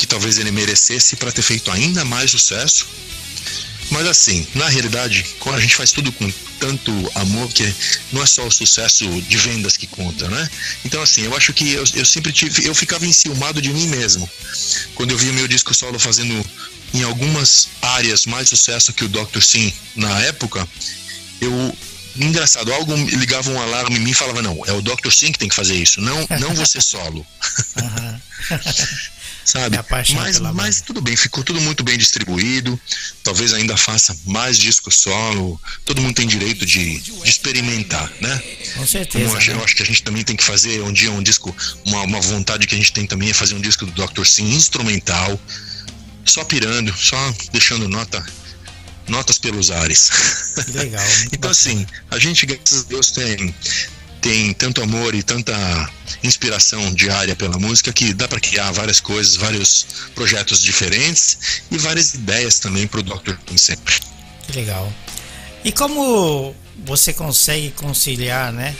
que 0.00 0.06
talvez 0.06 0.38
ele 0.38 0.50
merecesse 0.50 1.14
para 1.14 1.30
ter 1.30 1.42
feito 1.42 1.70
ainda 1.70 2.06
mais 2.06 2.30
sucesso. 2.30 2.86
Mas 3.90 4.06
assim, 4.06 4.46
na 4.54 4.66
realidade, 4.66 5.26
a 5.44 5.60
gente 5.60 5.76
faz 5.76 5.92
tudo 5.92 6.10
com 6.10 6.32
tanto 6.58 6.90
amor, 7.16 7.52
que 7.52 7.70
não 8.10 8.22
é 8.22 8.26
só 8.26 8.46
o 8.46 8.50
sucesso 8.50 9.04
de 9.22 9.36
vendas 9.36 9.76
que 9.76 9.86
conta, 9.86 10.26
né? 10.28 10.50
Então 10.86 11.02
assim, 11.02 11.22
eu 11.22 11.36
acho 11.36 11.52
que 11.52 11.72
eu, 11.72 11.84
eu 11.94 12.06
sempre 12.06 12.32
tive, 12.32 12.66
eu 12.66 12.74
ficava 12.74 13.06
enciumado 13.06 13.60
de 13.60 13.70
mim 13.74 13.88
mesmo. 13.88 14.28
Quando 14.94 15.10
eu 15.10 15.18
vi 15.18 15.28
o 15.28 15.34
meu 15.34 15.46
disco 15.46 15.74
solo 15.74 15.98
fazendo 15.98 16.46
em 16.94 17.02
algumas 17.02 17.68
áreas 17.82 18.24
mais 18.24 18.48
sucesso 18.48 18.94
que 18.94 19.04
o 19.04 19.08
Dr. 19.08 19.42
Sim 19.42 19.70
na 19.96 20.18
época, 20.20 20.66
eu 21.42 21.76
engraçado, 22.16 22.72
algo 22.72 22.96
ligava 22.96 23.50
um 23.50 23.60
alarme 23.60 23.98
em 23.98 24.00
mim 24.00 24.12
e 24.12 24.14
falava, 24.14 24.40
não, 24.40 24.64
é 24.66 24.72
o 24.72 24.80
Dr. 24.80 25.10
Sim 25.10 25.30
que 25.30 25.38
tem 25.38 25.48
que 25.48 25.54
fazer 25.54 25.74
isso, 25.74 26.00
não, 26.00 26.26
não 26.40 26.54
você 26.54 26.80
solo. 26.80 27.26
sabe? 29.44 29.78
Mas, 30.14 30.38
mas 30.40 30.80
tudo 30.80 31.00
bem, 31.00 31.16
ficou 31.16 31.42
tudo 31.42 31.60
muito 31.60 31.82
bem 31.82 31.96
distribuído. 31.96 32.78
Talvez 33.22 33.52
ainda 33.52 33.76
faça 33.76 34.16
mais 34.26 34.58
disco 34.58 34.90
solo. 34.90 35.60
Todo 35.84 36.00
mundo 36.00 36.14
tem 36.14 36.26
direito 36.26 36.64
de, 36.64 36.98
de 36.98 37.12
experimentar, 37.24 38.10
né? 38.20 38.42
Com 38.76 38.86
certeza. 38.86 39.24
Como 39.24 39.34
eu, 39.34 39.38
acho, 39.38 39.50
né? 39.50 39.56
eu 39.56 39.64
acho 39.64 39.76
que 39.76 39.82
a 39.82 39.86
gente 39.86 40.02
também 40.02 40.24
tem 40.24 40.36
que 40.36 40.44
fazer 40.44 40.82
um 40.82 40.92
dia 40.92 41.10
um 41.10 41.22
disco, 41.22 41.54
uma, 41.86 42.02
uma 42.02 42.20
vontade 42.20 42.66
que 42.66 42.74
a 42.74 42.78
gente 42.78 42.92
tem 42.92 43.06
também 43.06 43.30
é 43.30 43.34
fazer 43.34 43.54
um 43.54 43.60
disco 43.60 43.86
do 43.86 44.06
Dr. 44.06 44.24
Sim 44.24 44.54
instrumental, 44.54 45.40
só 46.24 46.44
pirando, 46.44 46.94
só 46.96 47.34
deixando 47.52 47.88
nota 47.88 48.24
notas 49.08 49.38
pelos 49.38 49.70
ares. 49.70 50.10
Legal. 50.68 51.04
então, 51.32 51.50
assim, 51.50 51.86
a 52.10 52.18
gente, 52.18 52.46
graças 52.46 52.84
a 52.84 52.88
Deus, 52.88 53.10
tem, 53.10 53.54
tem 54.20 54.52
tanto 54.52 54.82
amor 54.82 55.14
e 55.14 55.22
tanta 55.22 55.52
inspiração 56.22 56.92
diária 56.92 57.34
pela 57.34 57.58
música 57.58 57.92
que 57.92 58.12
dá 58.12 58.28
para 58.28 58.40
criar 58.40 58.70
várias 58.72 59.00
coisas, 59.00 59.36
vários 59.36 59.86
projetos 60.14 60.62
diferentes 60.62 61.62
e 61.70 61.78
várias 61.78 62.14
ideias 62.14 62.58
também 62.58 62.86
para 62.86 63.00
o 63.00 63.02
Dr. 63.02 63.34
King 63.46 63.60
sempre. 63.60 63.94
Que 64.46 64.52
legal. 64.52 64.92
E 65.64 65.72
como 65.72 66.54
você 66.84 67.12
consegue 67.12 67.70
conciliar, 67.72 68.52
né, 68.52 68.74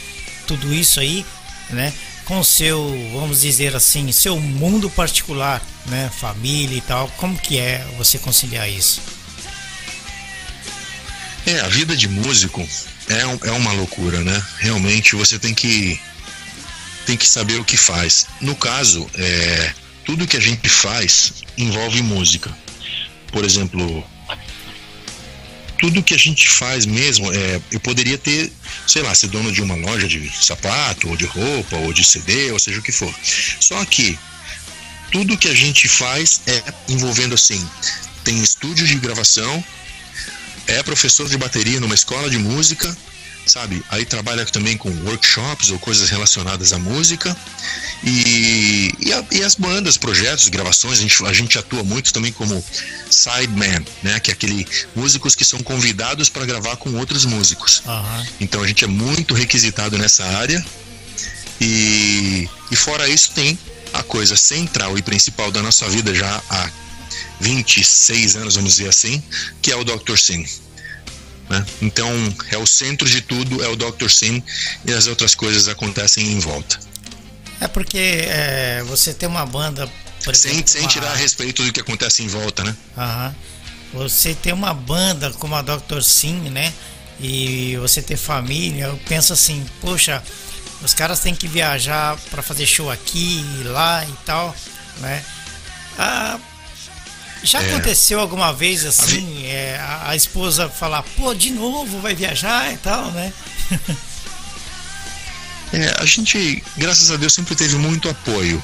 tudo 0.47 0.73
isso 0.73 1.01
aí, 1.01 1.25
né, 1.71 1.93
com 2.25 2.43
seu, 2.45 2.89
vamos 3.13 3.41
dizer 3.41 3.75
assim, 3.75 4.11
seu 4.13 4.39
mundo 4.39 4.89
particular, 4.91 5.63
né, 5.87 6.11
família 6.19 6.77
e 6.77 6.81
tal, 6.81 7.09
como 7.17 7.37
que 7.39 7.59
é 7.59 7.85
você 7.99 8.19
conciliar 8.19 8.69
isso? 8.71 9.01
É, 11.47 11.61
a 11.61 11.69
vida 11.69 11.97
de 11.97 12.09
músico 12.09 12.67
é, 13.09 13.49
é 13.49 13.53
uma 13.53 13.73
loucura, 13.73 14.21
né? 14.21 14.43
Realmente 14.59 15.17
você 15.17 15.39
tem 15.39 15.55
que 15.55 16.01
tem 17.07 17.17
que 17.17 17.27
saber 17.27 17.59
o 17.59 17.65
que 17.65 17.77
faz. 17.77 18.27
No 18.41 18.55
caso, 18.55 19.09
é, 19.15 19.75
tudo 20.05 20.27
que 20.27 20.37
a 20.37 20.41
gente 20.41 20.69
faz 20.69 21.33
envolve 21.57 22.03
música. 22.03 22.55
Por 23.33 23.45
exemplo, 23.45 24.05
tudo 25.79 26.03
que 26.03 26.15
a 26.15 26.19
gente 26.19 26.49
faz 26.49 26.85
mesmo, 26.85 27.33
é, 27.33 27.61
eu 27.73 27.81
poderia 27.81 28.19
ter, 28.19 28.53
sei 28.87 29.03
lá, 29.03 29.15
ser 29.15 29.29
dono 29.29 29.51
de 29.51 29.63
uma 29.63 29.75
loja 29.75 30.07
de 30.07 30.31
sapato, 30.31 31.09
ou 31.09 31.17
de 31.17 31.25
roupa, 31.25 31.77
ou 31.77 31.93
de 31.93 32.05
CD, 32.05 32.53
ou 32.53 32.59
seja 32.59 32.79
o 32.79 32.83
que 32.83 32.93
for. 32.93 33.13
Só 33.61 33.83
que 33.87 34.19
tudo 35.11 35.39
que 35.39 35.49
a 35.49 35.55
gente 35.55 35.89
faz 35.89 36.43
é 36.47 36.63
envolvendo 36.89 37.35
assim 37.35 37.67
tem 38.23 38.41
estúdio 38.43 38.87
de 38.87 38.95
gravação, 38.97 39.65
é 40.71 40.83
professor 40.83 41.29
de 41.29 41.37
bateria 41.37 41.81
numa 41.81 41.95
escola 41.95 42.31
de 42.31 42.39
música, 42.39 42.97
sabe? 43.47 43.83
Aí 43.91 44.05
trabalha 44.05 44.45
também 44.47 44.77
com 44.77 44.91
workshops 45.05 45.71
ou 45.71 45.79
coisas 45.79 46.09
relacionadas 46.09 46.73
à 46.73 46.79
música. 46.79 47.37
E, 48.05 48.95
e, 48.99 49.13
a, 49.13 49.25
e 49.33 49.43
as 49.43 49.55
bandas, 49.55 49.97
projetos, 49.97 50.49
gravações, 50.49 50.99
a 50.99 51.03
gente, 51.03 51.25
a 51.25 51.33
gente 51.33 51.59
atua 51.59 51.83
muito 51.83 52.13
também 52.13 52.33
como 52.33 52.65
sideman, 53.11 53.85
né? 54.03 54.21
Que 54.21 54.31
é 54.31 54.35
aquele 54.35 54.67
músicos 54.95 55.35
que 55.35 55.45
são 55.45 55.61
convidados 55.61 56.29
para 56.29 56.47
gravar 56.47 56.77
com 56.77 56.95
outros 56.95 57.25
músicos. 57.25 57.83
Uhum. 57.85 58.27
Então 58.41 58.63
a 58.63 58.67
gente 58.67 58.85
é 58.85 58.89
muito 58.89 59.35
requisitado 59.35 59.99
nessa 59.99 60.25
área. 60.25 60.65
E, 61.61 62.49
e 62.71 62.77
fora 62.77 63.09
isso 63.09 63.33
tem 63.33 63.59
a 63.93 64.03
coisa 64.03 64.37
central 64.37 64.97
e 64.97 65.03
principal 65.03 65.51
da 65.51 65.63
nossa 65.63 65.89
vida 65.89 66.15
já 66.15 66.43
há 66.49 66.71
26 67.41 68.37
anos, 68.37 68.57
vamos 68.57 68.77
dizer 68.77 68.89
assim, 68.89 69.23
que 69.63 69.73
é 69.73 69.77
o 69.77 69.85
Dr. 69.85 70.17
Sim. 70.17 70.45
Né? 71.49 71.67
Então, 71.83 72.09
é 72.51 72.59
o 72.59 72.67
centro 72.67 73.09
de 73.09 73.21
tudo, 73.21 73.63
é 73.63 73.69
o 73.69 73.77
Dr. 73.77 74.09
Sim 74.09 74.43
e 74.85 74.93
as 74.93 75.07
outras 75.07 75.35
coisas 75.35 75.69
acontecem 75.69 76.25
em 76.33 76.39
volta. 76.39 76.79
É 77.61 77.69
porque 77.69 77.99
é, 77.99 78.83
você 78.87 79.13
tem 79.13 79.29
uma 79.29 79.45
banda. 79.45 79.91
sem, 80.33 80.53
exemplo, 80.53 80.69
sem 80.69 80.81
uma... 80.83 80.89
tirar 80.89 81.11
a 81.11 81.17
respeito 81.17 81.63
do 81.63 81.73
que 81.73 81.81
acontece 81.81 82.23
em 82.23 82.29
volta, 82.29 82.65
né? 82.65 82.75
Aham. 82.97 83.35
Você 83.93 84.35
tem 84.35 84.53
uma 84.53 84.73
banda 84.73 85.31
como 85.33 85.55
a 85.57 85.63
Dr. 85.63 86.01
Sim, 86.03 86.49
né? 86.51 86.73
E 87.19 87.77
você 87.77 88.01
ter 88.01 88.17
família, 88.17 88.85
eu 88.85 88.99
penso 89.09 89.33
assim, 89.33 89.67
poxa, 89.81 90.23
os 90.83 90.95
caras 90.95 91.21
têm 91.21 91.35
que 91.35 91.47
viajar 91.47 92.17
para 92.31 92.43
fazer 92.43 92.67
show 92.67 92.91
aqui 92.91 93.45
e 93.61 93.65
lá 93.65 94.05
e 94.05 94.13
tal, 94.25 94.55
né? 94.99 95.23
Ah, 95.99 96.39
já 97.43 97.63
é. 97.63 97.67
aconteceu 97.67 98.21
alguma 98.21 98.53
vez 98.53 98.85
assim, 98.85 99.47
a, 99.47 99.49
é, 99.49 99.77
a, 99.79 100.11
a, 100.11 100.17
esposa 100.17 100.69
falar, 100.69 101.03
pô, 101.17 101.35
de 101.35 101.51
novo 101.51 102.01
vai 102.01 102.15
viajar 102.15 102.73
e 102.73 102.77
tal, 102.79 103.11
né? 103.13 103.33
é, 105.73 105.97
a 105.99 106.05
gente, 106.05 106.63
graças 106.77 107.11
a 107.11 107.17
Deus, 107.17 107.33
sempre 107.33 107.55
teve 107.55 107.77
muito 107.77 108.09
apoio 108.09 108.63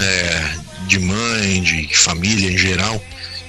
é, 0.00 0.54
de 0.86 0.98
mãe, 0.98 1.62
de 1.62 1.96
família 1.96 2.50
em 2.50 2.58
geral, 2.58 3.02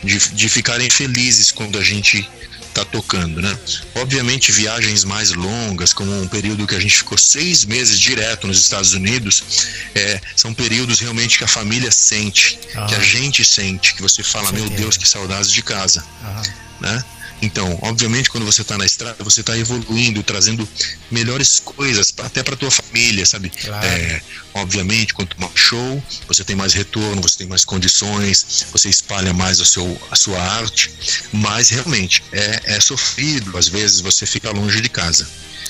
de, 0.04 0.18
de 0.18 0.50
ficarem 0.50 0.90
felizes 0.90 1.52
quando 1.52 1.78
a 1.78 1.84
gente 1.84 2.28
tá 2.76 2.84
tocando, 2.84 3.42
né? 3.42 3.58
Obviamente 3.96 4.52
viagens 4.52 5.06
mais 5.06 5.32
longas, 5.32 5.94
como 5.94 6.12
um 6.22 6.28
período 6.28 6.68
que 6.68 6.76
a 6.76 6.80
gente 6.80 6.98
ficou 6.98 7.18
seis 7.18 7.64
meses 7.64 7.98
direto 7.98 8.48
nos 8.48 8.60
Estados 8.60 8.94
Unidos, 8.94 9.44
é, 9.96 10.20
são 10.36 10.54
períodos 10.54 11.00
realmente 11.00 11.38
que 11.38 11.44
a 11.46 11.48
família 11.48 11.90
sente, 11.90 12.60
que 12.88 12.96
a 12.96 13.00
gente 13.00 13.46
sente, 13.46 13.96
que 13.96 14.02
você 14.02 14.22
fala, 14.22 14.52
meu 14.52 14.68
Deus, 14.70 14.98
que 14.98 15.08
saudades 15.08 15.50
de 15.50 15.62
casa, 15.64 16.04
né? 16.82 17.04
Então, 17.42 17.78
obviamente, 17.82 18.30
quando 18.30 18.46
você 18.46 18.62
está 18.62 18.78
na 18.78 18.86
estrada, 18.86 19.24
você 19.24 19.42
está 19.42 19.58
evoluindo, 19.58 20.24
trazendo 20.24 20.68
melhores 21.12 21.60
coisas 21.60 22.14
até 22.20 22.42
para 22.42 22.56
tua 22.56 22.72
família, 22.72 23.26
sabe? 23.26 23.50
Claro. 23.50 23.86
É, 23.86 24.22
obviamente, 24.54 25.14
quanto 25.14 25.40
mais 25.40 25.52
show, 25.56 26.04
você 26.28 26.44
tem 26.44 26.56
mais 26.56 26.74
retorno, 26.74 27.22
você 27.22 27.40
tem 27.40 27.48
mais 27.48 27.66
condições, 27.66 28.66
você 28.72 28.90
espalha 28.90 29.34
mais 29.34 29.60
o 29.60 29.66
seu, 29.66 30.02
a 30.10 30.16
sua 30.16 30.42
arte, 30.42 30.92
mas 31.34 31.70
realmente 31.70 32.24
é, 32.32 32.76
é 32.76 32.80
sofrido, 32.80 33.58
às 33.58 33.68
vezes 33.68 34.00
você 34.00 34.26
fica 34.26 34.52
longe 34.52 34.82
de 34.82 34.90
casa. 34.90 35.28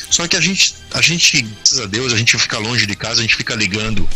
Só 0.10 0.28
que 0.28 0.36
a 0.36 0.42
gente, 0.42 0.76
a 0.92 1.02
gente, 1.02 1.42
graças 1.42 1.80
a 1.80 1.86
Deus, 1.88 2.14
a 2.14 2.18
gente 2.18 2.38
fica 2.38 2.58
longe 2.60 2.86
de 2.86 2.96
casa, 2.96 3.20
a 3.20 3.24
gente 3.24 3.36
fica 3.36 3.56
ligando 3.56 4.08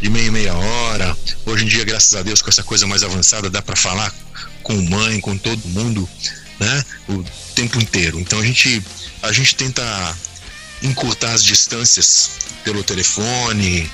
de 0.00 0.08
meia 0.08 0.28
em 0.28 0.30
meia 0.30 0.54
hora. 0.54 1.16
Hoje 1.44 1.64
em 1.64 1.68
dia, 1.68 1.84
graças 1.84 2.14
a 2.14 2.22
Deus, 2.22 2.40
com 2.40 2.48
essa 2.48 2.62
coisa 2.62 2.86
mais 2.86 3.02
avançada, 3.04 3.50
dá 3.50 3.60
para 3.60 3.76
falar 3.76 4.12
com 4.62 4.74
mãe, 4.82 5.20
com 5.20 5.36
todo 5.36 5.60
mundo 5.68 6.08
né? 6.60 6.84
O 7.08 7.24
tempo 7.54 7.80
inteiro. 7.80 8.20
Então 8.20 8.38
a 8.38 8.44
gente, 8.44 8.82
a 9.22 9.32
gente 9.32 9.54
tenta 9.56 9.82
encurtar 10.82 11.32
as 11.32 11.42
distâncias 11.42 12.32
pelo 12.62 12.84
telefone 12.84 13.90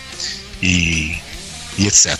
e, 0.60 1.16
e 1.78 1.86
etc. 1.86 2.18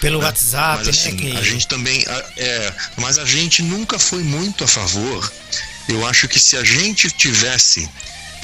Pelo 0.00 0.18
né? 0.18 0.24
WhatsApp, 0.24 0.78
mas, 0.78 0.88
assim, 0.88 1.12
né? 1.12 1.30
Que... 1.32 1.36
A 1.36 1.42
gente 1.42 1.68
também. 1.68 2.04
É, 2.36 2.72
mas 2.96 3.18
a 3.18 3.24
gente 3.24 3.62
nunca 3.62 3.98
foi 3.98 4.22
muito 4.22 4.64
a 4.64 4.68
favor. 4.68 5.32
Eu 5.88 6.04
acho 6.06 6.26
que 6.26 6.40
se 6.40 6.56
a 6.56 6.64
gente 6.64 7.10
tivesse 7.10 7.88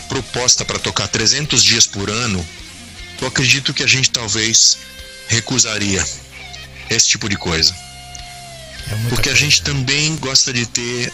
proposta 0.09 0.64
para 0.64 0.78
tocar 0.78 1.09
300 1.09 1.64
dias 1.64 1.87
por 1.87 2.11
ano, 2.11 2.47
eu 3.20 3.26
acredito 3.26 3.72
que 3.72 3.83
a 3.83 3.87
gente 3.87 4.11
talvez 4.11 4.78
recusaria 5.28 6.05
esse 6.91 7.09
tipo 7.09 7.28
de 7.28 7.37
coisa. 7.37 7.74
É 8.91 9.09
Porque 9.09 9.30
a 9.30 9.35
gente 9.35 9.62
também 9.62 10.16
gosta 10.16 10.53
de 10.53 10.66
ter 10.66 11.12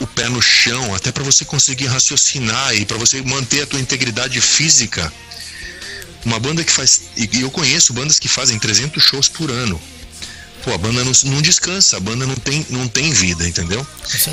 o 0.00 0.06
pé 0.06 0.28
no 0.28 0.42
chão, 0.42 0.94
até 0.94 1.10
para 1.10 1.24
você 1.24 1.44
conseguir 1.44 1.86
raciocinar 1.86 2.74
e 2.74 2.84
para 2.84 2.98
você 2.98 3.22
manter 3.22 3.62
a 3.62 3.66
tua 3.66 3.80
integridade 3.80 4.40
física. 4.40 5.12
Uma 6.24 6.38
banda 6.38 6.64
que 6.64 6.72
faz, 6.72 7.02
e 7.16 7.40
eu 7.40 7.50
conheço 7.50 7.92
bandas 7.92 8.18
que 8.18 8.28
fazem 8.28 8.58
300 8.58 9.02
shows 9.02 9.28
por 9.28 9.50
ano. 9.50 9.80
Pô, 10.64 10.74
a 10.74 10.78
banda 10.78 11.04
não, 11.04 11.12
não 11.26 11.40
descansa, 11.40 11.96
a 11.96 12.00
banda 12.00 12.26
não 12.26 12.34
tem, 12.34 12.66
não 12.70 12.88
tem 12.88 13.12
vida, 13.12 13.46
entendeu? 13.46 13.86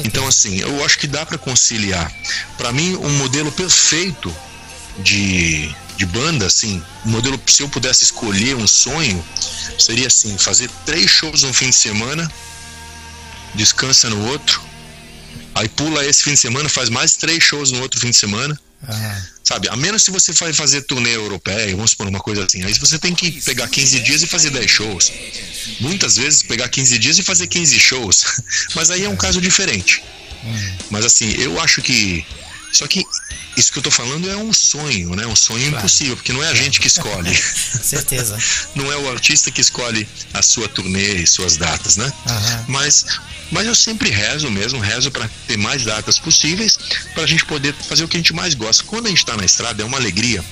Então, 0.03 0.27
assim, 0.27 0.57
eu 0.59 0.83
acho 0.83 0.97
que 0.97 1.05
dá 1.05 1.23
para 1.25 1.37
conciliar. 1.37 2.11
Para 2.57 2.71
mim, 2.71 2.95
um 2.95 3.11
modelo 3.17 3.51
perfeito 3.51 4.35
de, 4.99 5.73
de 5.95 6.05
banda, 6.07 6.47
assim, 6.47 6.81
um 7.05 7.11
modelo, 7.11 7.39
se 7.45 7.61
eu 7.61 7.69
pudesse 7.69 8.03
escolher 8.03 8.55
um 8.55 8.65
sonho, 8.65 9.23
seria 9.77 10.07
assim: 10.07 10.35
fazer 10.35 10.71
três 10.87 11.09
shows 11.09 11.43
no 11.43 11.53
fim 11.53 11.69
de 11.69 11.75
semana 11.75 12.29
descansa 13.55 14.09
no 14.09 14.27
outro, 14.27 14.61
aí 15.55 15.67
pula 15.69 16.05
esse 16.05 16.23
fim 16.23 16.33
de 16.33 16.39
semana, 16.39 16.67
faz 16.69 16.89
mais 16.89 17.15
três 17.15 17.43
shows 17.43 17.71
no 17.71 17.81
outro 17.81 17.99
fim 17.99 18.09
de 18.09 18.17
semana. 18.17 18.57
Sabe, 19.43 19.67
a 19.69 19.75
menos 19.75 20.03
se 20.03 20.11
você 20.11 20.31
vai 20.33 20.53
fazer 20.53 20.81
turnê 20.83 21.15
europeia, 21.15 21.75
vamos 21.75 21.91
supor 21.91 22.07
uma 22.07 22.19
coisa 22.19 22.45
assim, 22.45 22.63
aí 22.63 22.73
você 22.73 22.97
tem 22.97 23.13
que 23.13 23.31
pegar 23.41 23.67
15 23.67 23.99
dias 23.99 24.23
e 24.23 24.27
fazer 24.27 24.49
10 24.49 24.71
shows. 24.71 25.11
Muitas 25.79 26.15
vezes 26.17 26.43
pegar 26.43 26.69
15 26.69 26.97
dias 26.99 27.17
e 27.17 27.23
fazer 27.23 27.47
15 27.47 27.79
shows. 27.79 28.23
Mas 28.75 28.89
aí 28.89 29.03
é 29.03 29.09
um 29.09 29.15
caso 29.15 29.41
diferente. 29.41 30.03
Hum. 30.43 30.75
Mas 30.89 31.05
assim, 31.05 31.29
eu 31.37 31.59
acho 31.61 31.81
que. 31.81 32.25
Só 32.73 32.87
que 32.87 33.05
isso 33.55 33.71
que 33.71 33.77
eu 33.77 33.83
tô 33.83 33.91
falando 33.91 34.29
é 34.29 34.35
um 34.35 34.51
sonho, 34.51 35.15
né? 35.15 35.27
Um 35.27 35.35
sonho 35.35 35.61
claro. 35.61 35.77
impossível, 35.77 36.15
porque 36.15 36.33
não 36.33 36.43
é 36.43 36.49
a 36.49 36.55
gente 36.55 36.79
que 36.79 36.87
escolhe. 36.87 37.33
Certeza. 37.83 38.37
não 38.75 38.91
é 38.91 38.97
o 38.97 39.11
artista 39.11 39.51
que 39.51 39.61
escolhe 39.61 40.07
a 40.33 40.41
sua 40.41 40.67
turnê 40.67 41.17
e 41.17 41.27
suas 41.27 41.55
datas, 41.55 41.97
né? 41.97 42.05
Uhum. 42.05 42.65
Mas, 42.69 43.05
mas 43.51 43.67
eu 43.67 43.75
sempre 43.75 44.09
rezo 44.09 44.49
mesmo, 44.49 44.79
rezo 44.79 45.11
para 45.11 45.29
ter 45.47 45.57
mais 45.57 45.83
datas 45.83 46.17
possíveis, 46.17 46.77
para 47.13 47.23
a 47.23 47.27
gente 47.27 47.45
poder 47.45 47.75
fazer 47.87 48.03
o 48.03 48.07
que 48.07 48.17
a 48.17 48.19
gente 48.19 48.33
mais 48.33 48.55
gosta. 48.55 48.83
Quando 48.85 49.05
a 49.05 49.09
gente 49.09 49.19
está 49.19 49.37
na 49.37 49.45
estrada, 49.45 49.83
é 49.83 49.85
uma 49.85 49.97
alegria 49.97 50.43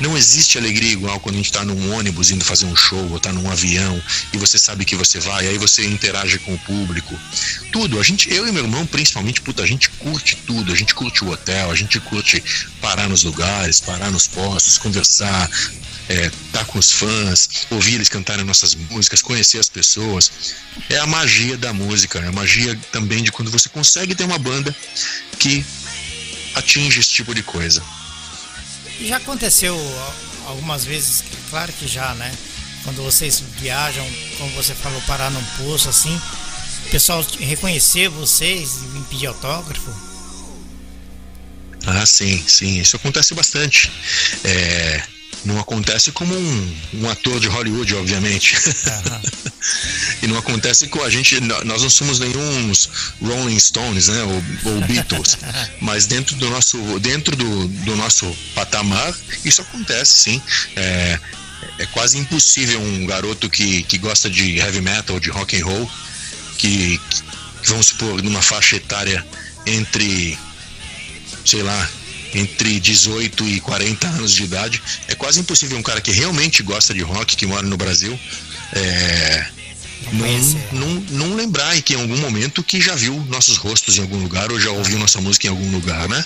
não 0.00 0.16
existe 0.16 0.58
alegria 0.58 0.92
igual 0.92 1.18
quando 1.20 1.36
a 1.36 1.38
gente 1.38 1.46
está 1.46 1.64
num 1.64 1.94
ônibus 1.94 2.30
indo 2.30 2.44
fazer 2.44 2.66
um 2.66 2.76
show, 2.76 3.10
ou 3.10 3.16
está 3.16 3.32
num 3.32 3.50
avião 3.50 4.00
e 4.32 4.38
você 4.38 4.58
sabe 4.58 4.84
que 4.84 4.94
você 4.94 5.18
vai, 5.18 5.46
aí 5.46 5.58
você 5.58 5.86
interage 5.86 6.38
com 6.40 6.54
o 6.54 6.58
público. 6.58 7.18
Tudo. 7.72 7.98
A 7.98 8.02
gente, 8.02 8.32
eu 8.32 8.46
e 8.46 8.52
meu 8.52 8.64
irmão, 8.64 8.86
principalmente, 8.86 9.40
puta, 9.40 9.62
a 9.62 9.66
gente 9.66 9.88
curte 9.90 10.36
tudo. 10.46 10.72
A 10.72 10.76
gente 10.76 10.94
curte 10.94 11.24
o 11.24 11.30
hotel, 11.30 11.70
a 11.70 11.74
gente 11.74 11.98
curte 12.00 12.42
parar 12.80 13.08
nos 13.08 13.24
lugares, 13.24 13.80
parar 13.80 14.10
nos 14.10 14.26
postos, 14.26 14.78
conversar, 14.78 15.50
é, 16.08 16.30
tá 16.52 16.64
com 16.64 16.78
os 16.78 16.92
fãs, 16.92 17.66
ouvir 17.70 17.94
eles 17.94 18.08
cantarem 18.08 18.44
nossas 18.44 18.74
músicas, 18.74 19.22
conhecer 19.22 19.58
as 19.58 19.68
pessoas. 19.68 20.30
É 20.88 20.98
a 20.98 21.06
magia 21.06 21.56
da 21.56 21.72
música, 21.72 22.18
é 22.18 22.28
a 22.28 22.32
magia 22.32 22.78
também 22.92 23.22
de 23.22 23.32
quando 23.32 23.50
você 23.50 23.68
consegue 23.68 24.14
ter 24.14 24.24
uma 24.24 24.38
banda 24.38 24.74
que 25.38 25.64
atinge 26.54 27.00
esse 27.00 27.10
tipo 27.10 27.34
de 27.34 27.42
coisa. 27.42 27.82
Já 29.00 29.16
aconteceu 29.18 29.76
algumas 30.46 30.84
vezes, 30.84 31.22
claro 31.50 31.72
que 31.72 31.86
já, 31.86 32.14
né? 32.14 32.32
Quando 32.84 33.02
vocês 33.02 33.42
viajam, 33.58 34.06
como 34.38 34.50
você 34.52 34.74
falou, 34.74 35.00
parar 35.02 35.30
num 35.30 35.44
poço 35.58 35.88
assim, 35.88 36.14
o 36.86 36.90
pessoal 36.90 37.24
reconhecer 37.40 38.08
vocês 38.08 38.80
e 38.94 39.00
pedir 39.10 39.26
autógrafo? 39.26 39.92
Ah, 41.86 42.06
sim, 42.06 42.42
sim, 42.46 42.80
isso 42.80 42.96
acontece 42.96 43.34
bastante. 43.34 43.90
É, 44.44 45.02
não 45.46 45.60
acontece 45.60 46.10
como 46.10 46.34
um, 46.34 46.76
um 46.94 47.08
ator 47.08 47.38
de 47.38 47.46
Hollywood, 47.46 47.94
obviamente. 47.94 48.56
Uhum. 48.56 49.20
e 50.22 50.26
não 50.26 50.36
acontece 50.36 50.88
com 50.88 51.02
a 51.02 51.08
gente. 51.08 51.40
Nós 51.40 51.82
não 51.82 51.88
somos 51.88 52.18
nenhum 52.18 52.72
Rolling 53.22 53.58
Stones, 53.58 54.08
né? 54.08 54.22
Ou, 54.24 54.72
ou 54.72 54.80
Beatles. 54.82 55.38
mas 55.80 56.06
dentro 56.06 56.34
do 56.36 56.50
nosso, 56.50 56.98
dentro 56.98 57.36
do, 57.36 57.68
do 57.68 57.96
nosso 57.96 58.26
patamar, 58.54 59.14
isso 59.44 59.62
acontece, 59.62 60.12
sim. 60.24 60.42
É, 60.74 61.18
é 61.78 61.86
quase 61.86 62.18
impossível 62.18 62.80
um 62.80 63.06
garoto 63.06 63.48
que, 63.48 63.84
que 63.84 63.98
gosta 63.98 64.28
de 64.28 64.58
heavy 64.58 64.80
metal, 64.80 65.20
de 65.20 65.30
rock 65.30 65.60
and 65.60 65.64
roll, 65.64 65.90
que, 66.58 66.98
que 66.98 67.68
vamos 67.68 67.86
supor, 67.86 68.20
numa 68.22 68.42
faixa 68.42 68.76
etária 68.76 69.24
entre, 69.64 70.36
sei 71.44 71.62
lá, 71.62 71.90
entre 72.36 72.78
18 72.80 73.44
e 73.48 73.60
40 73.60 74.08
anos 74.08 74.32
de 74.32 74.44
idade. 74.44 74.82
É 75.08 75.14
quase 75.14 75.40
impossível 75.40 75.78
um 75.78 75.82
cara 75.82 76.00
que 76.00 76.10
realmente 76.10 76.62
gosta 76.62 76.92
de 76.92 77.02
rock, 77.02 77.36
que 77.36 77.46
mora 77.46 77.66
no 77.66 77.76
Brasil, 77.76 78.18
é, 78.72 79.46
não, 80.12 80.78
não, 80.78 81.00
não, 81.10 81.36
lembrar 81.36 81.80
que 81.82 81.94
em 81.94 82.00
algum 82.00 82.16
momento 82.18 82.62
que 82.62 82.80
já 82.80 82.94
viu 82.94 83.14
nossos 83.28 83.56
rostos 83.56 83.98
em 83.98 84.02
algum 84.02 84.18
lugar 84.18 84.52
ou 84.52 84.60
já 84.60 84.70
ouviu 84.70 84.98
nossa 84.98 85.20
música 85.20 85.46
em 85.46 85.50
algum 85.50 85.70
lugar, 85.70 86.08
né? 86.08 86.24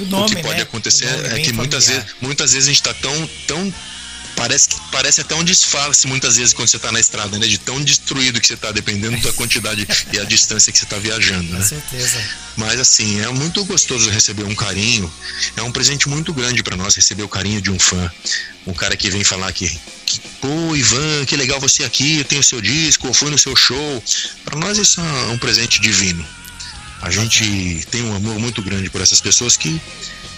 O, 0.00 0.04
nome, 0.06 0.24
o 0.24 0.36
que 0.36 0.42
pode 0.42 0.56
né? 0.56 0.62
acontecer 0.62 1.06
é 1.32 1.38
que 1.38 1.52
muitas 1.52 1.86
vezes, 1.86 2.04
muitas 2.20 2.52
vezes 2.52 2.68
a 2.68 2.72
gente 2.72 2.80
está 2.80 2.94
tão, 2.94 3.30
tão 3.46 3.74
parece, 4.38 4.68
parece 4.92 5.20
até 5.20 5.34
um 5.34 5.42
disfarce 5.42 6.06
muitas 6.06 6.36
vezes 6.36 6.54
quando 6.54 6.68
você 6.68 6.76
está 6.76 6.92
na 6.92 7.00
estrada, 7.00 7.36
né? 7.38 7.46
De 7.46 7.58
tão 7.58 7.82
destruído 7.82 8.40
que 8.40 8.46
você 8.46 8.54
está, 8.54 8.70
dependendo 8.70 9.20
da 9.20 9.32
quantidade 9.32 9.86
e 10.12 10.18
a 10.18 10.24
distância 10.24 10.72
que 10.72 10.78
você 10.78 10.84
está 10.84 10.96
viajando, 10.96 11.52
né? 11.52 11.58
Com 11.58 11.64
certeza. 11.64 12.22
Mas 12.56 12.80
assim, 12.80 13.20
é 13.20 13.28
muito 13.30 13.64
gostoso 13.64 14.08
receber 14.08 14.44
um 14.44 14.54
carinho. 14.54 15.12
É 15.56 15.62
um 15.62 15.72
presente 15.72 16.08
muito 16.08 16.32
grande 16.32 16.62
para 16.62 16.76
nós 16.76 16.94
receber 16.94 17.24
o 17.24 17.28
carinho 17.28 17.60
de 17.60 17.70
um 17.70 17.78
fã. 17.78 18.10
Um 18.66 18.72
cara 18.72 18.96
que 18.96 19.10
vem 19.10 19.24
falar 19.24 19.52
que, 19.52 19.68
que 20.06 20.20
pô, 20.40 20.76
Ivan, 20.76 21.24
que 21.26 21.36
legal 21.36 21.60
você 21.60 21.84
aqui, 21.84 22.18
eu 22.18 22.24
tenho 22.24 22.42
seu 22.42 22.60
disco, 22.60 23.08
eu 23.08 23.14
fui 23.14 23.30
no 23.30 23.38
seu 23.38 23.56
show. 23.56 24.04
Para 24.44 24.58
nós 24.58 24.78
isso 24.78 25.00
é 25.00 25.32
um 25.32 25.38
presente 25.38 25.80
divino. 25.80 26.24
A 27.02 27.10
gente 27.10 27.86
tem 27.90 28.02
um 28.02 28.14
amor 28.14 28.38
muito 28.38 28.62
grande 28.62 28.90
por 28.90 29.00
essas 29.00 29.20
pessoas 29.20 29.56
que, 29.56 29.80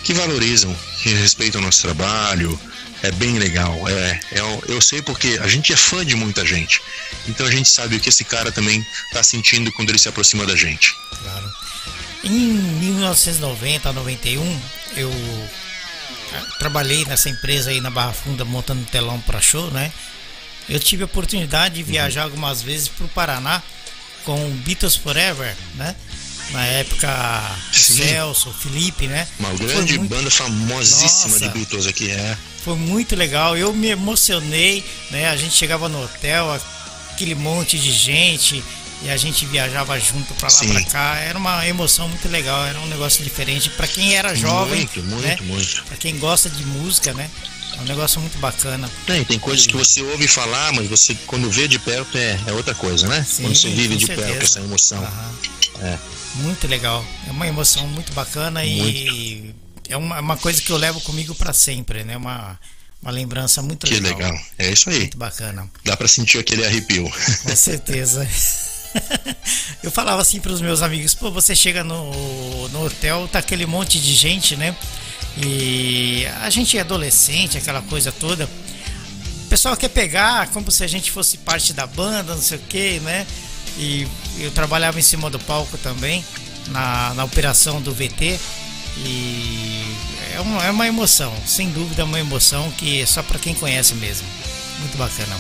que 0.05 0.13
valorizam, 0.13 0.75
que 1.03 1.09
respeitam 1.15 1.61
o 1.61 1.65
nosso 1.65 1.81
trabalho, 1.81 2.59
é 3.03 3.11
bem 3.13 3.39
legal. 3.39 3.89
É, 3.89 4.21
é, 4.33 4.41
eu 4.69 4.81
sei 4.81 5.03
porque 5.03 5.39
a 5.43 5.49
gente 5.49 5.73
é 5.73 5.77
fã 5.77 6.05
de 6.05 6.15
muita 6.15 6.45
gente. 6.45 6.81
Então 7.29 7.47
a 7.47 7.51
gente 7.51 7.69
sabe 7.69 7.97
o 7.97 8.01
que 8.01 8.09
esse 8.09 8.25
cara 8.25 8.53
também 8.53 8.85
está 9.07 9.23
sentindo 9.23 9.73
quando 9.73 9.91
ele 9.91 9.99
se 9.99 10.09
aproxima 10.09 10.47
da 10.47 10.57
gente. 10.57 10.95
Claro. 11.23 11.51
Em 12.25 12.31
1990, 12.31 13.93
91, 13.93 14.61
eu 14.97 15.11
trabalhei 16.59 17.05
nessa 17.07 17.31
empresa 17.31 17.71
aí 17.71 17.81
na 17.81 17.91
Barra 17.91 18.13
Funda 18.13 18.45
montando 18.45 18.85
telão 18.87 19.21
para 19.21 19.41
show, 19.41 19.71
né? 19.71 19.91
Eu 20.69 20.79
tive 20.79 21.03
a 21.03 21.07
oportunidade 21.07 21.77
de 21.77 21.83
viajar 21.83 22.21
uhum. 22.21 22.27
algumas 22.27 22.63
vezes 22.63 22.89
para 22.89 23.07
o 23.07 23.09
Paraná 23.09 23.63
com 24.25 24.51
Beatles 24.59 24.95
Forever, 24.95 25.57
né? 25.75 25.97
Na 26.53 26.67
época, 26.67 27.57
Sim. 27.73 28.09
Celso, 28.09 28.53
Felipe, 28.53 29.07
né? 29.07 29.27
Uma 29.39 29.53
grande 29.55 29.99
muito... 29.99 30.11
banda 30.11 30.31
famosíssima 30.31 31.35
Nossa. 31.35 31.49
de 31.49 31.49
Beatles 31.51 31.87
aqui, 31.87 32.11
é. 32.11 32.37
Foi 32.65 32.77
muito 32.77 33.15
legal, 33.15 33.57
eu 33.57 33.73
me 33.73 33.89
emocionei, 33.89 34.85
né? 35.11 35.29
A 35.29 35.37
gente 35.37 35.55
chegava 35.55 35.89
no 35.89 36.03
hotel, 36.03 36.61
aquele 37.13 37.35
monte 37.35 37.79
de 37.79 37.93
gente, 37.93 38.63
e 39.03 39.11
a 39.11 39.17
gente 39.17 39.47
viajava 39.47 39.99
junto 39.99 40.35
para 40.35 40.49
lá 40.49 40.65
para 40.65 40.85
cá. 40.85 41.17
Era 41.17 41.39
uma 41.39 41.67
emoção 41.67 42.09
muito 42.09 42.29
legal, 42.29 42.67
era 42.67 42.79
um 42.81 42.87
negócio 42.87 43.25
diferente 43.25 43.71
para 43.71 43.87
quem 43.87 44.15
era 44.15 44.35
jovem, 44.35 44.81
muito, 44.81 45.03
muito, 45.03 45.23
né? 45.23 45.39
muito. 45.43 45.85
Para 45.85 45.97
quem 45.97 46.19
gosta 46.19 46.51
de 46.51 46.65
música, 46.65 47.15
né? 47.15 47.31
É 47.79 47.81
um 47.81 47.85
negócio 47.85 48.21
muito 48.21 48.39
bacana. 48.39 48.91
Tem, 49.07 49.25
tem 49.25 49.39
coisas 49.39 49.67
que 49.67 49.75
você 49.75 50.03
ouve 50.03 50.29
falar, 50.29 50.73
mas 50.75 50.89
você 50.89 51.17
quando 51.27 51.49
vê 51.51 51.67
de 51.67 51.79
perto 51.79 52.19
é, 52.19 52.39
é 52.47 52.53
outra 52.53 52.75
coisa, 52.75 53.07
né? 53.09 53.25
Sim, 53.27 53.45
quando 53.45 53.57
você 53.57 53.71
vive 53.71 53.97
de 53.97 54.07
certeza. 54.07 54.29
perto 54.29 54.45
essa 54.45 54.61
emoção. 54.61 55.03
É. 55.81 55.99
Muito 56.37 56.67
legal. 56.67 57.05
É 57.27 57.31
uma 57.31 57.47
emoção 57.47 57.87
muito 57.89 58.13
bacana 58.13 58.61
muito. 58.61 58.89
e 58.89 59.55
é 59.89 59.97
uma, 59.97 60.21
uma 60.21 60.37
coisa 60.37 60.63
que 60.63 60.71
eu 60.71 60.77
levo 60.77 61.01
comigo 61.01 61.35
para 61.35 61.53
sempre, 61.53 62.05
né? 62.05 62.17
Uma, 62.17 62.59
uma 63.03 63.11
lembrança 63.11 63.61
muito 63.61 63.87
que 63.87 63.95
legal. 63.95 64.17
Que 64.17 64.23
legal. 64.23 64.41
É 64.59 64.71
isso 64.71 64.89
aí. 64.89 65.01
Muito 65.01 65.19
bacana. 65.19 65.69
Dá 65.85 65.97
para 65.97 66.09
sentir 66.09 66.39
aquele 66.39 66.65
arrepio. 66.65 67.11
Com 67.43 67.57
certeza. 67.57 68.27
eu 69.83 69.91
falava 69.91 70.23
assim 70.23 70.41
para 70.41 70.53
os 70.53 70.61
meus 70.61 70.83
amigos: 70.83 71.15
pô, 71.15 71.31
você 71.31 71.55
chega 71.55 71.83
no, 71.83 72.69
no 72.69 72.87
hotel, 72.87 73.29
tá 73.29 73.41
aquele 73.41 73.67
monte 73.67 74.01
de 74.01 74.15
gente, 74.15 74.57
né? 74.57 74.77
E 75.37 76.27
a 76.41 76.51
gente 76.51 76.77
é 76.77 76.81
adolescente, 76.81 77.59
aquela 77.59 77.83
coisa 77.83 78.13
toda. 78.13 78.49
O 79.45 79.49
pessoal 79.51 79.77
quer 79.77 79.89
pegar 79.89 80.49
como 80.49 80.71
se 80.71 80.85
a 80.85 80.87
gente 80.87 81.11
fosse 81.11 81.39
parte 81.39 81.73
da 81.73 81.87
banda, 81.87 82.35
não 82.35 82.43
sei 82.43 82.59
o 82.59 82.63
que, 82.63 83.01
né? 83.01 83.27
E 83.79 84.07
eu 84.39 84.51
trabalhava 84.51 84.99
em 84.99 85.03
cima 85.03 85.31
do 85.31 85.39
palco 85.39 85.79
também, 85.79 86.25
na, 86.69 87.15
na 87.15 87.25
operação 87.25 87.81
do 87.81 87.93
VT. 87.93 88.39
E 88.99 89.85
é 90.35 90.41
uma, 90.41 90.65
é 90.67 90.71
uma 90.71 90.87
emoção, 90.87 91.33
sem 91.47 91.71
dúvida, 91.71 92.03
é 92.03 92.05
uma 92.05 92.21
emoção 92.21 92.71
que 92.73 93.01
é 93.01 93.07
só 93.07 93.23
para 93.23 93.39
quem 93.39 93.55
conhece 93.55 93.95
mesmo. 93.95 94.27
Muito 94.81 94.97
bacana. 94.97 95.37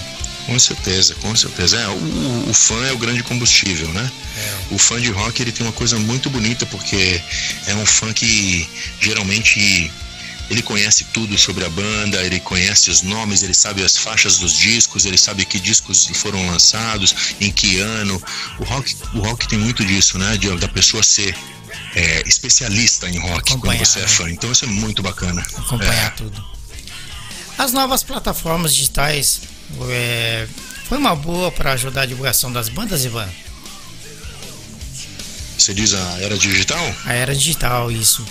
Com 0.46 0.58
certeza, 0.58 1.14
com 1.16 1.34
certeza. 1.36 1.76
É, 1.76 1.88
o, 1.88 2.50
o 2.50 2.54
fã 2.54 2.86
é 2.86 2.92
o 2.92 2.98
grande 2.98 3.22
combustível, 3.22 3.88
né? 3.88 4.10
É. 4.36 4.74
O 4.74 4.78
fã 4.78 5.00
de 5.00 5.10
rock 5.10 5.42
ele 5.42 5.52
tem 5.52 5.66
uma 5.66 5.72
coisa 5.72 5.98
muito 5.98 6.30
bonita 6.30 6.64
porque 6.66 7.20
é 7.66 7.74
um 7.74 7.84
fã 7.84 8.12
que 8.12 8.68
geralmente 9.00 9.90
ele 10.50 10.62
conhece 10.62 11.04
tudo 11.04 11.38
sobre 11.38 11.64
a 11.64 11.70
banda, 11.70 12.20
ele 12.22 12.40
conhece 12.40 12.90
os 12.90 13.02
nomes, 13.02 13.42
ele 13.44 13.54
sabe 13.54 13.84
as 13.84 13.96
faixas 13.96 14.38
dos 14.38 14.52
discos, 14.52 15.04
ele 15.04 15.16
sabe 15.16 15.44
que 15.44 15.60
discos 15.60 16.10
foram 16.14 16.44
lançados, 16.48 17.34
em 17.40 17.52
que 17.52 17.78
ano. 17.78 18.20
O 18.58 18.64
rock, 18.64 18.96
o 19.14 19.20
rock 19.20 19.46
tem 19.46 19.58
muito 19.58 19.84
disso, 19.84 20.18
né? 20.18 20.36
De, 20.36 20.54
da 20.56 20.68
pessoa 20.68 21.04
ser 21.04 21.36
é, 21.94 22.22
especialista 22.26 23.08
em 23.08 23.18
rock 23.18 23.56
quando 23.58 23.78
você 23.78 24.00
é 24.00 24.02
né? 24.02 24.08
fã. 24.08 24.28
Então 24.28 24.50
isso 24.50 24.64
é 24.64 24.68
muito 24.68 25.02
bacana. 25.02 25.40
Acompanhar 25.56 26.06
é. 26.06 26.10
tudo. 26.10 26.44
As 27.56 27.72
novas 27.72 28.02
plataformas 28.02 28.74
digitais 28.74 29.42
é, 29.88 30.48
foi 30.88 30.98
uma 30.98 31.14
boa 31.14 31.52
para 31.52 31.72
ajudar 31.72 32.02
a 32.02 32.06
divulgação 32.06 32.52
das 32.52 32.68
bandas, 32.68 33.04
Ivan? 33.04 33.28
Você 35.56 35.74
diz 35.74 35.94
a 35.94 36.18
era 36.20 36.36
digital? 36.36 36.94
A 37.04 37.12
era 37.12 37.34
digital, 37.36 37.92
isso. 37.92 38.26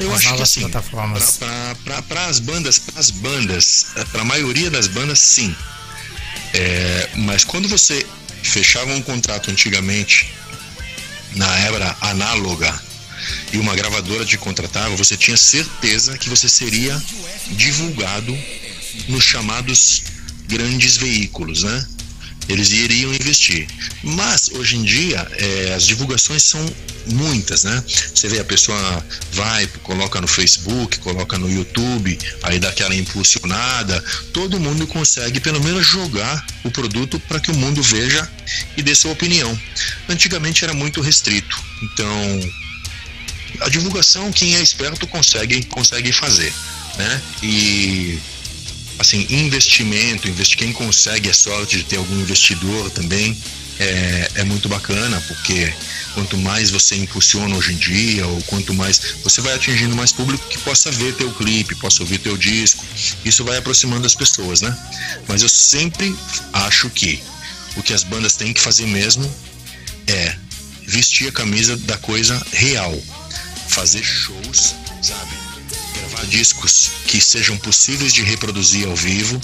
Eu 0.00 0.12
As 0.12 0.20
acho 0.24 0.34
que 0.34 0.42
assim, 0.42 0.70
para 2.08 2.26
as 2.26 2.38
bandas, 2.40 2.78
para 2.78 2.98
as 2.98 3.10
bandas, 3.10 3.86
para 4.10 4.22
a 4.22 4.24
maioria 4.24 4.70
das 4.70 4.86
bandas, 4.86 5.18
sim. 5.20 5.54
É, 6.54 7.10
mas 7.16 7.44
quando 7.44 7.68
você 7.68 8.04
fechava 8.42 8.92
um 8.92 9.02
contrato 9.02 9.50
antigamente 9.50 10.32
na 11.36 11.58
era 11.58 11.96
análoga 12.00 12.82
e 13.52 13.58
uma 13.58 13.74
gravadora 13.74 14.24
te 14.24 14.36
contratava, 14.38 14.96
você 14.96 15.16
tinha 15.16 15.36
certeza 15.36 16.16
que 16.16 16.28
você 16.28 16.48
seria 16.48 17.00
divulgado 17.50 18.36
nos 19.08 19.22
chamados 19.22 20.02
grandes 20.48 20.96
veículos, 20.96 21.62
né? 21.62 21.86
Eles 22.50 22.70
iriam 22.70 23.12
investir. 23.14 23.66
Mas 24.02 24.50
hoje 24.52 24.76
em 24.76 24.82
dia 24.82 25.26
é, 25.32 25.74
as 25.74 25.86
divulgações 25.86 26.42
são 26.42 26.64
muitas, 27.06 27.64
né? 27.64 27.82
Você 27.86 28.28
vê 28.28 28.40
a 28.40 28.44
pessoa 28.44 29.06
vai, 29.32 29.66
coloca 29.82 30.20
no 30.20 30.26
Facebook, 30.26 30.98
coloca 30.98 31.38
no 31.38 31.50
YouTube, 31.50 32.18
aí 32.42 32.58
dá 32.58 32.68
aquela 32.68 32.94
impulsionada. 32.94 34.02
Todo 34.32 34.60
mundo 34.60 34.86
consegue 34.86 35.40
pelo 35.40 35.62
menos 35.62 35.86
jogar 35.86 36.44
o 36.64 36.70
produto 36.70 37.18
para 37.20 37.40
que 37.40 37.50
o 37.50 37.56
mundo 37.56 37.82
veja 37.82 38.28
e 38.76 38.82
dê 38.82 38.94
sua 38.94 39.12
opinião. 39.12 39.58
Antigamente 40.08 40.64
era 40.64 40.74
muito 40.74 41.00
restrito, 41.00 41.56
então 41.82 42.50
a 43.60 43.68
divulgação 43.68 44.32
quem 44.32 44.54
é 44.54 44.62
esperto 44.62 45.06
consegue 45.06 45.64
consegue 45.64 46.12
fazer, 46.12 46.52
né? 46.96 47.22
E 47.42 48.18
assim, 49.00 49.26
investimento, 49.30 50.28
investi 50.28 50.58
quem 50.58 50.74
consegue 50.74 51.30
a 51.30 51.34
sorte 51.34 51.78
de 51.78 51.84
ter 51.84 51.96
algum 51.96 52.20
investidor 52.20 52.90
também 52.90 53.34
é, 53.78 54.30
é 54.34 54.44
muito 54.44 54.68
bacana, 54.68 55.18
porque 55.26 55.72
quanto 56.12 56.36
mais 56.36 56.68
você 56.68 56.96
impulsiona 56.96 57.56
hoje 57.56 57.72
em 57.72 57.76
dia, 57.76 58.26
ou 58.26 58.42
quanto 58.42 58.74
mais 58.74 59.00
você 59.24 59.40
vai 59.40 59.54
atingindo 59.54 59.96
mais 59.96 60.12
público 60.12 60.46
que 60.48 60.58
possa 60.58 60.90
ver 60.90 61.14
teu 61.14 61.32
clipe, 61.32 61.74
possa 61.76 62.02
ouvir 62.02 62.18
teu 62.18 62.36
disco, 62.36 62.84
isso 63.24 63.42
vai 63.42 63.56
aproximando 63.56 64.06
as 64.06 64.14
pessoas, 64.14 64.60
né? 64.60 64.76
Mas 65.26 65.40
eu 65.40 65.48
sempre 65.48 66.14
acho 66.52 66.90
que 66.90 67.22
o 67.76 67.82
que 67.82 67.94
as 67.94 68.02
bandas 68.02 68.36
têm 68.36 68.52
que 68.52 68.60
fazer 68.60 68.86
mesmo 68.86 69.24
é 70.08 70.36
vestir 70.86 71.28
a 71.28 71.32
camisa 71.32 71.74
da 71.74 71.96
coisa 71.96 72.38
real, 72.52 72.94
fazer 73.66 74.02
shows, 74.02 74.74
sabe? 75.00 75.49
Gravar 76.10 76.26
discos 76.26 76.90
que 77.06 77.20
sejam 77.20 77.56
possíveis 77.58 78.12
de 78.12 78.22
reproduzir 78.22 78.86
ao 78.86 78.96
vivo, 78.96 79.40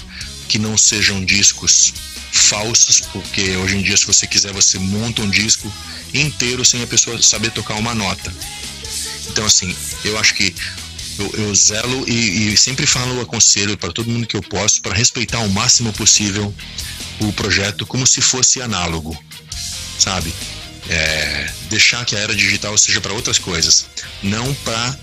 que 0.49 0.59
não 0.59 0.77
sejam 0.77 1.25
discos 1.25 1.95
falsos, 2.33 3.01
porque 3.13 3.57
hoje 3.57 3.77
em 3.77 3.83
dia, 3.83 3.97
se 3.97 4.07
você 4.07 4.27
quiser, 4.27 4.53
você 4.53 4.79
monta 4.79 5.23
um 5.23 5.31
disco 5.31 5.73
inteiro 6.13 6.65
sem 6.65 6.83
a 6.83 6.87
pessoa 6.87 7.21
saber 7.23 7.51
tocar 7.51 7.75
uma 7.75 7.95
nota. 7.95 8.33
Então, 9.29 9.45
assim, 9.45 9.75
eu 10.05 10.19
acho 10.19 10.35
que 10.35 10.55
eu, 11.19 11.31
eu 11.47 11.55
zelo 11.55 12.09
e, 12.09 12.53
e, 12.53 12.57
sempre 12.57 12.87
falo, 12.87 13.21
aconselho 13.21 13.77
para 13.77 13.93
todo 13.93 14.11
mundo 14.11 14.27
que 14.27 14.37
eu 14.37 14.43
posso, 14.43 14.83
para 14.83 14.95
respeitar 14.95 15.39
o 15.41 15.49
máximo 15.51 15.93
possível 15.93 16.53
o 17.21 17.33
projeto 17.33 17.87
como 17.87 18.07
se 18.07 18.21
fosse 18.21 18.61
análogo, 18.61 19.17
sabe? 19.99 20.33
É, 20.89 21.51
deixar 21.69 22.05
que 22.05 22.15
a 22.15 22.19
era 22.19 22.35
digital 22.35 22.77
seja 22.77 23.01
para 23.01 23.13
outras 23.13 23.39
coisas, 23.39 23.87
não 24.23 24.55
para 24.57 24.99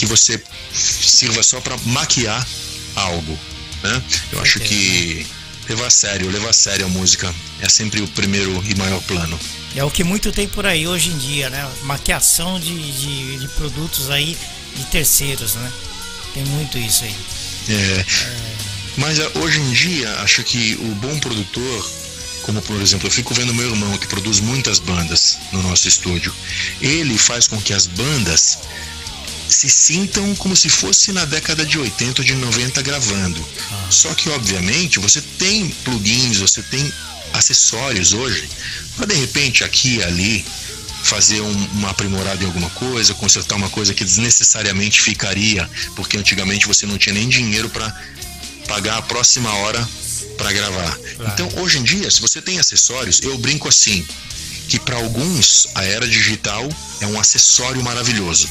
que 0.00 0.06
você 0.06 0.42
sirva 0.72 1.42
só 1.42 1.60
para 1.60 1.76
maquiar 1.84 2.46
algo. 2.96 3.38
Né? 3.82 4.02
Eu 4.32 4.40
acho 4.40 4.58
que 4.58 5.26
levar 5.68 5.88
a 5.88 5.90
sério, 5.90 6.30
levar 6.30 6.48
a 6.48 6.52
sério 6.54 6.86
a 6.86 6.88
música 6.88 7.32
é 7.60 7.68
sempre 7.68 8.00
o 8.00 8.08
primeiro 8.08 8.64
e 8.66 8.74
maior 8.76 9.02
plano. 9.02 9.38
É 9.76 9.84
o 9.84 9.90
que 9.90 10.02
muito 10.02 10.32
tem 10.32 10.48
por 10.48 10.64
aí 10.64 10.88
hoje 10.88 11.10
em 11.10 11.18
dia, 11.18 11.50
né? 11.50 11.70
Maquiação 11.82 12.58
de, 12.58 12.92
de, 12.92 13.38
de 13.40 13.48
produtos 13.48 14.08
aí 14.08 14.38
de 14.74 14.84
terceiros, 14.86 15.54
né? 15.56 15.70
Tem 16.32 16.44
muito 16.46 16.78
isso 16.78 17.04
aí. 17.04 17.14
É. 17.68 17.72
é... 17.72 18.06
Mas 18.96 19.20
ah, 19.20 19.30
hoje 19.34 19.60
em 19.60 19.70
dia, 19.72 20.10
acho 20.22 20.42
que 20.42 20.78
o 20.80 20.94
bom 20.94 21.18
produtor 21.18 22.00
como 22.42 22.62
por 22.62 22.80
exemplo, 22.80 23.06
eu 23.06 23.12
fico 23.12 23.34
vendo 23.34 23.52
meu 23.52 23.68
irmão 23.68 23.98
que 23.98 24.06
produz 24.06 24.40
muitas 24.40 24.78
bandas 24.78 25.38
no 25.52 25.62
nosso 25.62 25.86
estúdio. 25.86 26.34
Ele 26.80 27.18
faz 27.18 27.46
com 27.46 27.60
que 27.60 27.74
as 27.74 27.86
bandas 27.86 28.58
se 29.50 29.68
sintam 29.68 30.34
como 30.36 30.56
se 30.56 30.68
fosse 30.68 31.12
na 31.12 31.24
década 31.24 31.64
de 31.64 31.78
80 31.78 32.20
ou 32.20 32.24
de 32.24 32.34
90 32.34 32.82
gravando. 32.82 33.46
Ah. 33.72 33.86
Só 33.90 34.14
que, 34.14 34.28
obviamente, 34.30 34.98
você 34.98 35.20
tem 35.20 35.68
plugins, 35.84 36.38
você 36.38 36.62
tem 36.62 36.92
acessórios 37.32 38.12
hoje 38.12 38.48
para 38.96 39.06
de 39.06 39.14
repente 39.14 39.62
aqui 39.62 39.96
e 39.96 40.02
ali 40.02 40.44
fazer 41.02 41.40
um, 41.40 41.66
uma 41.72 41.90
aprimorada 41.90 42.42
em 42.42 42.46
alguma 42.46 42.68
coisa, 42.70 43.14
consertar 43.14 43.56
uma 43.56 43.70
coisa 43.70 43.94
que 43.94 44.04
desnecessariamente 44.04 45.00
ficaria, 45.00 45.68
porque 45.96 46.18
antigamente 46.18 46.66
você 46.66 46.86
não 46.86 46.98
tinha 46.98 47.14
nem 47.14 47.28
dinheiro 47.28 47.70
para 47.70 47.92
pagar 48.68 48.98
a 48.98 49.02
próxima 49.02 49.52
hora 49.52 49.88
para 50.36 50.52
gravar. 50.52 50.98
Então, 51.32 51.48
hoje 51.56 51.78
em 51.78 51.82
dia, 51.82 52.10
se 52.10 52.20
você 52.20 52.40
tem 52.40 52.58
acessórios, 52.58 53.20
eu 53.22 53.36
brinco 53.38 53.68
assim, 53.68 54.06
que 54.68 54.78
para 54.78 54.96
alguns 54.96 55.68
a 55.74 55.84
era 55.84 56.06
digital 56.06 56.68
é 57.00 57.06
um 57.06 57.18
acessório 57.18 57.82
maravilhoso 57.82 58.48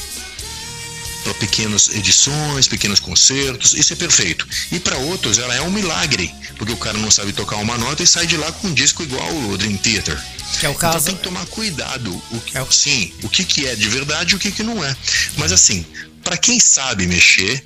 pequenas 1.38 1.88
edições, 1.88 2.66
pequenos 2.66 3.00
concertos, 3.00 3.74
isso 3.74 3.92
é 3.92 3.96
perfeito. 3.96 4.46
E 4.72 4.80
para 4.80 4.96
outros 4.98 5.38
ela 5.38 5.54
é 5.54 5.60
um 5.60 5.70
milagre, 5.70 6.32
porque 6.56 6.72
o 6.72 6.76
cara 6.76 6.98
não 6.98 7.10
sabe 7.10 7.32
tocar 7.32 7.56
uma 7.56 7.76
nota 7.78 8.02
e 8.02 8.06
sai 8.06 8.26
de 8.26 8.36
lá 8.36 8.50
com 8.52 8.68
um 8.68 8.74
disco 8.74 9.02
igual 9.02 9.34
o 9.48 9.56
Dream 9.56 9.76
Theater. 9.76 10.20
Que 10.58 10.66
é 10.66 10.68
o 10.68 10.74
caso. 10.74 10.96
Então 10.96 11.04
tem 11.06 11.16
que 11.16 11.22
tomar 11.22 11.46
cuidado. 11.46 12.10
O, 12.10 12.42
é 12.54 12.62
o... 12.62 12.70
Sim, 12.70 13.12
o 13.22 13.28
que, 13.28 13.44
que 13.44 13.66
é 13.66 13.76
de 13.76 13.88
verdade 13.88 14.32
e 14.32 14.36
o 14.36 14.38
que, 14.38 14.50
que 14.50 14.62
não 14.62 14.84
é. 14.84 14.96
Mas 15.36 15.52
assim, 15.52 15.84
para 16.24 16.36
quem 16.36 16.58
sabe 16.58 17.06
mexer, 17.06 17.62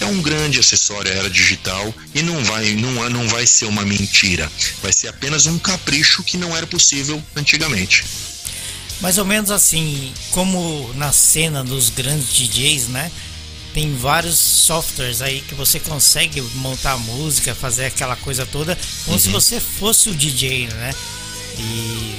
é 0.00 0.06
um 0.06 0.22
grande 0.22 0.58
acessório 0.58 1.10
a 1.10 1.14
era 1.14 1.30
digital 1.30 1.92
e 2.14 2.22
não 2.22 2.42
vai, 2.44 2.74
não, 2.74 3.10
não 3.10 3.28
vai 3.28 3.46
ser 3.46 3.66
uma 3.66 3.84
mentira. 3.84 4.50
Vai 4.82 4.92
ser 4.92 5.08
apenas 5.08 5.46
um 5.46 5.58
capricho 5.58 6.22
que 6.22 6.36
não 6.36 6.56
era 6.56 6.66
possível 6.66 7.22
antigamente 7.36 8.04
mais 9.00 9.18
ou 9.18 9.24
menos 9.24 9.50
assim, 9.50 10.12
como 10.30 10.92
na 10.94 11.12
cena 11.12 11.64
dos 11.64 11.90
grandes 11.90 12.28
DJs, 12.28 12.88
né? 12.88 13.10
Tem 13.72 13.94
vários 13.94 14.36
softwares 14.38 15.22
aí 15.22 15.40
que 15.42 15.54
você 15.54 15.78
consegue 15.78 16.40
montar 16.56 16.96
música, 16.98 17.54
fazer 17.54 17.86
aquela 17.86 18.16
coisa 18.16 18.44
toda, 18.44 18.76
como 19.04 19.16
uhum. 19.16 19.20
se 19.20 19.28
você 19.28 19.60
fosse 19.60 20.10
o 20.10 20.14
DJ, 20.14 20.66
né? 20.66 20.94
E 21.58 22.18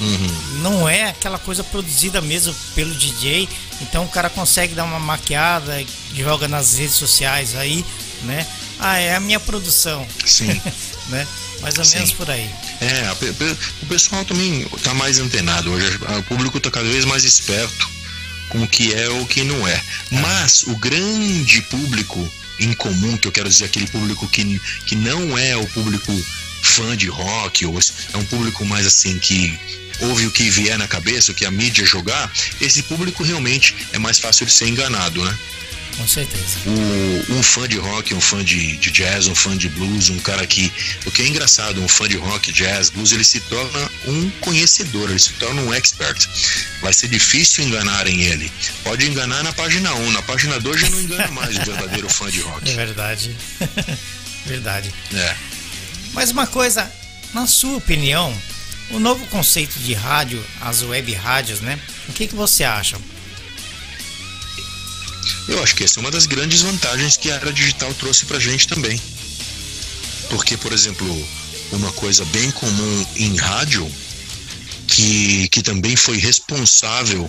uhum. 0.00 0.60
não 0.62 0.88
é 0.88 1.08
aquela 1.08 1.38
coisa 1.38 1.64
produzida 1.64 2.20
mesmo 2.20 2.54
pelo 2.74 2.94
DJ, 2.94 3.48
então 3.80 4.04
o 4.04 4.08
cara 4.08 4.28
consegue 4.28 4.74
dar 4.74 4.84
uma 4.84 4.98
maquiada, 4.98 5.84
joga 6.14 6.46
nas 6.46 6.76
redes 6.78 6.96
sociais 6.96 7.56
aí, 7.56 7.84
né? 8.24 8.46
Ah, 8.78 8.98
é 8.98 9.14
a 9.14 9.20
minha 9.20 9.40
produção. 9.40 10.06
Sim. 10.26 10.60
né? 11.08 11.26
Mais 11.62 11.78
ou 11.78 11.84
Sim. 11.84 11.94
menos 11.94 12.12
por 12.12 12.28
aí. 12.28 12.50
É, 12.80 13.10
o 13.82 13.86
pessoal 13.86 14.24
também 14.24 14.66
está 14.76 14.92
mais 14.94 15.18
antenado 15.18 15.70
hoje. 15.70 15.98
O 16.18 16.22
público 16.24 16.58
está 16.58 16.70
cada 16.70 16.88
vez 16.88 17.04
mais 17.04 17.24
esperto 17.24 17.88
com 18.48 18.62
o 18.62 18.68
que 18.68 18.92
é 18.92 19.08
ou 19.08 19.22
o 19.22 19.26
que 19.26 19.44
não 19.44 19.66
é. 19.66 19.72
é. 19.72 19.82
Mas 20.10 20.64
o 20.64 20.76
grande 20.76 21.62
público 21.62 22.30
em 22.58 22.72
comum, 22.74 23.16
que 23.16 23.26
eu 23.26 23.32
quero 23.32 23.48
dizer 23.48 23.64
aquele 23.66 23.86
público 23.86 24.28
que, 24.28 24.60
que 24.86 24.94
não 24.94 25.38
é 25.38 25.56
o 25.56 25.66
público 25.68 26.12
fã 26.62 26.96
de 26.96 27.08
rock, 27.08 27.64
ou 27.64 27.78
é 28.12 28.16
um 28.16 28.24
público 28.24 28.64
mais 28.64 28.86
assim 28.86 29.18
que 29.18 29.58
ouve 30.02 30.26
o 30.26 30.30
que 30.30 30.50
vier 30.50 30.78
na 30.78 30.88
cabeça, 30.88 31.32
o 31.32 31.34
que 31.34 31.44
a 31.44 31.50
mídia 31.50 31.84
jogar, 31.84 32.30
esse 32.60 32.82
público 32.82 33.22
realmente 33.22 33.74
é 33.92 33.98
mais 33.98 34.18
fácil 34.18 34.46
de 34.46 34.52
ser 34.52 34.68
enganado, 34.68 35.24
né? 35.24 35.38
Com 35.96 36.08
certeza. 36.08 36.58
O, 36.66 37.34
um 37.34 37.42
fã 37.42 37.68
de 37.68 37.76
rock, 37.76 38.14
um 38.14 38.20
fã 38.20 38.42
de, 38.42 38.76
de, 38.78 38.90
jazz, 38.90 39.26
um 39.26 39.34
fã 39.34 39.56
de 39.56 39.68
blues, 39.68 40.08
um 40.08 40.18
cara 40.18 40.46
que. 40.46 40.72
O 41.04 41.10
que 41.10 41.22
é 41.22 41.26
engraçado, 41.26 41.82
um 41.82 41.88
fã 41.88 42.08
de 42.08 42.16
rock, 42.16 42.50
jazz, 42.50 42.88
blues, 42.88 43.12
ele 43.12 43.24
se 43.24 43.40
torna 43.40 43.90
um 44.06 44.30
conhecedor, 44.40 45.10
ele 45.10 45.18
se 45.18 45.34
torna 45.34 45.60
um 45.62 45.72
expert. 45.72 46.26
Vai 46.80 46.92
ser 46.92 47.08
difícil 47.08 47.64
enganarem 47.64 48.22
ele. 48.22 48.50
Pode 48.82 49.06
enganar 49.06 49.42
na 49.44 49.52
página 49.52 49.94
1, 49.94 50.12
na 50.12 50.22
página 50.22 50.58
2 50.58 50.80
já 50.80 50.90
não 50.90 51.00
engana 51.00 51.28
mais 51.28 51.56
o 51.58 51.62
verdadeiro 51.62 52.08
fã 52.08 52.30
de 52.30 52.40
rock. 52.40 52.62
É 52.72 52.74
verdade. 52.74 53.36
verdade. 54.46 54.94
É. 55.12 55.36
Mas 56.14 56.30
uma 56.30 56.46
coisa, 56.46 56.90
na 57.34 57.46
sua 57.46 57.76
opinião, 57.76 58.34
o 58.90 58.98
novo 58.98 59.26
conceito 59.26 59.78
de 59.78 59.94
rádio, 59.94 60.44
as 60.60 60.82
web 60.82 61.12
rádios, 61.14 61.60
né? 61.60 61.78
O 62.08 62.12
que, 62.12 62.26
que 62.26 62.34
você 62.34 62.64
acha? 62.64 62.96
Eu 65.48 65.62
acho 65.62 65.74
que 65.74 65.84
essa 65.84 65.98
é 65.98 66.00
uma 66.00 66.10
das 66.10 66.26
grandes 66.26 66.62
vantagens 66.62 67.16
que 67.16 67.30
a 67.30 67.34
era 67.34 67.52
digital 67.52 67.92
trouxe 67.94 68.26
para 68.26 68.38
gente 68.38 68.68
também. 68.68 69.00
Porque, 70.28 70.56
por 70.56 70.72
exemplo, 70.72 71.28
uma 71.72 71.92
coisa 71.92 72.24
bem 72.26 72.50
comum 72.52 73.06
em 73.16 73.36
rádio, 73.36 73.90
que, 74.86 75.48
que 75.48 75.62
também 75.62 75.96
foi 75.96 76.18
responsável, 76.18 77.28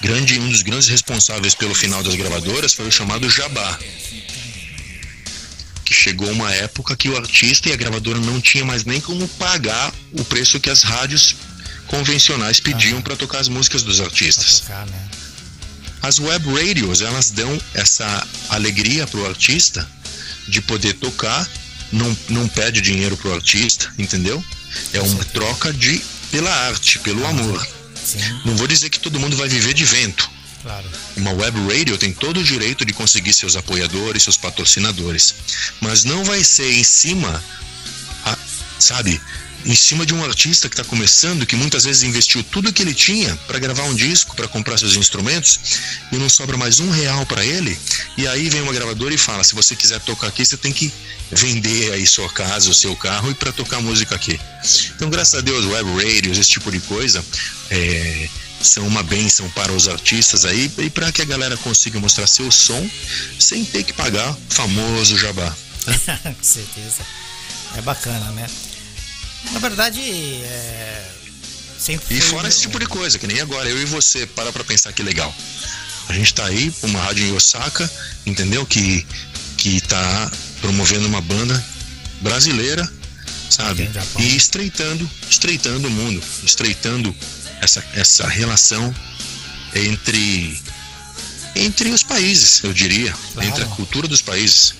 grande, 0.00 0.38
um 0.38 0.48
dos 0.48 0.62
grandes 0.62 0.88
responsáveis 0.88 1.54
pelo 1.54 1.74
final 1.74 2.02
das 2.02 2.14
gravadoras 2.14 2.72
foi 2.72 2.86
o 2.86 2.92
chamado 2.92 3.28
jabá. 3.28 3.78
Que 5.88 5.94
chegou 5.94 6.30
uma 6.30 6.52
época 6.52 6.94
que 6.94 7.08
o 7.08 7.16
artista 7.16 7.70
e 7.70 7.72
a 7.72 7.76
gravadora 7.76 8.20
não 8.20 8.42
tinha 8.42 8.62
mais 8.62 8.84
nem 8.84 9.00
como 9.00 9.26
pagar 9.26 9.90
o 10.12 10.22
preço 10.22 10.60
que 10.60 10.68
as 10.68 10.82
rádios 10.82 11.34
convencionais 11.86 12.60
pediam 12.60 12.98
ah, 12.98 13.02
para 13.02 13.16
tocar 13.16 13.38
as 13.38 13.48
músicas 13.48 13.82
dos 13.82 13.98
artistas. 13.98 14.60
Tocar, 14.60 14.86
né? 14.86 15.08
As 16.02 16.18
web 16.18 16.46
radios, 16.52 17.00
elas 17.00 17.30
dão 17.30 17.58
essa 17.72 18.26
alegria 18.50 19.06
para 19.06 19.20
o 19.20 19.26
artista 19.26 19.90
de 20.46 20.60
poder 20.60 20.92
tocar, 20.92 21.48
não, 21.90 22.14
não 22.28 22.46
pede 22.46 22.82
dinheiro 22.82 23.16
para 23.16 23.30
o 23.30 23.34
artista, 23.34 23.90
entendeu? 23.98 24.44
É 24.92 25.00
uma 25.00 25.24
troca 25.24 25.72
de 25.72 26.02
pela 26.30 26.50
arte, 26.66 26.98
pelo 26.98 27.26
amor. 27.26 27.66
Sim. 28.04 28.18
Não 28.44 28.54
vou 28.56 28.66
dizer 28.66 28.90
que 28.90 29.00
todo 29.00 29.18
mundo 29.18 29.38
vai 29.38 29.48
viver 29.48 29.72
de 29.72 29.86
vento. 29.86 30.30
Claro. 30.62 30.88
Uma 31.16 31.32
web 31.32 31.58
radio 31.72 31.96
tem 31.96 32.12
todo 32.12 32.40
o 32.40 32.44
direito 32.44 32.84
de 32.84 32.92
conseguir 32.92 33.32
seus 33.32 33.56
apoiadores, 33.56 34.22
seus 34.22 34.36
patrocinadores, 34.36 35.34
mas 35.80 36.04
não 36.04 36.24
vai 36.24 36.42
ser 36.42 36.72
em 36.72 36.84
cima, 36.84 37.42
a, 38.24 38.36
sabe, 38.78 39.20
em 39.64 39.74
cima 39.74 40.06
de 40.06 40.14
um 40.14 40.24
artista 40.24 40.68
que 40.68 40.74
está 40.74 40.84
começando, 40.84 41.46
que 41.46 41.56
muitas 41.56 41.84
vezes 41.84 42.02
investiu 42.02 42.42
tudo 42.42 42.72
que 42.72 42.82
ele 42.82 42.94
tinha 42.94 43.36
para 43.46 43.58
gravar 43.58 43.84
um 43.84 43.94
disco, 43.94 44.34
para 44.34 44.48
comprar 44.48 44.78
seus 44.78 44.96
instrumentos, 44.96 45.60
e 46.12 46.16
não 46.16 46.28
sobra 46.28 46.56
mais 46.56 46.80
um 46.80 46.90
real 46.90 47.26
para 47.26 47.44
ele, 47.44 47.78
e 48.16 48.26
aí 48.26 48.48
vem 48.48 48.62
uma 48.62 48.72
gravadora 48.72 49.12
e 49.14 49.18
fala: 49.18 49.44
se 49.44 49.54
você 49.54 49.76
quiser 49.76 50.00
tocar 50.00 50.28
aqui, 50.28 50.44
você 50.44 50.56
tem 50.56 50.72
que 50.72 50.92
vender 51.30 51.92
aí 51.92 52.06
sua 52.06 52.28
casa, 52.30 52.70
o 52.70 52.74
seu 52.74 52.96
carro 52.96 53.30
e 53.30 53.34
para 53.34 53.52
tocar 53.52 53.80
música 53.80 54.14
aqui. 54.14 54.40
Então, 54.96 55.10
graças 55.10 55.34
a 55.34 55.40
Deus, 55.40 55.66
web 55.66 55.90
radios, 56.02 56.38
esse 56.38 56.50
tipo 56.50 56.70
de 56.70 56.80
coisa, 56.80 57.24
é, 57.70 58.28
são 58.60 58.86
uma 58.86 59.02
bênção 59.02 59.48
para 59.50 59.72
os 59.72 59.88
artistas 59.88 60.44
aí 60.44 60.70
e 60.78 60.90
para 60.90 61.12
que 61.12 61.22
a 61.22 61.24
galera 61.24 61.56
consiga 61.58 61.98
mostrar 62.00 62.26
seu 62.26 62.50
som 62.50 62.88
sem 63.38 63.64
ter 63.64 63.84
que 63.84 63.92
pagar 63.92 64.36
famoso 64.48 65.16
jabá. 65.16 65.54
Com 66.22 66.42
certeza. 66.42 67.02
É 67.76 67.82
bacana, 67.82 68.30
né? 68.32 68.46
Na 69.52 69.58
verdade, 69.60 70.00
é... 70.00 71.10
sempre. 71.78 72.16
E 72.16 72.20
fora 72.20 72.48
esse 72.48 72.62
tipo 72.62 72.78
de 72.78 72.86
coisa, 72.86 73.18
que 73.18 73.26
nem 73.26 73.40
agora, 73.40 73.68
eu 73.68 73.80
e 73.80 73.84
você, 73.84 74.26
para 74.26 74.52
pra 74.52 74.64
pensar 74.64 74.92
que 74.92 75.02
legal. 75.02 75.34
A 76.08 76.12
gente 76.12 76.34
tá 76.34 76.46
aí 76.46 76.72
uma 76.82 77.00
rádio 77.00 77.26
em 77.26 77.32
Osaka, 77.34 77.90
entendeu? 78.24 78.64
Que, 78.64 79.06
que 79.56 79.80
tá 79.82 80.30
promovendo 80.60 81.06
uma 81.06 81.20
banda 81.20 81.64
brasileira, 82.20 82.90
sabe? 83.48 83.88
E 84.18 84.36
estreitando, 84.36 85.08
estreitando 85.28 85.88
o 85.88 85.90
mundo, 85.90 86.22
estreitando 86.44 87.14
essa, 87.60 87.84
essa 87.94 88.26
relação 88.26 88.94
entre 89.74 90.60
entre 91.54 91.90
os 91.90 92.02
países, 92.02 92.62
eu 92.62 92.72
diria, 92.72 93.12
claro. 93.32 93.48
entre 93.48 93.64
a 93.64 93.66
cultura 93.66 94.06
dos 94.06 94.22
países. 94.22 94.74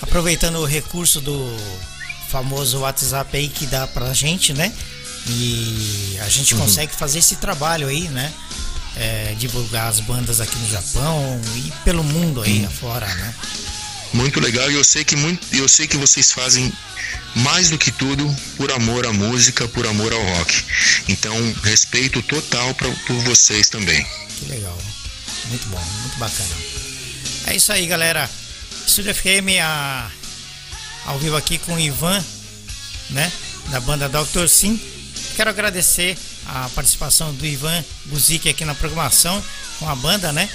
Aproveitando 0.00 0.56
o 0.56 0.64
recurso 0.64 1.20
do 1.20 1.56
famoso 2.28 2.80
WhatsApp 2.80 3.36
aí 3.36 3.48
que 3.48 3.66
dá 3.66 3.86
pra 3.86 4.12
gente, 4.12 4.52
né? 4.52 4.72
E 5.28 6.16
a 6.20 6.28
gente 6.28 6.54
uhum. 6.54 6.60
consegue 6.60 6.94
fazer 6.94 7.18
esse 7.18 7.36
trabalho 7.36 7.88
aí, 7.88 8.08
né? 8.08 8.32
É, 8.96 9.34
divulgar 9.38 9.88
as 9.88 10.00
bandas 10.00 10.40
aqui 10.40 10.56
no 10.58 10.70
Japão 10.70 11.40
e 11.56 11.72
pelo 11.84 12.02
mundo 12.04 12.40
aí 12.40 12.60
uhum. 12.60 12.66
afora, 12.66 13.06
né? 13.14 13.34
Muito 14.12 14.40
legal 14.40 14.70
e 14.70 14.74
eu 14.74 14.84
sei 14.84 15.04
que 15.04 15.16
muito, 15.16 15.46
eu 15.54 15.68
sei 15.68 15.86
que 15.86 15.96
vocês 15.96 16.32
fazem 16.32 16.72
mais 17.34 17.70
do 17.70 17.78
que 17.78 17.90
tudo 17.90 18.34
por 18.56 18.72
amor 18.72 19.06
à 19.06 19.12
música, 19.12 19.68
por 19.68 19.86
amor 19.86 20.12
ao 20.12 20.22
rock. 20.22 20.64
Então, 21.08 21.34
respeito 21.62 22.22
total 22.22 22.74
pra, 22.74 22.88
por 23.06 23.16
vocês 23.20 23.68
também. 23.68 24.06
Que 24.38 24.46
legal. 24.46 24.78
Muito 25.46 25.68
bom, 25.68 25.84
muito 26.02 26.18
bacana. 26.18 26.54
É 27.46 27.56
isso 27.56 27.72
aí, 27.72 27.86
galera. 27.86 28.28
Studio 28.86 29.14
FM, 29.14 29.60
a 29.62 30.10
ao 31.06 31.18
vivo 31.18 31.36
aqui 31.36 31.58
com 31.58 31.74
o 31.74 31.80
Ivan, 31.80 32.22
né? 33.10 33.32
Da 33.70 33.80
banda 33.80 34.08
Dr. 34.08 34.48
Sim. 34.48 34.80
Quero 35.36 35.50
agradecer 35.50 36.18
a 36.46 36.68
participação 36.70 37.32
do 37.34 37.46
Ivan 37.46 37.84
Buzik 38.06 38.48
aqui 38.48 38.64
na 38.64 38.74
programação 38.74 39.42
com 39.78 39.88
a 39.88 39.94
banda, 39.94 40.32
né? 40.32 40.48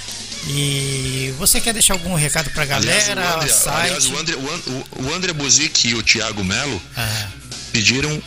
E 0.48 1.32
você 1.38 1.60
quer 1.60 1.72
deixar 1.72 1.94
algum 1.94 2.14
recado 2.14 2.50
pra 2.50 2.64
galera? 2.64 3.12
Aliás, 3.12 3.30
o 3.30 3.36
André, 3.36 3.48
site? 3.48 3.80
Aliás, 3.80 4.06
o 4.06 4.18
André, 4.18 4.36
o, 4.36 5.02
o 5.04 5.14
André 5.14 5.32
Buzik 5.32 5.88
e 5.88 5.94
o 5.94 6.02
Thiago 6.02 6.42
Melo 6.42 6.82
ah. 6.96 7.28
pediram 7.72 8.22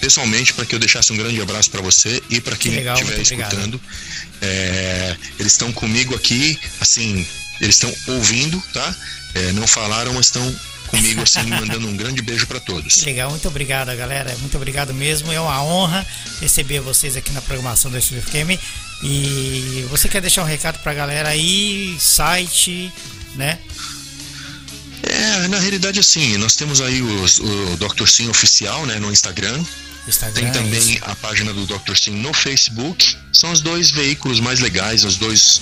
pessoalmente 0.00 0.52
para 0.52 0.64
que 0.64 0.74
eu 0.74 0.78
deixasse 0.78 1.12
um 1.12 1.16
grande 1.16 1.40
abraço 1.40 1.70
para 1.70 1.80
você 1.80 2.22
e 2.30 2.40
para 2.40 2.56
quem 2.56 2.72
estiver 2.74 3.20
escutando. 3.20 3.80
É, 4.40 5.16
eles 5.38 5.52
estão 5.52 5.72
comigo 5.72 6.14
aqui, 6.14 6.58
assim, 6.80 7.26
eles 7.60 7.74
estão 7.74 7.94
ouvindo, 8.14 8.62
tá? 8.72 8.94
É, 9.34 9.52
não 9.52 9.66
falaram, 9.66 10.14
mas 10.14 10.26
estão 10.26 10.56
comigo 10.86 11.22
assim, 11.22 11.42
mandando 11.50 11.86
um 11.88 11.96
grande 11.96 12.22
beijo 12.22 12.46
para 12.46 12.60
todos. 12.60 13.02
Legal, 13.02 13.30
muito 13.30 13.48
obrigado, 13.48 13.94
galera. 13.96 14.34
Muito 14.38 14.56
obrigado 14.56 14.94
mesmo. 14.94 15.32
É 15.32 15.40
uma 15.40 15.62
honra 15.62 16.06
receber 16.40 16.80
vocês 16.80 17.16
aqui 17.16 17.32
na 17.32 17.42
programação 17.42 17.90
do 17.90 17.98
Estúdio 17.98 18.22
FM. 18.22 18.60
E 19.02 19.86
você 19.90 20.08
quer 20.08 20.20
deixar 20.20 20.42
um 20.42 20.46
recado 20.46 20.78
pra 20.78 20.94
galera 20.94 21.28
aí, 21.28 21.96
site, 22.00 22.90
né? 23.34 23.58
É, 25.02 25.48
na 25.48 25.58
realidade 25.58 26.00
assim, 26.00 26.36
nós 26.38 26.56
temos 26.56 26.80
aí 26.80 27.02
os, 27.02 27.38
o 27.38 27.76
Dr. 27.76 28.06
Sim 28.06 28.28
oficial, 28.28 28.86
né, 28.86 28.98
no 28.98 29.12
Instagram. 29.12 29.62
Instagram 30.08 30.50
Tem 30.50 30.62
também 30.62 30.78
isso. 30.94 30.98
a 31.02 31.14
página 31.16 31.52
do 31.52 31.66
Dr. 31.66 31.94
Sim 31.96 32.12
no 32.12 32.32
Facebook. 32.32 33.16
São 33.32 33.52
os 33.52 33.60
dois 33.60 33.90
veículos 33.90 34.40
mais 34.40 34.60
legais, 34.60 35.04
os 35.04 35.16
dois 35.16 35.60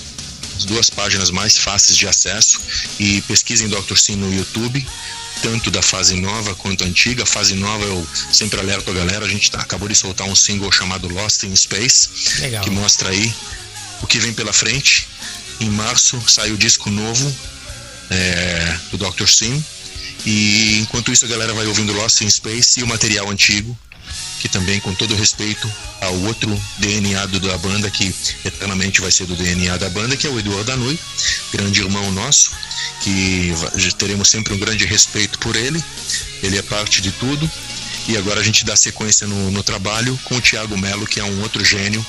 as 0.55 0.65
duas 0.65 0.89
páginas 0.89 1.29
mais 1.29 1.57
fáceis 1.57 1.97
de 1.97 2.07
acesso 2.07 2.59
e 2.99 3.21
pesquisem 3.23 3.67
Dr. 3.67 3.97
Sim 3.97 4.15
no 4.15 4.33
YouTube 4.33 4.85
tanto 5.41 5.69
da 5.69 5.81
fase 5.81 6.15
nova 6.15 6.55
quanto 6.55 6.83
antiga. 6.83 7.23
A 7.23 7.25
fase 7.25 7.55
nova 7.55 7.83
eu 7.83 8.07
sempre 8.31 8.59
alerto 8.59 8.89
a 8.89 8.93
galera, 8.93 9.25
a 9.25 9.29
gente 9.29 9.51
tá, 9.51 9.59
acabou 9.59 9.87
de 9.87 9.95
soltar 9.95 10.27
um 10.27 10.35
single 10.35 10.71
chamado 10.71 11.07
Lost 11.07 11.43
in 11.43 11.55
Space, 11.55 12.41
Legal. 12.41 12.63
que 12.63 12.69
mostra 12.69 13.09
aí 13.09 13.33
o 14.01 14.07
que 14.07 14.19
vem 14.19 14.33
pela 14.33 14.53
frente. 14.53 15.07
Em 15.59 15.69
março 15.69 16.21
sai 16.27 16.51
o 16.51 16.57
disco 16.57 16.89
novo 16.89 17.35
é, 18.09 18.77
do 18.91 18.97
Dr. 18.97 19.27
Sim. 19.27 19.63
E 20.25 20.79
enquanto 20.79 21.11
isso 21.11 21.25
a 21.25 21.27
galera 21.27 21.53
vai 21.53 21.67
ouvindo 21.67 21.93
Lost 21.93 22.21
in 22.21 22.29
Space 22.29 22.79
e 22.79 22.83
o 22.83 22.87
material 22.87 23.29
antigo, 23.29 23.77
que 24.45 24.49
também 24.49 24.79
com 24.79 24.93
todo 24.93 25.15
respeito 25.15 25.67
ao 26.01 26.13
outro 26.21 26.55
DNA 26.77 27.25
do, 27.25 27.39
da 27.39 27.57
banda, 27.57 27.89
que 27.89 28.13
eternamente 28.45 29.01
vai 29.01 29.09
ser 29.09 29.25
do 29.25 29.35
DNA 29.35 29.75
da 29.77 29.89
banda, 29.89 30.15
que 30.15 30.27
é 30.27 30.29
o 30.29 30.37
Eduardo 30.37 30.65
Danui, 30.65 30.99
grande 31.51 31.81
irmão 31.81 32.11
nosso 32.11 32.51
que 33.01 33.51
teremos 33.97 34.29
sempre 34.29 34.53
um 34.53 34.59
grande 34.59 34.85
respeito 34.85 35.39
por 35.39 35.55
ele. 35.55 35.83
Ele 36.43 36.59
é 36.59 36.61
parte 36.61 37.01
de 37.01 37.11
tudo. 37.11 37.49
E 38.07 38.15
agora 38.15 38.39
a 38.39 38.43
gente 38.43 38.63
dá 38.63 38.75
sequência 38.75 39.25
no, 39.25 39.49
no 39.49 39.63
trabalho 39.63 40.15
com 40.25 40.35
o 40.35 40.41
Tiago 40.41 40.77
Melo, 40.77 41.07
que 41.07 41.19
é 41.19 41.23
um 41.23 41.41
outro 41.41 41.65
gênio 41.65 42.05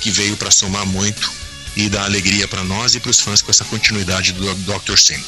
que 0.00 0.12
veio 0.12 0.36
para 0.36 0.52
somar 0.52 0.86
muito 0.86 1.32
e 1.76 1.88
dar 1.88 2.04
alegria 2.04 2.46
para 2.46 2.62
nós 2.62 2.94
e 2.94 3.00
para 3.00 3.10
os 3.10 3.18
fãs 3.18 3.42
com 3.42 3.50
essa 3.50 3.64
continuidade 3.64 4.32
do 4.32 4.54
Dr. 4.54 4.96
Sim. 4.96 5.20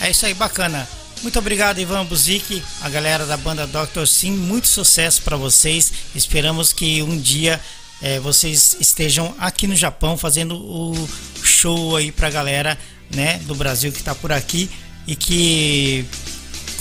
É 0.00 0.12
isso 0.12 0.24
aí, 0.26 0.34
bacana. 0.34 0.88
Muito 1.22 1.38
obrigado, 1.38 1.78
Ivan 1.78 2.04
Buzik, 2.04 2.60
a 2.80 2.88
galera 2.88 3.24
da 3.24 3.36
banda 3.36 3.64
Dr. 3.64 4.06
Sim. 4.06 4.32
Muito 4.32 4.66
sucesso 4.66 5.22
para 5.22 5.36
vocês. 5.36 5.92
Esperamos 6.16 6.72
que 6.72 7.00
um 7.00 7.16
dia 7.16 7.60
é, 8.02 8.18
vocês 8.18 8.76
estejam 8.80 9.32
aqui 9.38 9.68
no 9.68 9.76
Japão 9.76 10.18
fazendo 10.18 10.56
o 10.56 11.08
show 11.44 11.96
aí 11.96 12.10
pra 12.10 12.28
galera 12.28 12.76
né, 13.14 13.38
do 13.46 13.54
Brasil 13.54 13.92
que 13.92 14.00
está 14.00 14.16
por 14.16 14.32
aqui 14.32 14.68
e 15.06 15.14
que 15.14 16.04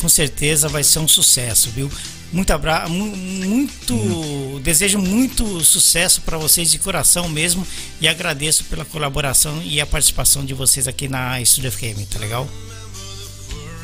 com 0.01 0.09
certeza 0.09 0.67
vai 0.67 0.83
ser 0.83 0.97
um 0.97 1.07
sucesso, 1.07 1.69
viu? 1.69 1.91
Muito 2.33 2.51
abra 2.51 2.87
muito 2.89 3.93
uhum. 3.93 4.59
desejo 4.61 4.97
muito 4.97 5.63
sucesso 5.63 6.21
para 6.21 6.39
vocês 6.39 6.71
de 6.71 6.79
coração 6.79 7.29
mesmo 7.29 7.67
e 7.99 8.07
agradeço 8.07 8.63
pela 8.63 8.85
colaboração 8.85 9.61
e 9.63 9.79
a 9.79 9.85
participação 9.85 10.43
de 10.43 10.55
vocês 10.55 10.87
aqui 10.87 11.07
na 11.07 11.43
Studio 11.45 11.71
FM, 11.71 12.09
tá 12.09 12.17
legal? 12.17 12.49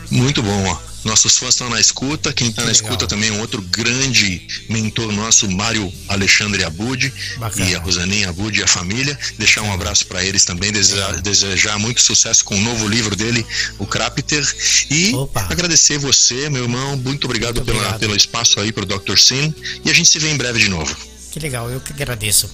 Muito 0.09 0.41
bom, 0.41 0.65
ó. 0.67 0.87
Nossos 1.03 1.37
fãs 1.37 1.49
estão 1.49 1.69
na 1.69 1.79
escuta. 1.79 2.33
Quem 2.33 2.49
está 2.49 2.63
na 2.63 2.67
legal. 2.67 2.83
escuta 2.83 3.07
também 3.07 3.29
é 3.29 3.31
um 3.31 3.39
outro 3.39 3.61
grande 3.61 4.45
mentor 4.69 5.11
nosso, 5.11 5.49
Mário 5.49 5.91
Alexandre 6.09 6.63
Abud 6.63 7.13
e 7.55 7.75
a 7.75 7.79
Rosaninha 7.79 8.29
Abud 8.29 8.59
e 8.59 8.63
a 8.63 8.67
família. 8.67 9.17
Deixar 9.37 9.61
um 9.61 9.71
abraço 9.71 10.05
para 10.07 10.23
eles 10.23 10.43
também, 10.43 10.71
desejar, 10.71 11.21
desejar, 11.21 11.79
muito 11.79 12.01
sucesso 12.01 12.43
com 12.43 12.55
o 12.55 12.61
novo 12.61 12.87
livro 12.87 13.15
dele, 13.15 13.45
o 13.79 13.85
Crapter. 13.85 14.45
E 14.89 15.13
Opa. 15.13 15.47
agradecer 15.49 15.97
você, 15.97 16.49
meu 16.49 16.63
irmão. 16.63 16.97
Muito 16.97 17.25
obrigado, 17.25 17.55
muito 17.55 17.65
pela, 17.65 17.79
obrigado. 17.79 17.99
pelo 17.99 18.15
espaço 18.15 18.59
aí 18.59 18.71
para 18.71 18.83
o 18.83 18.85
Dr. 18.85 19.17
Sim. 19.17 19.53
E 19.85 19.89
a 19.89 19.93
gente 19.93 20.09
se 20.09 20.19
vê 20.19 20.29
em 20.29 20.37
breve 20.37 20.59
de 20.59 20.67
novo. 20.67 20.95
Que 21.31 21.39
legal, 21.39 21.69
eu 21.69 21.79
que 21.79 21.93
agradeço. 21.93 22.49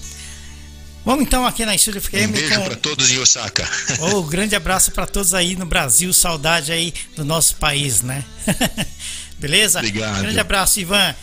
Vamos 1.04 1.26
então 1.26 1.46
aqui 1.46 1.66
na 1.66 1.74
Estúdio 1.74 2.00
FM. 2.00 2.14
Um 2.14 2.32
beijo 2.32 2.54
com... 2.54 2.64
para 2.64 2.76
todos 2.76 3.10
em 3.10 3.18
Osaka. 3.18 3.68
Oh, 4.00 4.22
grande 4.22 4.56
abraço 4.56 4.90
para 4.90 5.06
todos 5.06 5.34
aí 5.34 5.54
no 5.54 5.66
Brasil, 5.66 6.12
saudade 6.12 6.72
aí 6.72 6.94
do 7.14 7.24
nosso 7.24 7.56
país, 7.56 8.00
né? 8.02 8.24
Beleza? 9.38 9.78
Obrigado. 9.78 10.20
Grande 10.20 10.38
abraço, 10.40 10.80
Ivan. 10.80 11.14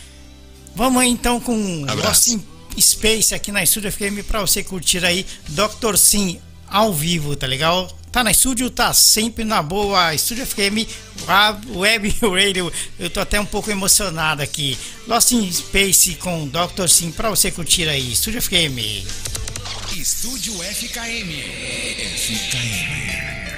Vamos 0.74 1.02
aí, 1.02 1.08
então 1.08 1.40
com 1.40 1.84
Lost 1.84 2.38
Space 2.80 3.34
aqui 3.34 3.50
na 3.50 3.62
Estúdio 3.62 3.92
FM 3.92 4.24
para 4.26 4.40
você 4.40 4.62
curtir 4.62 5.04
aí 5.04 5.26
Dr. 5.48 5.96
Sim 5.96 6.40
ao 6.68 6.94
vivo, 6.94 7.36
tá 7.36 7.46
legal? 7.46 7.90
Tá 8.10 8.22
na 8.22 8.30
estúdio, 8.30 8.68
tá 8.68 8.92
sempre 8.92 9.42
na 9.42 9.62
boa. 9.62 10.14
Estúdio 10.14 10.46
FM, 10.46 10.86
Web 11.74 12.14
Radio. 12.22 12.70
Eu 12.98 13.08
tô 13.08 13.20
até 13.20 13.40
um 13.40 13.46
pouco 13.46 13.70
emocionado 13.70 14.42
aqui. 14.42 14.76
Lost 15.06 15.32
in 15.32 15.50
Space 15.50 16.14
com 16.16 16.46
Dr. 16.46 16.88
Sim 16.88 17.10
para 17.10 17.30
você 17.30 17.50
curtir 17.50 17.88
aí. 17.88 18.12
Estúdio 18.12 18.42
FM. 18.42 19.51
Estúdio 20.00 20.54
FKM. 20.62 21.30
FKM. 22.16 23.51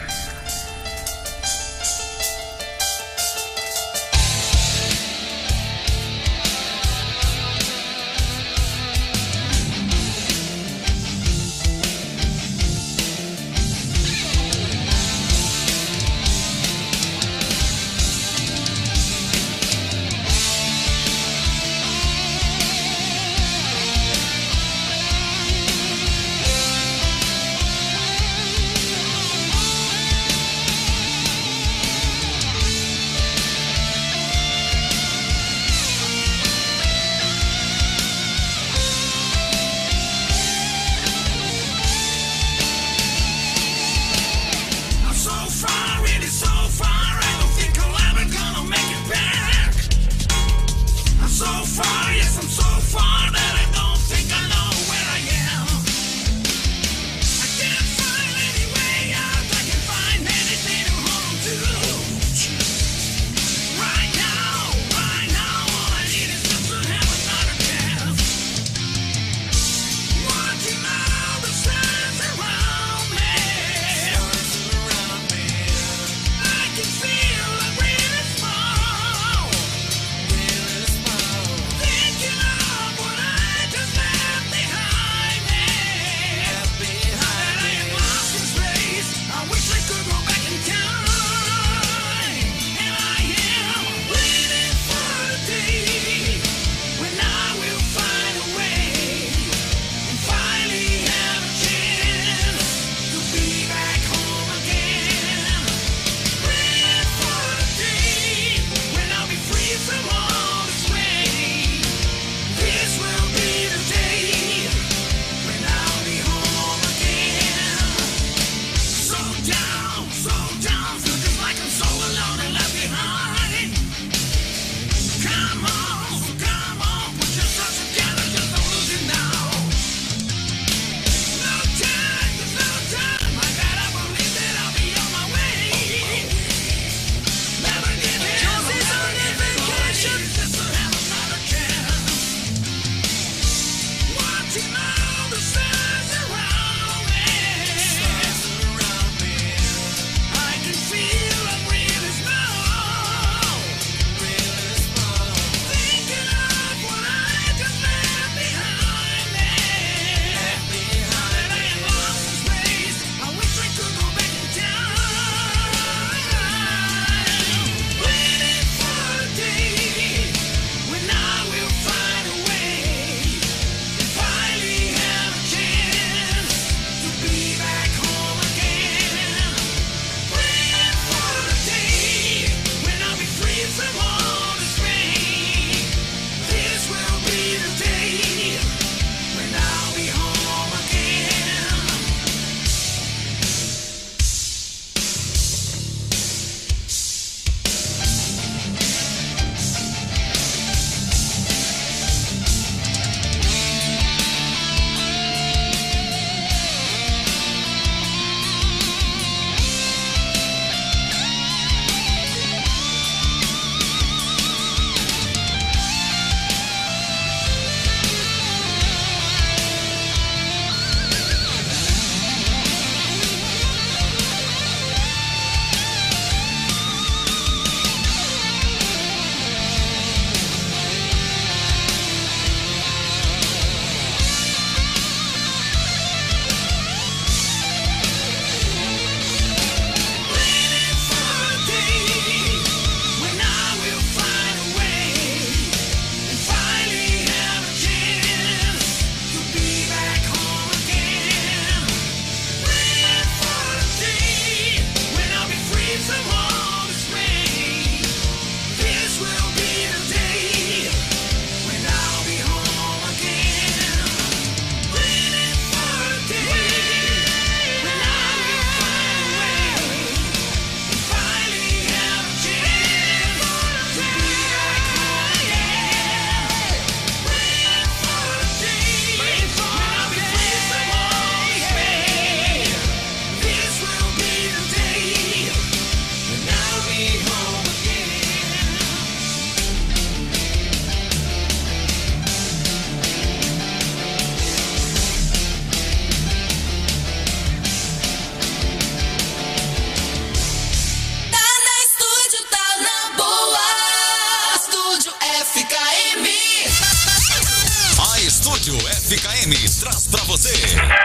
Estúdio 308.44 308.76
FKM 308.76 309.54
traz 309.80 310.06
pra 310.06 310.22
você 310.24 310.52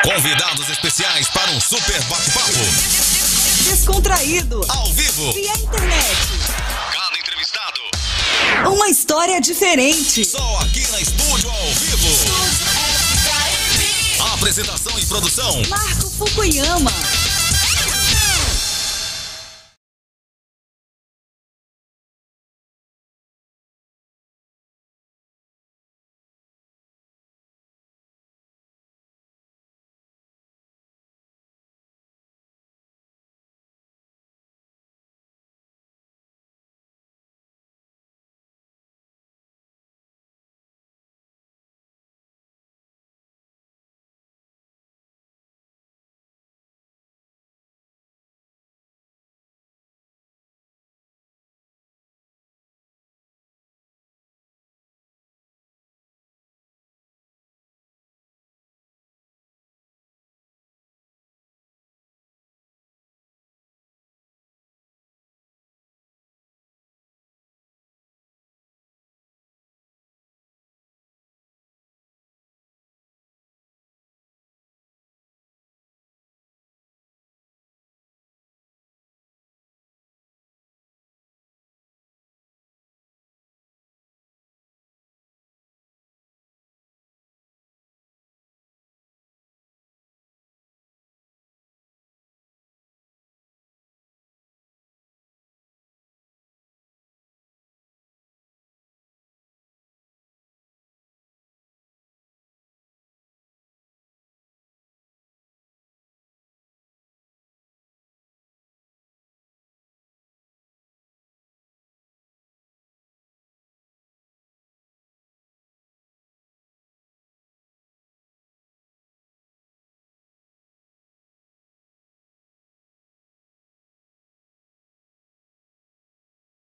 convidados 0.04 0.70
especiais 0.70 1.30
para 1.30 1.50
um 1.52 1.62
super 1.62 2.04
bate-papo. 2.04 2.52
Descontraído. 3.64 4.60
Ao 4.68 4.92
vivo. 4.92 5.32
Via 5.32 5.54
internet. 5.54 6.18
Cada 6.92 7.18
entrevistado. 7.18 7.80
Uma 8.76 8.90
história 8.90 9.40
diferente. 9.40 10.26
Só 10.26 10.58
aqui 10.58 10.86
na 10.92 11.00
Estúdio 11.00 11.50
ao 11.50 11.74
vivo. 11.76 12.10
Apresentação 14.34 15.00
e 15.00 15.06
produção. 15.06 15.62
Marco 15.70 16.10
Fukuyama. 16.10 16.92